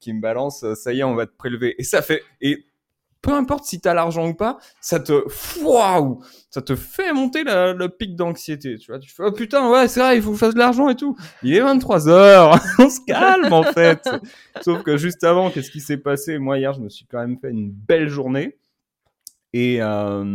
qui 0.00 0.12
me 0.12 0.20
balance, 0.20 0.64
ça 0.74 0.92
y 0.92 1.00
est, 1.00 1.04
on 1.04 1.14
va 1.14 1.26
te 1.26 1.36
prélever. 1.36 1.74
Et 1.78 1.84
ça 1.84 2.02
fait 2.02 2.22
et 2.40 2.66
peu 3.24 3.32
importe 3.32 3.64
si 3.64 3.80
tu 3.80 3.88
as 3.88 3.94
l'argent 3.94 4.28
ou 4.28 4.34
pas, 4.34 4.58
ça 4.82 5.00
te 5.00 5.24
waouh, 5.62 6.22
ça 6.50 6.60
te 6.60 6.76
fait 6.76 7.10
monter 7.14 7.42
le 7.42 7.86
pic 7.86 8.14
d'anxiété, 8.16 8.76
tu 8.76 8.92
vois. 8.92 9.00
Tu 9.00 9.10
fais 9.10 9.22
oh 9.24 9.32
putain, 9.32 9.70
ouais, 9.70 9.88
c'est 9.88 10.00
vrai, 10.00 10.16
il 10.16 10.22
faut 10.22 10.28
que 10.32 10.36
je 10.36 10.40
fasse 10.40 10.52
de 10.52 10.58
l'argent 10.58 10.90
et 10.90 10.94
tout. 10.94 11.16
Il 11.42 11.54
est 11.54 11.60
23 11.60 12.08
heures, 12.10 12.60
on 12.78 12.90
se 12.90 13.00
calme 13.06 13.50
en 13.50 13.62
fait. 13.62 14.06
Sauf 14.60 14.82
que 14.82 14.98
juste 14.98 15.24
avant, 15.24 15.50
qu'est-ce 15.50 15.70
qui 15.70 15.80
s'est 15.80 15.96
passé? 15.96 16.38
Moi 16.38 16.58
hier, 16.58 16.74
je 16.74 16.80
me 16.80 16.90
suis 16.90 17.06
quand 17.06 17.18
même 17.18 17.38
fait 17.38 17.50
une 17.50 17.70
belle 17.70 18.08
journée 18.08 18.58
et 19.54 19.78
euh... 19.80 20.34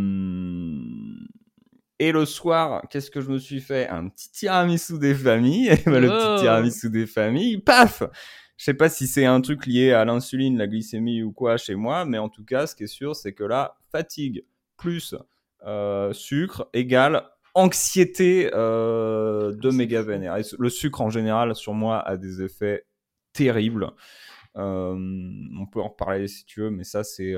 et 2.00 2.10
le 2.10 2.24
soir, 2.24 2.82
qu'est-ce 2.90 3.12
que 3.12 3.20
je 3.20 3.30
me 3.30 3.38
suis 3.38 3.60
fait? 3.60 3.88
Un 3.88 4.08
petit 4.08 4.32
tiramisu 4.32 4.98
des 4.98 5.14
familles. 5.14 5.68
Et 5.68 5.82
ben, 5.86 6.00
le 6.00 6.08
petit 6.08 6.26
oh. 6.26 6.40
tiramisu 6.40 6.90
des 6.90 7.06
familles, 7.06 7.58
paf 7.58 8.02
je 8.60 8.66
sais 8.66 8.74
pas 8.74 8.90
si 8.90 9.06
c'est 9.06 9.24
un 9.24 9.40
truc 9.40 9.64
lié 9.64 9.92
à 9.92 10.04
l'insuline, 10.04 10.58
la 10.58 10.66
glycémie 10.66 11.22
ou 11.22 11.32
quoi 11.32 11.56
chez 11.56 11.74
moi, 11.74 12.04
mais 12.04 12.18
en 12.18 12.28
tout 12.28 12.44
cas, 12.44 12.66
ce 12.66 12.74
qui 12.74 12.82
est 12.82 12.88
sûr, 12.88 13.16
c'est 13.16 13.32
que 13.32 13.42
là, 13.42 13.78
fatigue 13.90 14.44
plus 14.76 15.14
euh, 15.66 16.12
sucre 16.12 16.68
égale 16.74 17.24
anxiété 17.54 18.50
euh, 18.52 19.56
de 19.56 19.70
méga 19.70 20.02
vénère. 20.02 20.36
le 20.58 20.68
sucre 20.68 21.00
en 21.00 21.08
général 21.08 21.54
sur 21.54 21.72
moi 21.72 22.00
a 22.06 22.18
des 22.18 22.42
effets 22.42 22.84
terribles. 23.32 23.92
Euh, 24.58 24.94
on 25.58 25.64
peut 25.64 25.80
en 25.80 25.88
reparler 25.88 26.28
si 26.28 26.44
tu 26.44 26.60
veux, 26.60 26.70
mais 26.70 26.84
ça 26.84 27.02
c'est 27.02 27.34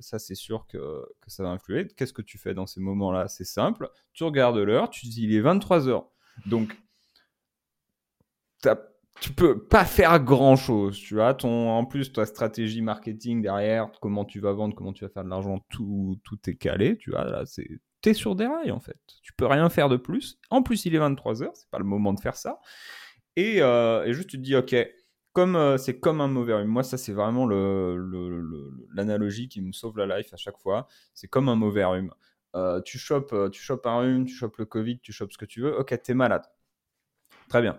c'est 0.00 0.34
sûr 0.34 0.66
que, 0.66 0.78
que, 1.20 1.30
ça 1.30 1.42
va 1.42 1.50
influer. 1.50 1.88
Qu'est-ce 1.88 2.14
que 2.14 2.22
tu 2.22 2.38
fais 2.38 2.54
dans 2.54 2.66
ces 2.66 2.80
moments-là? 2.80 3.28
C'est 3.28 3.44
simple. 3.44 3.90
Tu 4.14 4.24
regardes 4.24 4.56
l'heure, 4.56 4.88
tu 4.88 5.08
dis 5.08 5.24
il 5.24 5.34
est 5.34 5.40
23 5.40 5.88
heures. 5.90 6.08
Donc 6.46 6.74
tu 8.62 8.70
peux 9.32 9.64
pas 9.64 9.84
faire 9.84 10.18
grand 10.22 10.56
chose, 10.56 10.98
tu 10.98 11.14
vois. 11.14 11.34
Ton, 11.34 11.70
en 11.70 11.84
plus, 11.84 12.12
ta 12.12 12.26
stratégie 12.26 12.82
marketing 12.82 13.42
derrière, 13.42 13.90
comment 14.00 14.24
tu 14.24 14.40
vas 14.40 14.52
vendre, 14.52 14.74
comment 14.74 14.92
tu 14.92 15.04
vas 15.04 15.10
faire 15.10 15.24
de 15.24 15.30
l'argent, 15.30 15.60
tout, 15.70 16.20
tout 16.24 16.38
est 16.48 16.56
calé, 16.56 16.96
tu 16.98 17.10
vois. 17.10 17.24
Là, 17.24 17.44
c'est, 17.46 17.68
sur 18.12 18.34
des 18.36 18.46
rails, 18.46 18.72
en 18.72 18.80
fait. 18.80 18.98
Tu 19.22 19.32
peux 19.32 19.46
rien 19.46 19.70
faire 19.70 19.88
de 19.88 19.96
plus. 19.96 20.38
En 20.50 20.62
plus, 20.62 20.84
il 20.84 20.94
est 20.94 20.98
23h, 20.98 21.50
c'est 21.54 21.70
pas 21.70 21.78
le 21.78 21.84
moment 21.84 22.12
de 22.12 22.20
faire 22.20 22.36
ça. 22.36 22.60
Et, 23.36 23.62
euh, 23.62 24.12
juste, 24.12 24.30
tu 24.30 24.36
te 24.36 24.42
dis, 24.42 24.56
ok, 24.56 24.74
comme 25.32 25.56
euh, 25.56 25.78
c'est 25.78 25.98
comme 26.00 26.20
un 26.20 26.28
mauvais 26.28 26.54
rhume. 26.54 26.68
Moi, 26.68 26.82
ça, 26.82 26.98
c'est 26.98 27.12
vraiment 27.12 27.46
le, 27.46 27.96
l'analogie 28.94 29.48
qui 29.48 29.60
me 29.62 29.72
sauve 29.72 29.96
la 29.96 30.18
life 30.18 30.34
à 30.34 30.36
chaque 30.36 30.58
fois. 30.58 30.88
C'est 31.14 31.28
comme 31.28 31.48
un 31.48 31.56
mauvais 31.56 31.84
rhume. 31.84 32.12
Euh, 32.56 32.80
tu 32.82 32.98
chopes, 32.98 33.34
tu 33.50 33.62
chopes 33.62 33.86
un 33.86 33.98
rhume, 33.98 34.26
tu 34.26 34.34
chopes 34.34 34.58
le 34.58 34.64
Covid, 34.64 35.00
tu 35.00 35.12
chopes 35.12 35.32
ce 35.32 35.38
que 35.38 35.46
tu 35.46 35.60
veux. 35.60 35.78
Ok, 35.78 35.98
t'es 36.02 36.14
malade. 36.14 36.44
Très 37.48 37.62
bien 37.62 37.78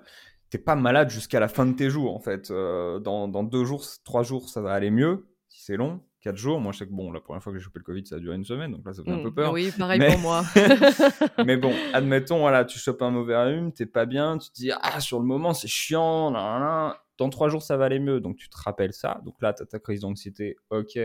t'es 0.49 0.57
pas 0.57 0.75
malade 0.75 1.09
jusqu'à 1.09 1.39
la 1.39 1.47
fin 1.47 1.65
de 1.65 1.73
tes 1.73 1.89
jours 1.89 2.15
en 2.15 2.19
fait. 2.19 2.51
Euh, 2.51 2.99
dans, 2.99 3.27
dans, 3.27 3.43
deux 3.43 3.65
jours, 3.65 3.83
trois 4.03 4.23
jours, 4.23 4.49
ça 4.49 4.61
va 4.61 4.73
aller 4.73 4.91
mieux 4.91 5.27
si 5.47 5.63
c'est 5.63 5.77
long. 5.77 6.01
Quatre 6.21 6.37
jours, 6.37 6.59
moi 6.59 6.71
je 6.71 6.79
sais 6.79 6.87
que 6.87 6.91
bon, 6.91 7.11
la 7.11 7.19
première 7.19 7.43
fois 7.43 7.53
que 7.53 7.59
j'ai 7.59 7.63
chopé 7.63 7.77
le 7.77 7.83
Covid, 7.83 8.05
ça 8.07 8.15
a 8.15 8.19
duré 8.19 8.35
une 8.35 8.45
semaine, 8.45 8.71
donc 8.71 8.83
là 8.83 8.93
ça 8.93 9.03
fait 9.03 9.11
un 9.11 9.21
peu 9.21 9.29
mm. 9.29 9.35
peur. 9.35 9.53
Oui, 9.53 9.71
pareil 9.77 10.01
pour 10.11 10.19
moi. 10.19 10.43
mais 11.45 11.55
bon, 11.55 11.71
admettons, 11.93 12.39
voilà, 12.39 12.65
tu 12.65 12.79
chopes 12.79 13.03
un 13.03 13.11
mauvais 13.11 13.37
rhume, 13.37 13.71
t'es 13.71 13.85
pas 13.85 14.07
bien, 14.07 14.39
tu 14.39 14.49
te 14.49 14.55
dis 14.55 14.71
ah 14.71 14.99
sur 14.99 15.19
le 15.19 15.25
moment 15.25 15.53
c'est 15.53 15.67
chiant, 15.67 16.31
dans 16.31 17.29
trois 17.29 17.49
jours 17.49 17.61
ça 17.61 17.77
va 17.77 17.85
aller 17.85 17.99
mieux, 17.99 18.21
donc 18.21 18.37
tu 18.37 18.49
te 18.49 18.57
rappelles 18.57 18.93
ça. 18.93 19.21
Donc 19.23 19.35
là, 19.41 19.53
t'as 19.53 19.65
ta 19.65 19.77
crise 19.77 20.01
d'anxiété, 20.01 20.57
ok, 20.71 20.97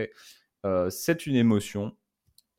euh, 0.65 0.89
c'est 0.89 1.27
une 1.27 1.35
émotion, 1.35 1.95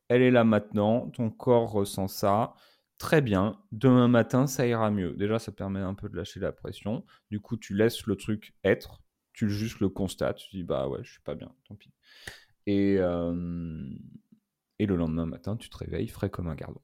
elle 0.08 0.22
est 0.22 0.30
là 0.30 0.44
maintenant, 0.44 1.10
ton 1.10 1.30
corps 1.30 1.68
ressent 1.68 2.06
ça 2.06 2.54
très 3.02 3.20
bien, 3.20 3.58
demain 3.72 4.06
matin, 4.06 4.46
ça 4.46 4.64
ira 4.64 4.88
mieux. 4.92 5.14
Déjà, 5.14 5.40
ça 5.40 5.50
permet 5.50 5.80
un 5.80 5.92
peu 5.92 6.08
de 6.08 6.16
lâcher 6.16 6.38
la 6.38 6.52
pression. 6.52 7.04
Du 7.32 7.40
coup, 7.40 7.56
tu 7.56 7.74
laisses 7.74 8.06
le 8.06 8.14
truc 8.14 8.54
être, 8.62 9.02
tu 9.32 9.50
juste 9.50 9.80
le 9.80 9.88
constates, 9.88 10.36
tu 10.36 10.54
dis, 10.54 10.62
bah 10.62 10.86
ouais, 10.86 11.00
je 11.02 11.10
suis 11.10 11.20
pas 11.22 11.34
bien, 11.34 11.52
tant 11.66 11.74
pis. 11.74 11.92
Et, 12.66 12.98
euh, 12.98 13.82
et 14.78 14.86
le 14.86 14.94
lendemain 14.94 15.26
matin, 15.26 15.56
tu 15.56 15.68
te 15.68 15.76
réveilles 15.76 16.06
frais 16.06 16.30
comme 16.30 16.46
un 16.46 16.54
gardon. 16.54 16.80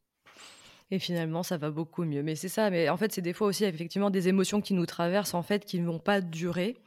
Et 0.91 0.99
finalement, 0.99 1.45
ça 1.45 1.57
va 1.57 1.71
beaucoup 1.71 2.03
mieux. 2.03 2.25
Mais 2.25 2.35
c'est 2.35 2.49
ça, 2.49 2.69
mais 2.69 2.89
en 2.89 2.97
fait, 2.97 3.13
c'est 3.13 3.23
des 3.23 3.33
fois 3.33 3.47
aussi 3.47 3.65
effectivement 3.65 4.11
des 4.11 4.27
émotions 4.27 4.61
qui 4.61 4.75
nous 4.75 4.87
traversent, 4.87 5.35
en 5.35 5.45
fait, 5.45 5.65
qui 5.65 5.79
ne 5.79 5.87
vont 5.87 6.01
pas 6.01 6.21
durer. 6.21 6.79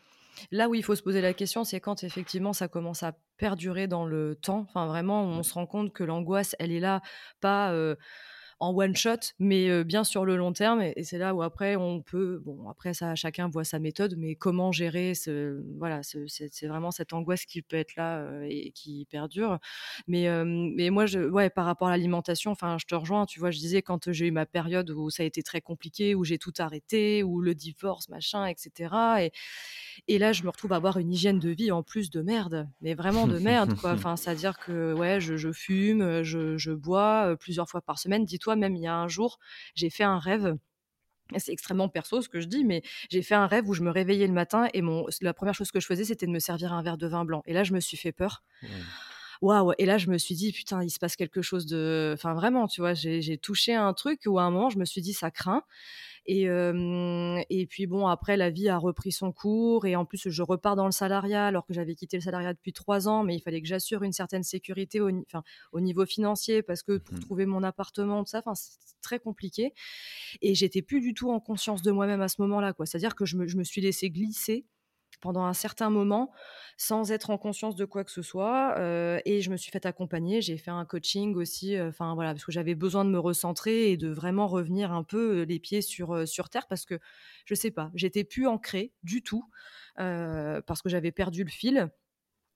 Là 0.51 0.67
où 0.67 0.75
il 0.75 0.83
faut 0.83 0.95
se 0.95 1.03
poser 1.03 1.21
la 1.21 1.33
question, 1.33 1.63
c'est 1.63 1.79
quand 1.79 2.03
effectivement 2.03 2.51
ça 2.51 2.67
commence 2.67 3.01
à 3.01 3.13
perdurer 3.37 3.87
dans 3.87 4.05
le 4.05 4.35
temps. 4.35 4.65
Enfin, 4.67 4.87
vraiment, 4.87 5.23
on 5.23 5.41
se 5.41 5.53
rend 5.53 5.67
compte 5.67 5.93
que 5.93 6.03
l'angoisse, 6.03 6.53
elle 6.59 6.73
est 6.73 6.81
là, 6.81 7.01
pas... 7.39 7.71
Euh, 7.71 7.95
en 8.61 8.75
one 8.75 8.95
shot, 8.95 9.33
mais 9.39 9.83
bien 9.83 10.03
sur 10.03 10.23
le 10.23 10.37
long 10.37 10.53
terme. 10.53 10.81
Et, 10.81 11.03
c'est 11.03 11.17
là 11.17 11.33
où 11.33 11.41
après 11.41 11.75
on 11.75 12.01
peut, 12.01 12.41
bon 12.45 12.69
après 12.69 12.93
ça, 12.93 13.15
chacun 13.15 13.49
voit 13.49 13.63
sa 13.63 13.79
méthode, 13.79 14.15
mais 14.17 14.35
comment 14.35 14.71
gérer 14.71 15.15
ce, 15.15 15.63
voilà, 15.77 16.01
c'est 16.03 16.67
vraiment 16.67 16.91
cette 16.91 17.11
angoisse 17.11 17.45
qui 17.45 17.61
peut 17.63 17.75
être 17.75 17.95
là 17.95 18.23
et 18.47 18.71
qui 18.71 19.07
perdure. 19.09 19.59
Mais, 20.07 20.27
mais 20.45 20.89
moi, 20.91 21.05
je, 21.05 21.19
ouais, 21.19 21.49
par 21.49 21.65
rapport 21.65 21.87
à 21.87 21.91
l'alimentation, 21.91 22.51
enfin, 22.51 22.77
je 22.79 22.85
te 22.85 22.95
rejoins. 22.95 23.25
Tu 23.25 23.39
vois, 23.39 23.51
je 23.51 23.57
disais 23.57 23.81
quand 23.81 24.11
j'ai 24.11 24.27
eu 24.27 24.31
ma 24.31 24.45
période 24.45 24.89
où 24.91 25.09
ça 25.09 25.23
a 25.23 25.25
été 25.25 25.43
très 25.43 25.61
compliqué, 25.61 26.15
où 26.15 26.23
j'ai 26.23 26.37
tout 26.37 26.53
arrêté, 26.59 27.23
où 27.23 27.41
le 27.41 27.55
divorce, 27.55 28.09
machin, 28.09 28.45
etc. 28.45 28.93
Et, 29.19 29.31
et 30.07 30.19
là, 30.19 30.33
je 30.33 30.43
me 30.43 30.49
retrouve 30.49 30.73
à 30.73 30.75
avoir 30.75 30.97
une 30.97 31.11
hygiène 31.11 31.39
de 31.39 31.49
vie 31.49 31.71
en 31.71 31.83
plus 31.83 32.09
de 32.09 32.21
merde, 32.21 32.67
mais 32.81 32.93
vraiment 32.93 33.27
de 33.27 33.39
merde, 33.39 33.75
quoi. 33.75 33.91
Enfin, 34.01 34.15
c'est-à-dire 34.15 34.57
que 34.57 34.93
ouais, 34.93 35.19
je, 35.19 35.37
je 35.37 35.51
fume, 35.51 36.23
je, 36.23 36.57
je 36.57 36.71
bois 36.71 37.35
plusieurs 37.39 37.69
fois 37.69 37.81
par 37.81 37.99
semaine. 37.99 38.25
Dis-toi 38.25 38.50
même 38.55 38.75
il 38.75 38.83
y 38.83 38.87
a 38.87 38.95
un 38.95 39.07
jour, 39.07 39.39
j'ai 39.75 39.89
fait 39.89 40.03
un 40.03 40.19
rêve 40.19 40.57
c'est 41.39 41.51
extrêmement 41.51 41.89
perso 41.89 42.21
ce 42.21 42.29
que 42.29 42.39
je 42.41 42.47
dis, 42.47 42.63
mais 42.63 42.81
j'ai 43.09 43.21
fait 43.21 43.35
un 43.35 43.47
rêve 43.47 43.67
où 43.69 43.73
je 43.73 43.83
me 43.83 43.89
réveillais 43.89 44.27
le 44.27 44.33
matin 44.33 44.67
et 44.73 44.81
mon, 44.81 45.05
la 45.21 45.33
première 45.33 45.53
chose 45.53 45.71
que 45.71 45.79
je 45.79 45.85
faisais, 45.85 46.03
c'était 46.03 46.25
de 46.25 46.31
me 46.31 46.39
servir 46.39 46.73
un 46.73 46.81
verre 46.81 46.97
de 46.97 47.07
vin 47.07 47.25
blanc. 47.25 47.41
Et 47.45 47.53
là, 47.53 47.63
je 47.63 47.73
me 47.73 47.79
suis 47.79 47.97
fait 47.97 48.11
peur. 48.11 48.43
Waouh 49.41 49.73
Et 49.79 49.85
là, 49.85 49.97
je 49.97 50.09
me 50.09 50.17
suis 50.17 50.35
dit, 50.35 50.51
putain, 50.51 50.83
il 50.83 50.91
se 50.91 50.99
passe 50.99 51.15
quelque 51.15 51.41
chose 51.41 51.65
de... 51.65 52.11
Enfin, 52.13 52.33
vraiment, 52.33 52.67
tu 52.67 52.81
vois, 52.81 52.93
j'ai 52.93 53.37
touché 53.37 53.73
un 53.73 53.93
truc 53.93 54.21
où 54.27 54.37
à 54.37 54.43
un 54.43 54.51
moment, 54.51 54.69
je 54.69 54.77
me 54.77 54.85
suis 54.85 55.01
dit, 55.01 55.13
ça 55.13 55.31
craint. 55.31 55.63
Et, 56.27 56.43
et 56.43 57.65
puis 57.67 57.87
bon, 57.87 58.07
après, 58.07 58.37
la 58.37 58.49
vie 58.49 58.69
a 58.69 58.77
repris 58.77 59.11
son 59.11 59.31
cours 59.31 59.85
et 59.85 59.95
en 59.95 60.05
plus, 60.05 60.29
je 60.29 60.43
repars 60.43 60.75
dans 60.75 60.85
le 60.85 60.91
salariat 60.91 61.47
alors 61.47 61.65
que 61.65 61.73
j'avais 61.73 61.95
quitté 61.95 62.17
le 62.17 62.21
salariat 62.21 62.53
depuis 62.53 62.73
trois 62.73 63.07
ans, 63.07 63.23
mais 63.23 63.35
il 63.35 63.41
fallait 63.41 63.61
que 63.61 63.67
j'assure 63.67 64.03
une 64.03 64.13
certaine 64.13 64.43
sécurité 64.43 65.01
au, 65.01 65.09
au 65.71 65.79
niveau 65.81 66.05
financier 66.05 66.61
parce 66.61 66.83
que 66.83 66.97
pour 66.97 67.15
mmh 67.15 67.21
trouver 67.21 67.45
mon 67.45 67.63
appartement, 67.63 68.23
tout 68.23 68.31
ça, 68.31 68.43
c'est 68.55 69.01
très 69.01 69.19
compliqué. 69.19 69.73
Et 70.41 70.55
j'étais 70.55 70.81
plus 70.81 71.01
du 71.01 71.13
tout 71.13 71.31
en 71.31 71.39
conscience 71.39 71.81
de 71.81 71.91
moi-même 71.91 72.21
à 72.21 72.27
ce 72.27 72.41
moment-là, 72.41 72.73
quoi. 72.73 72.85
C'est-à-dire 72.85 73.15
que 73.15 73.25
je 73.25 73.37
me, 73.37 73.47
je 73.47 73.57
me 73.57 73.63
suis 73.63 73.81
laissée 73.81 74.09
glisser 74.09 74.65
pendant 75.19 75.43
un 75.43 75.53
certain 75.53 75.89
moment 75.89 76.31
sans 76.77 77.11
être 77.11 77.29
en 77.29 77.37
conscience 77.37 77.75
de 77.75 77.85
quoi 77.85 78.03
que 78.03 78.09
ce 78.11 78.23
soit. 78.23 78.75
Euh, 78.79 79.19
et 79.25 79.41
je 79.41 79.51
me 79.51 79.57
suis 79.57 79.71
fait 79.71 79.85
accompagner. 79.85 80.41
J'ai 80.41 80.57
fait 80.57 80.71
un 80.71 80.83
coaching 80.85 81.35
aussi, 81.35 81.75
euh, 81.75 81.89
enfin 81.89 82.15
voilà, 82.15 82.33
parce 82.33 82.43
que 82.43 82.51
j'avais 82.51 82.73
besoin 82.75 83.05
de 83.05 83.11
me 83.11 83.19
recentrer 83.19 83.91
et 83.91 83.97
de 83.97 84.09
vraiment 84.09 84.47
revenir 84.47 84.91
un 84.91 85.03
peu 85.03 85.41
euh, 85.41 85.45
les 85.45 85.59
pieds 85.59 85.81
sur, 85.81 86.27
sur 86.27 86.49
terre 86.49 86.67
parce 86.67 86.85
que 86.85 86.99
je 87.45 87.53
sais 87.53 87.71
pas, 87.71 87.91
j'étais 87.93 88.23
plus 88.23 88.47
ancrée 88.47 88.93
du 89.03 89.21
tout 89.21 89.45
parce 89.95 90.81
que 90.81 90.89
j'avais 90.89 91.11
perdu 91.11 91.43
le 91.43 91.51
fil 91.51 91.91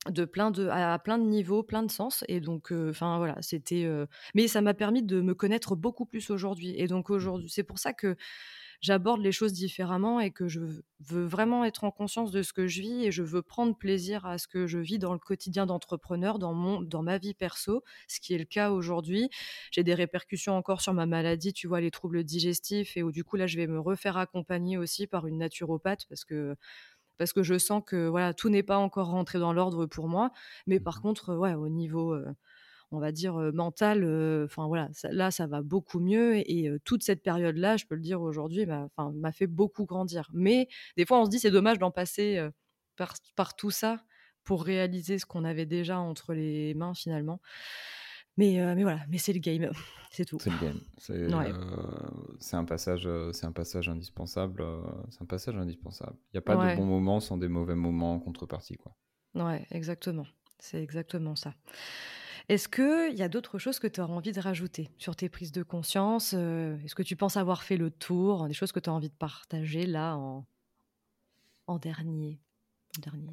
de 0.10 0.26
plein 0.26 0.50
de 0.50 0.68
à 0.68 0.98
plein 0.98 1.20
de 1.20 1.26
niveaux, 1.26 1.62
plein 1.62 1.84
de 1.84 1.92
sens 1.92 2.24
et 2.28 2.40
donc 2.40 2.72
enfin 2.72 3.18
voilà, 3.18 3.36
c'était 3.42 3.88
mais 4.34 4.48
ça 4.48 4.62
m'a 4.62 4.74
permis 4.74 5.04
de 5.04 5.22
me 5.22 5.36
connaître 5.36 5.76
beaucoup 5.76 6.06
plus 6.06 6.32
aujourd'hui 6.32 6.74
et 6.78 6.88
donc 6.88 7.12
aujourd'hui, 7.12 7.50
c'est 7.50 7.64
pour 7.64 7.78
ça 7.78 7.94
que 7.94 8.16
j'aborde 8.82 9.22
les 9.22 9.32
choses 9.32 9.54
différemment 9.54 10.20
et 10.20 10.32
que 10.32 10.48
je 10.48 10.60
veux 10.60 11.26
vraiment 11.26 11.66
être 11.66 11.84
en 11.84 11.92
conscience 11.92 12.32
de 12.32 12.42
ce 12.42 12.54
que 12.54 12.68
je 12.68 12.82
vis 12.82 13.06
et 13.06 13.12
je 13.12 13.24
veux 13.24 13.42
prendre 13.42 13.78
plaisir 13.78 14.26
à 14.26 14.38
ce 14.38 14.48
que 14.48 14.68
je 14.68 14.80
vis 14.80 15.00
dans 15.00 15.14
le 15.14 15.20
quotidien 15.20 15.66
d'entrepreneur, 15.66 16.40
dans, 16.40 16.54
mon, 16.54 16.82
dans 16.82 17.04
ma 17.04 17.18
vie 17.18 17.34
perso, 17.34 17.84
ce 18.08 18.20
qui 18.20 18.34
est 18.34 18.38
le 18.38 18.46
cas 18.46 18.72
aujourd'hui. 18.72 19.30
J'ai 19.72 19.84
des 19.84 19.94
répercussions 19.94 20.56
encore 20.56 20.82
sur 20.82 20.94
ma 20.94 21.06
maladie, 21.06 21.54
tu 21.54 21.68
vois, 21.68 21.82
les 21.82 21.92
troubles 21.92 22.24
digestifs 22.24 22.98
et 22.98 23.04
où 23.04 23.12
du 23.12 23.24
coup 23.24 23.36
là, 23.36 23.48
je 23.48 23.58
vais 23.58 23.68
me 23.68 23.80
refaire 23.80 24.18
accompagner 24.18 24.78
aussi 24.78 25.08
par 25.08 25.28
une 25.28 25.38
naturopathe 25.38 26.06
parce 26.10 26.26
que 26.26 26.56
parce 27.18 27.34
que 27.34 27.44
je 27.44 27.58
sens 27.58 27.82
que 27.86 28.08
voilà 28.08 28.34
tout 28.34 28.50
n'est 28.50 28.64
pas 28.64 28.78
encore 28.78 29.08
rentré 29.08 29.40
dans 29.40 29.54
l'ordre 29.54 29.86
pour 29.86 30.08
moi 30.10 30.32
mais 30.68 30.80
par 30.80 31.00
mmh 31.00 31.02
contre 31.02 31.36
ouais 31.36 31.54
au 31.54 31.70
niveau 31.70 32.14
on 32.92 33.00
va 33.00 33.12
dire, 33.12 33.36
mental, 33.54 34.04
enfin 34.46 34.68
voilà, 34.68 34.90
là, 35.12 35.32
ça 35.32 35.48
va 35.48 35.62
beaucoup 35.62 36.00
mieux. 36.00 36.38
Et, 36.38 36.70
toute 36.84 37.04
cette 37.04 37.24
période-là, 37.24 37.78
je 37.78 37.86
peux 37.86 37.96
le 37.96 38.02
dire 38.02 38.22
aujourd'hui, 38.22 38.66
m'a 38.66 39.32
fait 39.32 39.48
beaucoup 39.48 39.86
grandir. 39.86 40.30
Mais 40.34 40.68
des 40.98 41.06
fois, 41.06 41.20
on 41.22 41.26
se 41.26 41.30
dit, 41.30 41.40
c'est 41.40 41.52
dommage 41.52 41.80
d'en 41.80 41.92
passer 41.92 42.48
par, 42.96 43.16
par, 43.36 43.56
tout 43.56 43.72
ça 43.72 44.04
pour 44.44 44.64
réaliser 44.64 45.20
ce 45.20 45.26
qu'on 45.26 45.44
avait 45.44 45.66
déjà 45.66 46.00
entre 46.00 46.34
les 46.34 46.74
mains 46.76 46.94
finalement. 46.94 47.42
Mais, 48.38 48.60
mais 48.76 48.84
voilà, 48.84 49.00
mais 49.10 49.18
c'est 49.18 49.34
le 49.34 49.40
game, 49.40 49.72
c'est 50.12 50.26
tout. 50.26 50.38
C'est 50.40 50.50
le 50.50 50.60
game. 50.60 50.80
C'est 52.40 52.56
un 52.56 52.66
passage, 52.66 53.08
c'est 53.32 53.46
un 53.46 53.52
passage 53.52 53.90
indispensable. 53.90 54.64
c'est 55.10 55.22
un 55.22 55.26
passage 55.28 55.56
indispensable. 55.56 56.18
Il 56.34 56.36
n'y 56.36 56.40
a 56.40 56.42
pas 56.42 56.56
de 56.56 56.76
bons 56.76 56.86
moments 56.86 57.20
sans 57.20 57.38
des 57.38 57.48
mauvais 57.48 57.76
moments 57.76 58.14
en 58.14 58.20
contrepartie, 58.20 58.78
quoi. 58.78 58.96
Ouais, 59.36 59.66
exactement. 59.72 60.26
C'est 60.60 60.82
exactement 60.82 61.36
ça. 61.36 61.54
Est-ce 62.48 62.68
qu'il 62.70 63.18
y 63.18 63.24
a 63.24 63.30
d'autres 63.30 63.58
choses 63.58 63.80
que 63.80 63.88
tu 63.88 64.02
auras 64.02 64.14
envie 64.14 64.32
de 64.32 64.40
rajouter 64.40 64.90
sur 64.98 65.16
tes 65.16 65.30
prises 65.30 65.52
de 65.52 65.64
conscience 65.64 66.34
Est-ce 66.34 66.96
que 66.96 67.04
tu 67.04 67.16
penses 67.16 67.38
avoir 67.38 67.64
fait 67.64 67.78
le 67.78 67.90
tour 67.90 68.48
Des 68.48 68.54
choses 68.54 68.72
que 68.72 68.80
tu 68.80 68.90
as 68.90 68.94
envie 68.94 69.10
de 69.10 69.16
partager 69.16 69.86
là 69.86 70.16
en, 70.16 70.46
en 71.68 71.80
dernier, 71.80 72.40
dernier? 73.00 73.32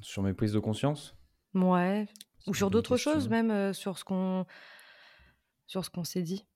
Sur 0.00 0.22
mes 0.22 0.32
prises 0.32 0.52
de 0.52 0.58
conscience? 0.58 1.16
Ouais. 1.54 2.08
Ou 2.46 2.54
sur 2.54 2.70
d'autres 2.70 2.96
choses, 2.96 3.28
même 3.28 3.74
sur 3.74 3.98
ce 3.98 4.04
qu'on 4.04 4.46
sur 5.66 5.84
ce 5.84 5.90
qu'on 5.90 6.04
s'est 6.04 6.22
dit. 6.22 6.46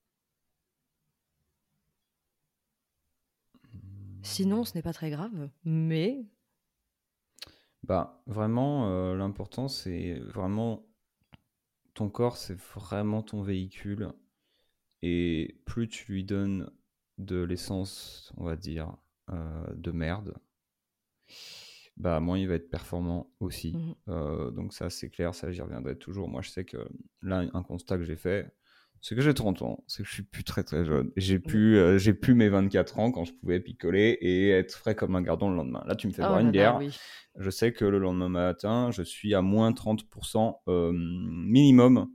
Sinon, 4.23 4.65
ce 4.65 4.75
n'est 4.75 4.83
pas 4.83 4.93
très 4.93 5.11
grave, 5.11 5.51
mais. 5.65 6.25
Bah, 7.83 8.23
vraiment, 8.27 9.15
l'important, 9.15 9.69
c'est 9.69 10.15
vraiment. 10.21 10.87
Ton 11.95 12.09
corps, 12.09 12.37
c'est 12.37 12.59
vraiment 12.59 13.23
ton 13.23 13.43
véhicule. 13.43 14.13
Et 15.03 15.61
plus 15.67 15.89
tu 15.89 16.13
lui 16.13 16.25
donnes 16.25 16.71
de 17.19 17.43
l'essence, 17.43 18.33
on 18.37 18.45
va 18.45 18.57
dire, 18.57 18.97
de 19.29 19.91
merde, 19.91 20.35
bah, 21.97 22.21
moins 22.21 22.39
il 22.39 22.49
va 22.49 22.55
être 22.55 22.71
performant 22.71 23.31
aussi. 23.41 23.77
Mmh 23.77 23.95
euh, 24.09 24.51
donc 24.51 24.73
ça, 24.73 24.91
c'est 24.91 25.11
clair, 25.11 25.35
ça, 25.35 25.53
j'y 25.53 25.61
reviendrai 25.61 25.97
toujours. 25.97 26.29
Moi, 26.29 26.43
je 26.43 26.51
sais 26.51 26.65
que 26.65 26.89
là, 27.21 27.45
un 27.53 27.63
constat 27.63 27.99
que 27.99 28.05
j'ai 28.05 28.17
fait, 28.17 28.53
c'est 29.03 29.17
que 29.17 29.21
j'ai 29.21 29.35
30 29.35 29.63
ans, 29.63 29.83
c'est 29.89 30.05
que 30.05 30.09
je 30.09 30.15
suis 30.15 30.23
plus 30.23 30.45
très 30.45 30.63
très 30.63 30.85
jeune. 30.85 31.11
J'ai 31.17 31.39
mmh. 31.39 31.43
pu, 31.43 31.77
euh, 31.77 31.99
j'ai 31.99 32.15
pu 32.15 32.35
mes 32.35 32.49
24 32.49 33.01
ans 33.01 33.11
quand 33.11 33.25
je 33.25 33.33
pouvais 33.33 33.59
picoler 33.59 34.17
et 34.21 34.51
être 34.51 34.75
frais 34.75 34.95
comme 34.95 35.17
un 35.17 35.23
gardon 35.23 35.51
le 35.51 35.57
lendemain. 35.57 35.83
Là, 35.87 35.97
tu 35.97 36.07
me 36.07 36.13
fais 36.13 36.23
oh 36.23 36.29
boire 36.29 36.39
une 36.39 36.53
bière. 36.53 36.81
Je 37.37 37.51
sais 37.51 37.73
que 37.73 37.85
le 37.85 37.99
lendemain 37.99 38.29
matin, 38.29 38.91
je 38.93 39.03
suis 39.03 39.35
à 39.35 39.43
moins 39.43 39.73
30% 39.73 40.55
euh, 40.69 40.93
minimum 40.95 42.09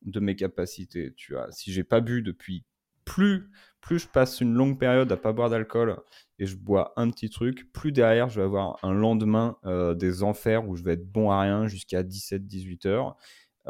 de 0.00 0.18
mes 0.18 0.34
capacités. 0.34 1.12
Tu 1.14 1.34
vois, 1.34 1.52
si 1.52 1.72
j'ai 1.72 1.84
pas 1.84 2.00
bu 2.00 2.22
depuis 2.22 2.64
plus, 3.04 3.50
plus 3.82 3.98
je 3.98 4.08
passe 4.08 4.40
une 4.40 4.54
longue 4.54 4.78
période 4.78 5.12
à 5.12 5.18
pas 5.18 5.34
boire 5.34 5.50
d'alcool 5.50 5.98
et 6.38 6.46
je 6.46 6.56
bois 6.56 6.94
un 6.96 7.10
petit 7.10 7.28
truc, 7.28 7.70
plus 7.72 7.92
derrière 7.92 8.30
je 8.30 8.40
vais 8.40 8.46
avoir 8.46 8.78
un 8.82 8.94
lendemain 8.94 9.58
euh, 9.66 9.94
des 9.94 10.22
enfers 10.22 10.66
où 10.66 10.74
je 10.74 10.82
vais 10.82 10.94
être 10.94 11.10
bon 11.10 11.30
à 11.30 11.42
rien 11.42 11.66
jusqu'à 11.66 12.02
17-18 12.02 12.86
heures. 12.88 13.16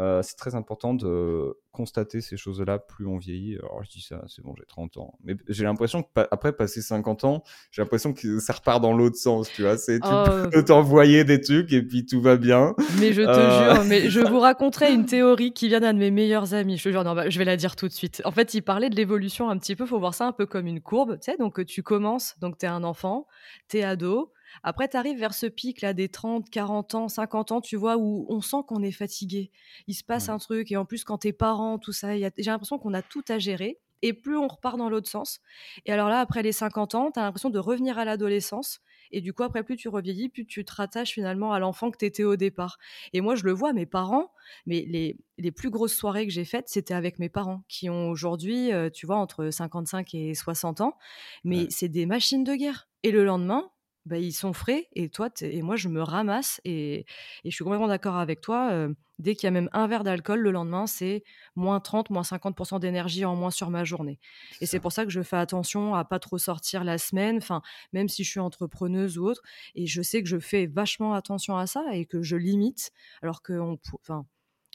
Euh, 0.01 0.23
c'est 0.23 0.37
très 0.37 0.55
important 0.55 0.95
de 0.95 1.59
constater 1.73 2.23
ces 2.23 2.39
choses-là 2.39 2.79
plus 2.79 3.07
on 3.07 3.19
vieillit. 3.19 3.59
Alors 3.59 3.85
je 3.85 3.91
dis 3.91 4.01
ça, 4.01 4.23
c'est 4.29 4.43
bon, 4.43 4.55
j'ai 4.57 4.65
30 4.65 4.97
ans. 4.97 5.15
Mais 5.23 5.37
j'ai 5.47 5.65
l'impression 5.65 6.03
qu'après 6.03 6.53
passer 6.53 6.81
50 6.81 7.25
ans, 7.25 7.43
j'ai 7.71 7.83
l'impression 7.83 8.15
que 8.15 8.41
ça 8.41 8.55
repart 8.55 8.81
dans 8.81 8.95
l'autre 8.95 9.17
sens, 9.17 9.51
tu 9.53 9.63
vois. 9.63 9.77
C'est, 9.77 10.01
tu 10.01 10.09
oh. 10.11 10.25
peux 10.51 10.65
t'envoyer 10.65 11.25
des 11.25 11.41
trucs 11.41 11.71
et 11.75 11.83
puis 11.83 12.07
tout 12.07 12.23
va 12.23 12.37
bien. 12.37 12.75
Mais 12.99 13.13
je 13.13 13.21
te 13.21 13.29
euh. 13.29 13.75
jure, 13.75 13.85
mais 13.85 14.09
je 14.09 14.21
vous 14.21 14.41
raconterai 14.41 14.93
une 14.93 15.05
théorie 15.05 15.53
qui 15.53 15.69
vient 15.69 15.81
d'un 15.81 15.93
de 15.93 15.99
mes 15.99 16.11
meilleurs 16.11 16.55
amis. 16.55 16.79
Je 16.79 16.85
te 16.85 16.89
jure, 16.89 17.05
non, 17.05 17.15
bah, 17.15 17.29
je 17.29 17.39
vais 17.39 17.45
la 17.45 17.59
dire 17.59 17.77
tout 17.77 17.87
de 17.87 17.93
suite. 17.93 18.23
En 18.25 18.31
fait, 18.31 18.55
il 18.55 18.63
parlait 18.63 18.89
de 18.89 18.97
l'évolution 18.97 19.51
un 19.51 19.59
petit 19.59 19.77
peu, 19.77 19.85
faut 19.85 20.01
voir 20.01 20.15
ça 20.15 20.27
un 20.27 20.33
peu 20.33 20.47
comme 20.47 20.67
une 20.67 20.81
courbe, 20.81 21.19
tu 21.21 21.31
sais. 21.31 21.37
Donc 21.37 21.65
tu 21.67 21.83
commences, 21.83 22.37
donc 22.41 22.57
tu 22.57 22.65
es 22.65 22.71
un 22.71 22.85
enfant, 22.85 23.27
tu 23.69 23.79
es 23.79 23.85
ado, 23.85 24.33
après, 24.63 24.89
tu 24.89 24.97
arrives 24.97 25.19
vers 25.19 25.35
ce 25.35 25.47
pic 25.47 25.81
là 25.81 25.93
des 25.93 26.09
30, 26.09 26.51
40 26.51 26.95
ans, 26.95 27.09
50 27.09 27.53
ans, 27.53 27.61
tu 27.61 27.77
vois, 27.77 27.97
où 27.97 28.27
on 28.29 28.41
sent 28.41 28.59
qu'on 28.67 28.83
est 28.83 28.93
fatigué. 28.93 29.51
Il 29.87 29.95
se 29.95 30.05
passe 30.05 30.29
un 30.29 30.39
truc, 30.39 30.71
et 30.73 30.77
en 30.77 30.85
plus, 30.85 31.05
quand 31.05 31.19
t'es 31.19 31.33
parent, 31.33 31.79
tout 31.79 31.93
ça, 31.93 32.17
j'ai 32.17 32.31
l'impression 32.39 32.79
qu'on 32.79 32.95
a 32.95 33.03
tout 33.03 33.25
à 33.29 33.39
gérer. 33.39 33.79
Et 34.03 34.15
plus 34.15 34.37
on 34.37 34.49
repart 34.49 34.79
dans 34.79 34.89
l'autre 34.89 35.11
sens. 35.11 35.41
Et 35.85 35.93
alors 35.93 36.09
là, 36.09 36.21
après 36.21 36.43
les 36.43 36.53
50 36.53 36.95
ans, 36.95 37.11
tu 37.13 37.21
as 37.21 37.23
l'impression 37.23 37.51
de 37.51 37.59
revenir 37.59 37.99
à 37.99 38.07
l'adolescence. 38.07 38.81
Et 39.13 39.21
du 39.21 39.35
coup, 39.35 39.43
après, 39.43 39.63
plus 39.63 39.77
tu 39.77 39.89
revieillis, 39.89 40.29
plus 40.29 40.47
tu 40.47 40.65
te 40.65 40.73
rattaches 40.73 41.13
finalement 41.13 41.53
à 41.53 41.59
l'enfant 41.59 41.91
que 41.91 41.99
tu 41.99 42.07
étais 42.07 42.25
au 42.25 42.37
départ. 42.37 42.79
Et 43.13 43.21
moi, 43.21 43.35
je 43.35 43.45
le 43.45 43.53
vois, 43.53 43.73
mes 43.73 43.85
parents, 43.85 44.33
mais 44.67 44.87
les, 44.89 45.19
les 45.37 45.51
plus 45.51 45.69
grosses 45.69 45.95
soirées 45.95 46.27
que 46.27 46.33
j'ai 46.33 46.45
faites, 46.45 46.69
c'était 46.69 46.95
avec 46.95 47.19
mes 47.19 47.29
parents, 47.29 47.63
qui 47.69 47.91
ont 47.91 48.09
aujourd'hui, 48.09 48.73
euh, 48.73 48.89
tu 48.89 49.05
vois, 49.05 49.17
entre 49.17 49.51
55 49.51 50.15
et 50.15 50.35
60 50.35 50.81
ans. 50.81 50.97
Mais 51.45 51.67
c'est 51.69 51.89
des 51.89 52.07
machines 52.07 52.45
de 52.45 52.55
guerre. 52.55 52.89
Et 53.03 53.11
le 53.11 53.25
lendemain, 53.25 53.71
bah, 54.07 54.19
ils 54.19 54.33
sont 54.33 54.53
frais 54.53 54.89
et 54.95 55.09
toi 55.09 55.29
et 55.43 55.63
moi 55.63 55.77
je 55.77 55.89
me 55.89 56.03
ramasse 56.03 56.61
et, 56.65 57.01
et 57.45 57.51
je 57.51 57.55
suis 57.55 57.65
complètement 57.65 57.89
d'accord 57.89 58.17
avec 58.17 58.41
toi. 58.41 58.89
dès 59.19 59.35
qu'il 59.35 59.47
y 59.47 59.49
a 59.49 59.51
même 59.51 59.69
un 59.73 59.87
verre 59.87 60.05
d'alcool, 60.05 60.41
le 60.41 60.51
lendemain 60.51 60.87
c'est 60.87 61.23
moins 61.55 61.81
30, 61.81 62.11
moins 62.11 62.23
50% 62.23 62.81
d'énergie 62.81 63.25
en 63.25 63.37
moins 63.37 63.51
sur 63.51 63.71
ma 63.71 63.85
journée. 63.85 64.19
Et 64.61 64.67
c'est 64.67 64.81
pour 64.81 64.93
ça 64.93 65.05
que 65.05 65.11
je 65.11 65.23
fais 65.23 65.37
attention 65.37 65.95
à 65.95 66.05
pas 66.05 66.19
trop 66.19 66.39
sortir 66.39 66.85
la 66.85 66.99
semaine, 66.99 67.37
enfin 67.37 67.63
même 67.93 68.09
si 68.09 68.25
je 68.25 68.31
suis 68.31 68.41
entrepreneuse 68.41 69.19
ou 69.19 69.27
autre. 69.27 69.43
Et 69.75 69.87
je 69.87 70.03
sais 70.03 70.23
que 70.23 70.29
je 70.29 70.39
fais 70.39 70.67
vachement 70.67 71.15
attention 71.15 71.57
à 71.57 71.67
ça 71.67 71.85
et 71.93 72.07
que 72.07 72.23
je 72.23 72.37
limite. 72.37 72.93
Alors 73.23 73.43
que 73.43 73.59
enfin 73.59 74.27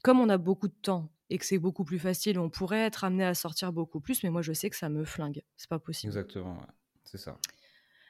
comme 0.03 0.19
on 0.19 0.29
a 0.29 0.37
beaucoup 0.37 0.67
de 0.67 0.75
temps 0.83 1.09
et 1.31 1.39
que 1.39 1.45
c'est 1.45 1.57
beaucoup 1.57 1.83
plus 1.83 1.97
facile, 1.97 2.37
on 2.37 2.51
pourrait 2.51 2.81
être 2.81 3.03
amené 3.03 3.25
à 3.25 3.33
sortir 3.33 3.73
beaucoup 3.73 3.99
plus, 3.99 4.21
mais 4.21 4.29
moi 4.29 4.43
je 4.43 4.53
sais 4.53 4.69
que 4.69 4.75
ça 4.75 4.89
me 4.89 5.03
flingue. 5.03 5.41
C'est 5.57 5.69
pas 5.69 5.79
possible. 5.79 6.11
Exactement, 6.11 6.57
c'est 7.03 7.17
ça. 7.17 7.39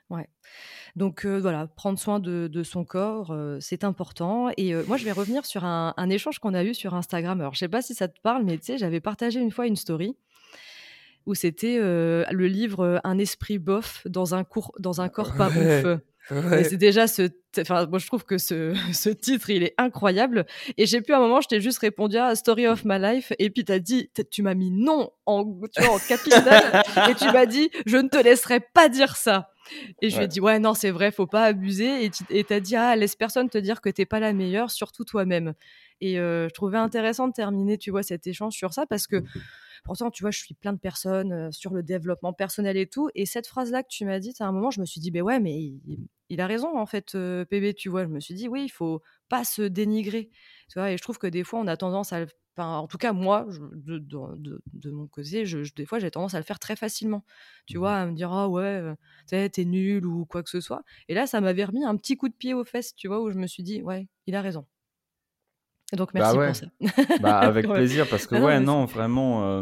Ouais. 0.09 0.27
Donc 0.95 1.25
voilà, 1.25 1.67
prendre 1.67 1.99
soin 1.99 2.19
de, 2.19 2.63
son 2.63 2.85
corps, 2.85 3.35
c'est 3.59 3.83
important. 3.83 4.49
Et 4.57 4.73
moi, 4.87 4.97
je 4.97 5.05
vais 5.05 5.11
revenir 5.11 5.45
sur 5.45 5.65
un, 5.65 6.09
échange 6.09 6.39
qu'on 6.39 6.53
a 6.53 6.63
eu 6.63 6.73
sur 6.73 6.93
Instagram. 6.93 7.41
Alors, 7.41 7.53
je 7.53 7.59
sais 7.59 7.67
pas 7.67 7.81
si 7.81 7.93
ça 7.93 8.07
te 8.07 8.19
parle, 8.21 8.43
mais 8.43 8.57
tu 8.57 8.65
sais, 8.65 8.77
j'avais 8.77 9.01
partagé 9.01 9.39
une 9.39 9.51
fois 9.51 9.67
une 9.67 9.75
story 9.75 10.15
où 11.25 11.33
c'était 11.33 11.79
le 11.79 12.47
livre 12.47 13.01
Un 13.03 13.17
esprit 13.17 13.57
bof 13.57 14.05
dans 14.05 14.35
un, 14.35 14.43
cours, 14.43 14.73
dans 14.79 15.01
un 15.01 15.09
corps 15.09 15.35
pas 15.35 15.49
ouf. 15.49 15.99
Et 16.31 16.63
c'est 16.63 16.77
déjà 16.77 17.07
ce. 17.07 17.29
Enfin, 17.59 17.85
moi, 17.85 17.99
je 17.99 18.07
trouve 18.07 18.25
que 18.25 18.37
ce, 18.37 18.75
ce, 18.93 19.09
titre, 19.09 19.49
il 19.49 19.63
est 19.63 19.75
incroyable. 19.77 20.45
Et 20.77 20.85
j'ai 20.85 21.01
pu, 21.01 21.13
à 21.13 21.17
un 21.17 21.21
moment, 21.21 21.41
je 21.41 21.47
t'ai 21.47 21.61
juste 21.61 21.79
répondu 21.79 22.17
à 22.17 22.35
Story 22.35 22.67
of 22.67 22.83
My 22.83 22.99
Life. 22.99 23.31
Et 23.39 23.49
puis, 23.49 23.63
t'as 23.63 23.79
dit, 23.79 24.09
tu 24.31 24.41
m'as 24.41 24.55
mis 24.55 24.71
non 24.71 25.11
en, 25.25 25.45
tu 25.73 25.81
vois, 25.81 25.95
en 25.95 25.99
capital. 25.99 26.83
et 27.09 27.15
tu 27.15 27.25
m'as 27.25 27.45
dit, 27.45 27.69
je 27.85 27.97
ne 27.97 28.07
te 28.07 28.17
laisserai 28.17 28.59
pas 28.59 28.89
dire 28.89 29.15
ça. 29.15 29.51
Et 30.01 30.09
je 30.09 30.17
lui 30.17 30.25
ai 30.25 30.27
dit, 30.27 30.39
ouais, 30.39 30.59
non, 30.59 30.73
c'est 30.73 30.91
vrai, 30.91 31.11
faut 31.11 31.27
pas 31.27 31.43
abuser. 31.45 32.09
Et 32.29 32.43
t'as 32.43 32.59
dit, 32.59 32.75
ah, 32.75 32.95
laisse 32.95 33.15
personne 33.15 33.49
te 33.49 33.57
dire 33.57 33.81
que 33.81 33.89
t'es 33.89 34.05
pas 34.05 34.19
la 34.19 34.33
meilleure, 34.33 34.71
surtout 34.71 35.05
toi-même. 35.05 35.53
Et 36.01 36.19
euh, 36.19 36.47
je 36.49 36.53
trouvais 36.53 36.77
intéressant 36.77 37.27
de 37.27 37.33
terminer, 37.33 37.77
tu 37.77 37.91
vois, 37.91 38.03
cet 38.03 38.27
échange 38.27 38.53
sur 38.53 38.73
ça 38.73 38.85
parce 38.85 39.07
que 39.07 39.23
pourtant, 39.85 40.11
tu 40.11 40.23
vois, 40.23 40.31
je 40.31 40.39
suis 40.39 40.53
plein 40.53 40.73
de 40.73 40.79
personnes 40.79 41.31
euh, 41.31 41.51
sur 41.51 41.73
le 41.73 41.83
développement 41.83 42.33
personnel 42.33 42.75
et 42.75 42.87
tout. 42.87 43.09
Et 43.15 43.25
cette 43.25 43.47
phrase-là 43.47 43.83
que 43.83 43.87
tu 43.89 44.03
m'as 44.03 44.19
dit 44.19 44.33
à 44.39 44.45
un 44.45 44.51
moment, 44.51 44.71
je 44.71 44.81
me 44.81 44.85
suis 44.85 44.99
dit, 44.99 45.11
ben 45.11 45.21
ouais, 45.21 45.39
mais 45.39 45.73
il, 46.29 46.41
a 46.41 46.47
raison, 46.47 46.77
en 46.77 46.85
fait, 46.85 47.15
euh, 47.15 47.45
PB, 47.45 47.75
tu 47.75 47.89
vois. 47.89 48.03
Je 48.03 48.09
me 48.09 48.19
suis 48.19 48.33
dit, 48.33 48.47
oui, 48.49 48.63
il 48.65 48.69
faut 48.69 49.01
pas 49.29 49.43
se 49.43 49.61
dénigrer. 49.61 50.29
Tu 50.69 50.79
vois, 50.79 50.91
et 50.91 50.97
je 50.97 51.01
trouve 51.01 51.17
que 51.17 51.27
des 51.27 51.43
fois, 51.43 51.59
on 51.59 51.67
a 51.67 51.77
tendance 51.77 52.11
à 52.11 52.25
Enfin, 52.57 52.77
en 52.77 52.87
tout 52.87 52.97
cas, 52.97 53.11
moi, 53.11 53.45
de, 53.73 53.97
de, 53.99 54.91
mon 54.91 55.07
côté, 55.07 55.45
je, 55.45 55.73
des 55.75 55.85
fois, 55.85 55.99
j'ai 55.99 56.09
tendance 56.09 56.35
à 56.35 56.37
le 56.37 56.45
faire 56.45 56.57
très 56.57 56.77
facilement. 56.77 57.25
Tu 57.65 57.75
mmh 57.75 57.79
vois, 57.79 57.95
à 57.97 58.05
me 58.05 58.13
dire, 58.13 58.31
ah 58.31 58.47
ouais, 58.47 58.81
t'es 59.27 59.65
nul 59.65 60.05
ou 60.05 60.25
quoi 60.25 60.41
que 60.41 60.49
ce 60.49 60.61
soit. 60.61 60.83
Et 61.09 61.13
là, 61.13 61.27
ça 61.27 61.41
m'avait 61.41 61.65
remis 61.65 61.83
un 61.83 61.97
petit 61.97 62.15
coup 62.15 62.29
de 62.29 62.33
pied 62.33 62.53
aux 62.53 62.63
fesses, 62.63 62.95
tu 62.95 63.09
vois, 63.09 63.21
où 63.21 63.29
je 63.29 63.37
me 63.37 63.45
suis 63.45 63.61
dit, 63.61 63.83
ouais, 63.83 64.07
il 64.25 64.35
a 64.35 64.41
raison. 64.41 64.65
Donc, 65.91 66.13
bah 66.13 66.33
merci 66.33 66.37
pour 66.37 66.55
ça. 66.55 67.19
bah, 67.19 67.37
avec 67.39 67.67
plaisir, 67.67 68.07
parce 68.09 68.25
que, 68.25 68.35
ah 68.35 68.45
ouais, 68.45 68.61
non, 68.61 68.85
vraiment, 68.85 69.61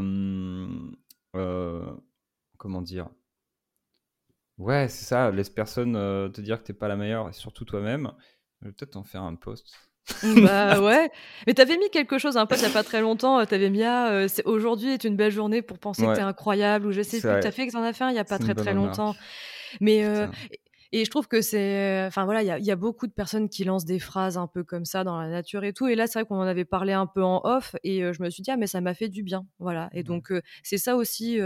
comment 2.59 2.81
dire? 2.83 3.09
Ouais, 4.59 4.87
c'est 4.87 5.05
ça, 5.05 5.31
laisse 5.31 5.49
personne 5.49 5.93
te 6.31 6.41
dire 6.41 6.59
que 6.59 6.67
t'es 6.67 6.73
pas 6.73 6.87
la 6.87 6.95
meilleure, 6.95 7.27
et 7.27 7.33
surtout 7.33 7.65
toi-même. 7.65 8.11
Je 8.61 8.67
vais 8.67 8.73
peut-être 8.73 8.97
en 8.97 9.03
faire 9.03 9.23
un 9.23 9.33
post. 9.33 9.92
bah 10.43 10.81
ouais. 10.81 11.09
Mais 11.47 11.53
t'avais 11.53 11.77
mis 11.77 11.89
quelque 11.89 12.17
chose 12.17 12.35
un 12.35 12.45
peu 12.45 12.55
il 12.55 12.61
y 12.61 12.65
a 12.65 12.69
pas 12.69 12.83
très 12.83 13.01
longtemps. 13.01 13.39
Euh, 13.39 13.45
t'avais 13.45 13.69
mis 13.69 13.83
ah, 13.83 14.11
euh, 14.11 14.27
aujourd'hui 14.45 14.89
est 14.91 15.03
une 15.03 15.15
belle 15.15 15.31
journée 15.31 15.61
pour 15.61 15.79
penser 15.79 16.05
que 16.05 16.15
t'es 16.15 16.21
incroyable 16.21 16.87
ou 16.87 16.91
je 16.91 17.01
sais 17.01 17.19
plus. 17.19 17.39
T'as 17.41 17.51
fait 17.51 17.67
que 17.67 17.71
t'en 17.71 17.83
as 17.83 17.93
fait 17.93 18.03
un 18.03 18.09
il 18.09 18.15
y 18.15 18.19
a 18.19 18.25
pas 18.25 18.39
très 18.39 18.55
très 18.55 18.73
longtemps. 18.73 19.15
Mais 19.81 20.05
euh, 20.05 20.27
et 20.91 21.05
je 21.05 21.09
trouve 21.09 21.27
que 21.27 21.41
c'est, 21.41 22.03
enfin 22.05 22.25
voilà, 22.25 22.43
il 22.43 22.65
y 22.65 22.71
a, 22.71 22.75
beaucoup 22.75 23.07
de 23.07 23.13
personnes 23.13 23.49
qui 23.49 23.63
lancent 23.63 23.85
des 23.85 23.97
phrases 23.97 24.37
un 24.37 24.45
peu 24.45 24.63
comme 24.63 24.85
ça 24.85 25.03
dans 25.03 25.19
la 25.19 25.27
nature 25.27 25.63
et 25.63 25.73
tout. 25.73 25.87
Et 25.87 25.95
là, 25.95 26.05
c'est 26.05 26.19
vrai 26.19 26.27
qu'on 26.27 26.37
en 26.37 26.41
avait 26.41 26.65
parlé 26.65 26.93
un 26.93 27.07
peu 27.07 27.23
en 27.23 27.41
off 27.43 27.75
et 27.83 28.01
je 28.13 28.21
me 28.21 28.29
suis 28.29 28.43
dit 28.43 28.51
ah 28.51 28.57
mais 28.57 28.67
ça 28.67 28.81
m'a 28.81 28.93
fait 28.93 29.09
du 29.09 29.23
bien, 29.23 29.45
voilà. 29.59 29.89
Et 29.93 30.03
donc 30.03 30.31
c'est 30.63 30.77
ça 30.77 30.95
aussi, 30.95 31.39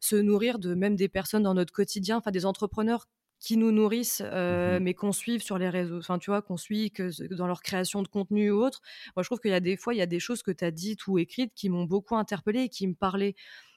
se 0.00 0.16
nourrir 0.16 0.58
de 0.58 0.74
même 0.74 0.96
des 0.96 1.08
personnes 1.08 1.42
dans 1.42 1.54
notre 1.54 1.72
quotidien, 1.72 2.18
enfin 2.18 2.30
des 2.30 2.46
entrepreneurs 2.46 3.06
qui 3.40 3.56
nous 3.56 3.72
nourrissent, 3.72 4.22
euh, 4.24 4.78
mmh 4.78 4.82
mais 4.82 4.94
qu'on 4.94 5.12
suive 5.12 5.42
sur 5.42 5.58
les 5.58 5.68
réseaux, 5.68 5.98
enfin 5.98 6.18
tu 6.18 6.30
vois, 6.30 6.42
qu'on 6.42 6.56
suit 6.56 6.90
que 6.90 7.34
dans 7.34 7.46
leur 7.46 7.62
création 7.62 8.02
de 8.02 8.08
contenu 8.08 8.50
ou 8.50 8.62
autre. 8.62 8.80
Moi, 9.16 9.22
je 9.22 9.28
trouve 9.28 9.40
qu'il 9.40 9.50
y 9.50 9.54
a 9.54 9.60
des 9.60 9.76
fois, 9.76 9.94
il 9.94 9.98
y 9.98 10.02
a 10.02 10.06
des 10.06 10.20
choses 10.20 10.42
que 10.42 10.50
tu 10.50 10.64
as 10.64 10.70
dites 10.70 11.06
ou 11.06 11.18
écrites 11.18 11.52
qui 11.54 11.68
m'ont 11.70 11.84
beaucoup 11.84 12.16
interpellée 12.16 12.62
et 12.64 12.68
qui 12.68 12.86
me 12.86 12.94
parlaient. 12.94 13.34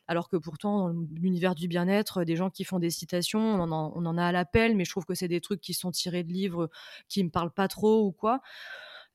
alors 0.07 0.27
que 0.29 0.35
pourtant, 0.37 0.93
dans 0.93 1.05
l'univers 1.15 1.55
du 1.55 1.67
bien-être, 1.69 2.25
des 2.25 2.35
gens 2.35 2.49
qui 2.49 2.65
font 2.65 2.79
des 2.79 2.89
citations, 2.89 3.39
on 3.39 3.71
en, 3.71 3.93
on 3.95 4.05
en 4.05 4.17
a 4.17 4.25
à 4.25 4.31
l'appel, 4.33 4.75
mais 4.75 4.85
je 4.85 4.91
trouve 4.91 5.05
que 5.05 5.15
c'est 5.15 5.29
des 5.29 5.41
trucs 5.41 5.61
qui 5.61 5.73
sont 5.73 5.91
tirés 5.91 6.23
de 6.23 6.31
livres 6.33 6.69
qui 7.07 7.23
me 7.23 7.29
parlent 7.29 7.53
pas 7.53 7.69
trop 7.69 8.05
ou 8.05 8.11
quoi 8.11 8.41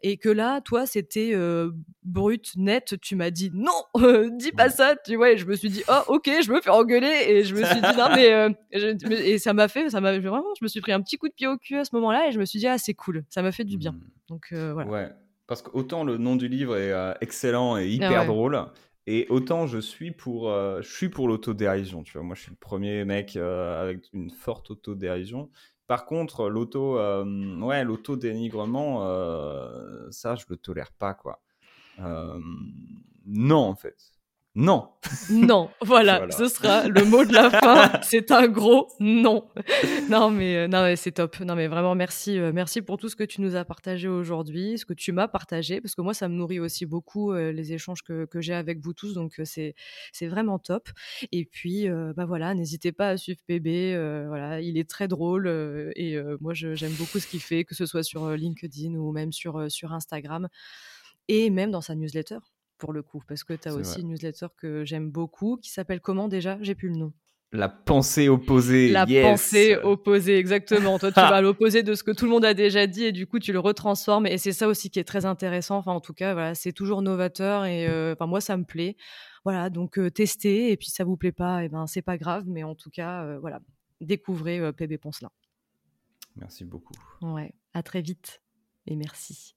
et 0.01 0.17
que 0.17 0.29
là, 0.29 0.61
toi, 0.61 0.87
c'était 0.87 1.35
brut, 2.03 2.53
net, 2.57 2.97
tu 3.01 3.17
m'as 3.17 3.31
dit 3.31 3.51
non, 3.53 3.73
dis 4.39 4.53
pas 4.53 4.71
ça, 4.71 4.95
tu 5.05 5.17
vois, 5.17 5.33
et 5.33 5.37
je 5.37 5.47
me 5.47 5.55
suis 5.55 5.71
dit 5.71 5.83
oh 5.89 6.15
ok, 6.15 6.31
je 6.43 6.53
me 6.53 6.61
fais 6.61 6.71
engueuler 6.71 7.25
et 7.29 7.45
je 7.45 7.55
me 7.55 7.65
suis 7.65 7.81
dit 7.81 7.97
non 7.97 8.09
mais 8.15 8.55
et 9.25 9.39
ça 9.39 9.53
m'a 9.53 9.69
fait, 9.69 9.91
ça 9.91 10.01
m'a 10.01 10.19
vraiment, 10.19 10.45
je 10.59 10.65
me 10.65 10.69
suis 10.69 10.81
pris 10.81 10.93
un 10.93 11.01
petit 11.03 11.17
coup 11.17 11.29
de 11.29 11.35
pied 11.35 11.47
au 11.47 11.57
cul 11.57 11.77
à 11.77 11.85
ce 11.85 11.95
moment-là 11.97 12.29
et 12.29 12.33
je 12.33 12.39
me 12.39 12.45
suis 12.45 12.59
dit 12.59 12.67
ah 12.67 12.79
c'est 12.79 12.95
cool, 12.95 13.25
ça 13.29 13.43
m'a 13.43 13.53
fait 13.53 13.65
du 13.65 13.77
bien, 13.77 13.93
mmh. 13.93 14.01
donc 14.29 14.49
voilà. 14.53 14.91
Ouais, 14.91 15.09
parce 15.47 15.63
qu'autant 15.63 16.05
le 16.05 16.17
nom 16.17 16.37
du 16.37 16.49
livre 16.49 16.77
est 16.77 17.17
excellent 17.21 17.77
et 17.77 17.89
hyper 17.89 18.27
drôle. 18.27 18.67
Et 19.11 19.27
autant 19.31 19.67
je 19.67 19.79
suis 19.79 20.11
pour, 20.11 20.51
je 20.51 20.89
suis 20.89 21.09
pour 21.09 21.29
l'autodérision, 21.29 22.03
tu 22.03 22.13
vois. 22.13 22.23
Moi, 22.23 22.35
je 22.37 22.43
suis 22.43 22.51
le 22.51 22.59
premier 22.59 23.05
mec 23.07 23.37
avec 23.37 24.05
une 24.13 24.31
forte 24.31 24.71
autodérision. 24.71 25.51
Par 25.89 26.05
contre, 26.05 26.43
euh, 26.45 27.83
l'auto-dénigrement, 27.83 29.07
euh, 29.09 30.07
ça, 30.11 30.37
je 30.37 30.45
le 30.51 30.57
tolère 30.57 30.93
pas, 30.93 31.15
quoi. 31.15 31.41
Euh, 31.99 32.39
non, 33.27 33.61
en 33.61 33.75
fait. 33.75 34.13
Non. 34.61 34.89
Non, 35.31 35.71
voilà, 35.83 36.29
ce 36.33 36.49
sera 36.49 36.89
le 36.89 37.05
mot 37.05 37.25
de 37.25 37.33
la 37.33 37.49
fin. 37.49 37.93
c'est 38.03 38.33
un 38.33 38.49
gros 38.49 38.89
non. 38.99 39.49
Non, 40.11 40.31
mais 40.31 40.57
euh, 40.57 40.67
non, 40.67 40.93
c'est 40.97 41.13
top. 41.13 41.39
Non, 41.39 41.55
mais 41.55 41.69
vraiment 41.69 41.95
merci, 41.95 42.37
euh, 42.37 42.51
merci 42.53 42.83
pour 42.83 42.99
tout 42.99 43.09
ce 43.09 43.15
que 43.15 43.23
tu 43.23 43.41
nous 43.41 43.55
as 43.55 43.65
partagé 43.65 44.09
aujourd'hui, 44.09 44.77
ce 44.77 44.85
que 44.85 44.95
tu 44.95 45.13
m'as 45.13 45.29
partagé, 45.29 45.81
parce 45.81 45.95
que 45.95 46.01
moi, 46.01 46.13
ça 46.13 46.27
me 46.29 46.35
nourrit 46.35 46.59
aussi 46.59 46.87
beaucoup 46.87 47.31
euh, 47.31 47.53
les 47.53 47.73
échanges 47.73 48.03
que, 48.03 48.25
que 48.25 48.41
j'ai 48.41 48.53
avec 48.53 48.81
vous 48.81 48.95
tous, 48.95 49.15
donc 49.15 49.41
c'est 49.45 49.77
c'est 50.13 50.27
vraiment 50.27 50.59
top. 50.59 50.89
Et 51.31 51.45
puis, 51.45 51.87
bah 52.17 52.25
voilà, 52.27 52.53
n'hésitez 52.55 52.91
pas 52.91 53.11
à 53.11 53.17
suivre 53.17 53.39
PB. 53.47 53.95
voilà, 54.27 54.61
il 54.61 54.77
est 54.77 54.91
très 54.91 55.07
drôle 55.07 55.47
et 55.95 56.21
moi, 56.41 56.53
j'aime 56.53 56.95
beaucoup 56.95 57.21
ce 57.21 57.29
qu'il 57.29 57.41
fait, 57.41 57.63
que 57.63 57.77
ce 57.77 57.87
soit 57.87 58.03
sur 58.03 58.29
LinkedIn 58.31 58.95
ou 58.95 59.13
même 59.13 59.31
sur 59.31 59.71
sur 59.71 59.93
Instagram 59.93 60.49
et 61.29 61.49
même 61.51 61.71
dans 61.71 61.81
sa 61.81 61.95
newsletter 61.95 62.39
pour 62.79 62.93
le 62.93 63.03
coup, 63.03 63.23
parce 63.27 63.45
que 63.45 63.53
tu 63.53 63.69
as 63.69 63.75
aussi 63.75 64.01
une 64.01 64.09
newsletter 64.09 64.47
que 64.57 64.85
j'aime 64.85 65.11
beaucoup, 65.11 65.57
qui 65.57 65.71
s'appelle 65.71 66.01
comment 66.01 66.29
déjà? 66.29 66.59
J'ai 66.61 66.75
plus 66.75 66.89
le 66.89 66.97
nom. 66.97 67.13
La 67.51 67.71
pensée 67.71 68.29
opposée. 68.29 68.91
La 68.91 69.07
pensée 69.07 69.77
opposée, 69.77 70.37
exactement. 70.37 70.99
Toi, 70.99 71.11
tu 71.11 71.15
vas 71.21 71.37
à 71.37 71.41
l'opposé 71.41 71.83
de 71.83 71.95
ce 71.95 72.03
que 72.03 72.11
tout 72.11 72.27
le 72.27 72.31
monde 72.31 72.45
a 72.45 72.53
déjà 72.53 72.87
dit 72.87 73.05
et 73.05 73.13
du 73.13 73.27
coup, 73.27 73.39
tu 73.39 73.53
le 73.53 73.59
retransformes. 73.59 74.27
Et 74.27 74.37
c'est 74.37 74.53
ça 74.53 74.69
aussi 74.69 74.91
qui 74.91 74.99
est 74.99 75.05
très 75.05 75.25
intéressant. 75.25 75.79
Enfin, 75.79 75.93
en 75.93 76.01
tout 76.01 76.13
cas, 76.13 76.35
voilà, 76.35 76.55
c'est 76.55 76.73
toujours 76.73 77.01
novateur 77.01 77.65
et 77.65 77.89
euh, 77.89 78.13
enfin, 78.13 78.27
moi, 78.27 78.43
ça 78.43 78.57
me 78.59 78.65
plaît. 78.65 78.97
Voilà, 79.45 79.71
donc 79.71 79.99
euh, 79.99 80.11
testez 80.11 80.73
et 80.73 80.77
puis 80.77 80.91
ça 80.91 81.05
vous 81.05 81.17
plaît 81.17 81.33
pas, 81.33 81.63
et 81.63 81.67
eh 81.67 81.69
ben 81.71 81.87
c'est 81.87 82.03
pas 82.03 82.19
grave. 82.19 82.45
Mais 82.47 82.65
en 82.65 82.75
tout 82.75 82.91
cas, 82.91 83.25
euh, 83.25 83.39
voilà, 83.39 83.61
découvrez 84.03 84.73
PB 84.75 84.99
Poncelin. 84.99 85.31
Merci 86.37 86.65
beaucoup. 86.67 86.95
Ouais, 87.23 87.55
à 87.73 87.83
très 87.83 88.03
vite 88.03 88.43
et 88.87 88.95
merci. 88.95 89.57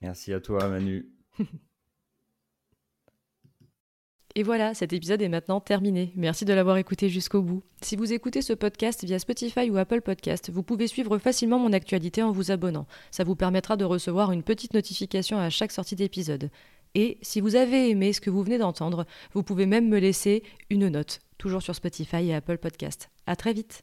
Merci 0.00 0.32
à 0.32 0.40
toi, 0.40 0.68
Manu. 0.68 1.10
Et 4.36 4.44
voilà, 4.44 4.74
cet 4.74 4.92
épisode 4.92 5.22
est 5.22 5.28
maintenant 5.28 5.60
terminé. 5.60 6.12
Merci 6.14 6.44
de 6.44 6.52
l'avoir 6.52 6.76
écouté 6.76 7.08
jusqu'au 7.08 7.42
bout. 7.42 7.62
Si 7.82 7.96
vous 7.96 8.12
écoutez 8.12 8.42
ce 8.42 8.52
podcast 8.52 9.04
via 9.04 9.18
Spotify 9.18 9.70
ou 9.70 9.76
Apple 9.76 10.02
Podcast, 10.02 10.50
vous 10.52 10.62
pouvez 10.62 10.86
suivre 10.86 11.18
facilement 11.18 11.58
mon 11.58 11.72
actualité 11.72 12.22
en 12.22 12.30
vous 12.30 12.52
abonnant. 12.52 12.86
Ça 13.10 13.24
vous 13.24 13.34
permettra 13.34 13.76
de 13.76 13.84
recevoir 13.84 14.30
une 14.30 14.44
petite 14.44 14.72
notification 14.72 15.36
à 15.38 15.50
chaque 15.50 15.72
sortie 15.72 15.96
d'épisode. 15.96 16.50
Et 16.94 17.18
si 17.22 17.40
vous 17.40 17.56
avez 17.56 17.90
aimé 17.90 18.12
ce 18.12 18.20
que 18.20 18.30
vous 18.30 18.44
venez 18.44 18.58
d'entendre, 18.58 19.04
vous 19.32 19.42
pouvez 19.42 19.66
même 19.66 19.88
me 19.88 19.98
laisser 19.98 20.44
une 20.70 20.88
note, 20.88 21.18
toujours 21.36 21.62
sur 21.62 21.74
Spotify 21.74 22.28
et 22.28 22.34
Apple 22.34 22.58
Podcast. 22.58 23.10
À 23.26 23.34
très 23.34 23.52
vite. 23.52 23.82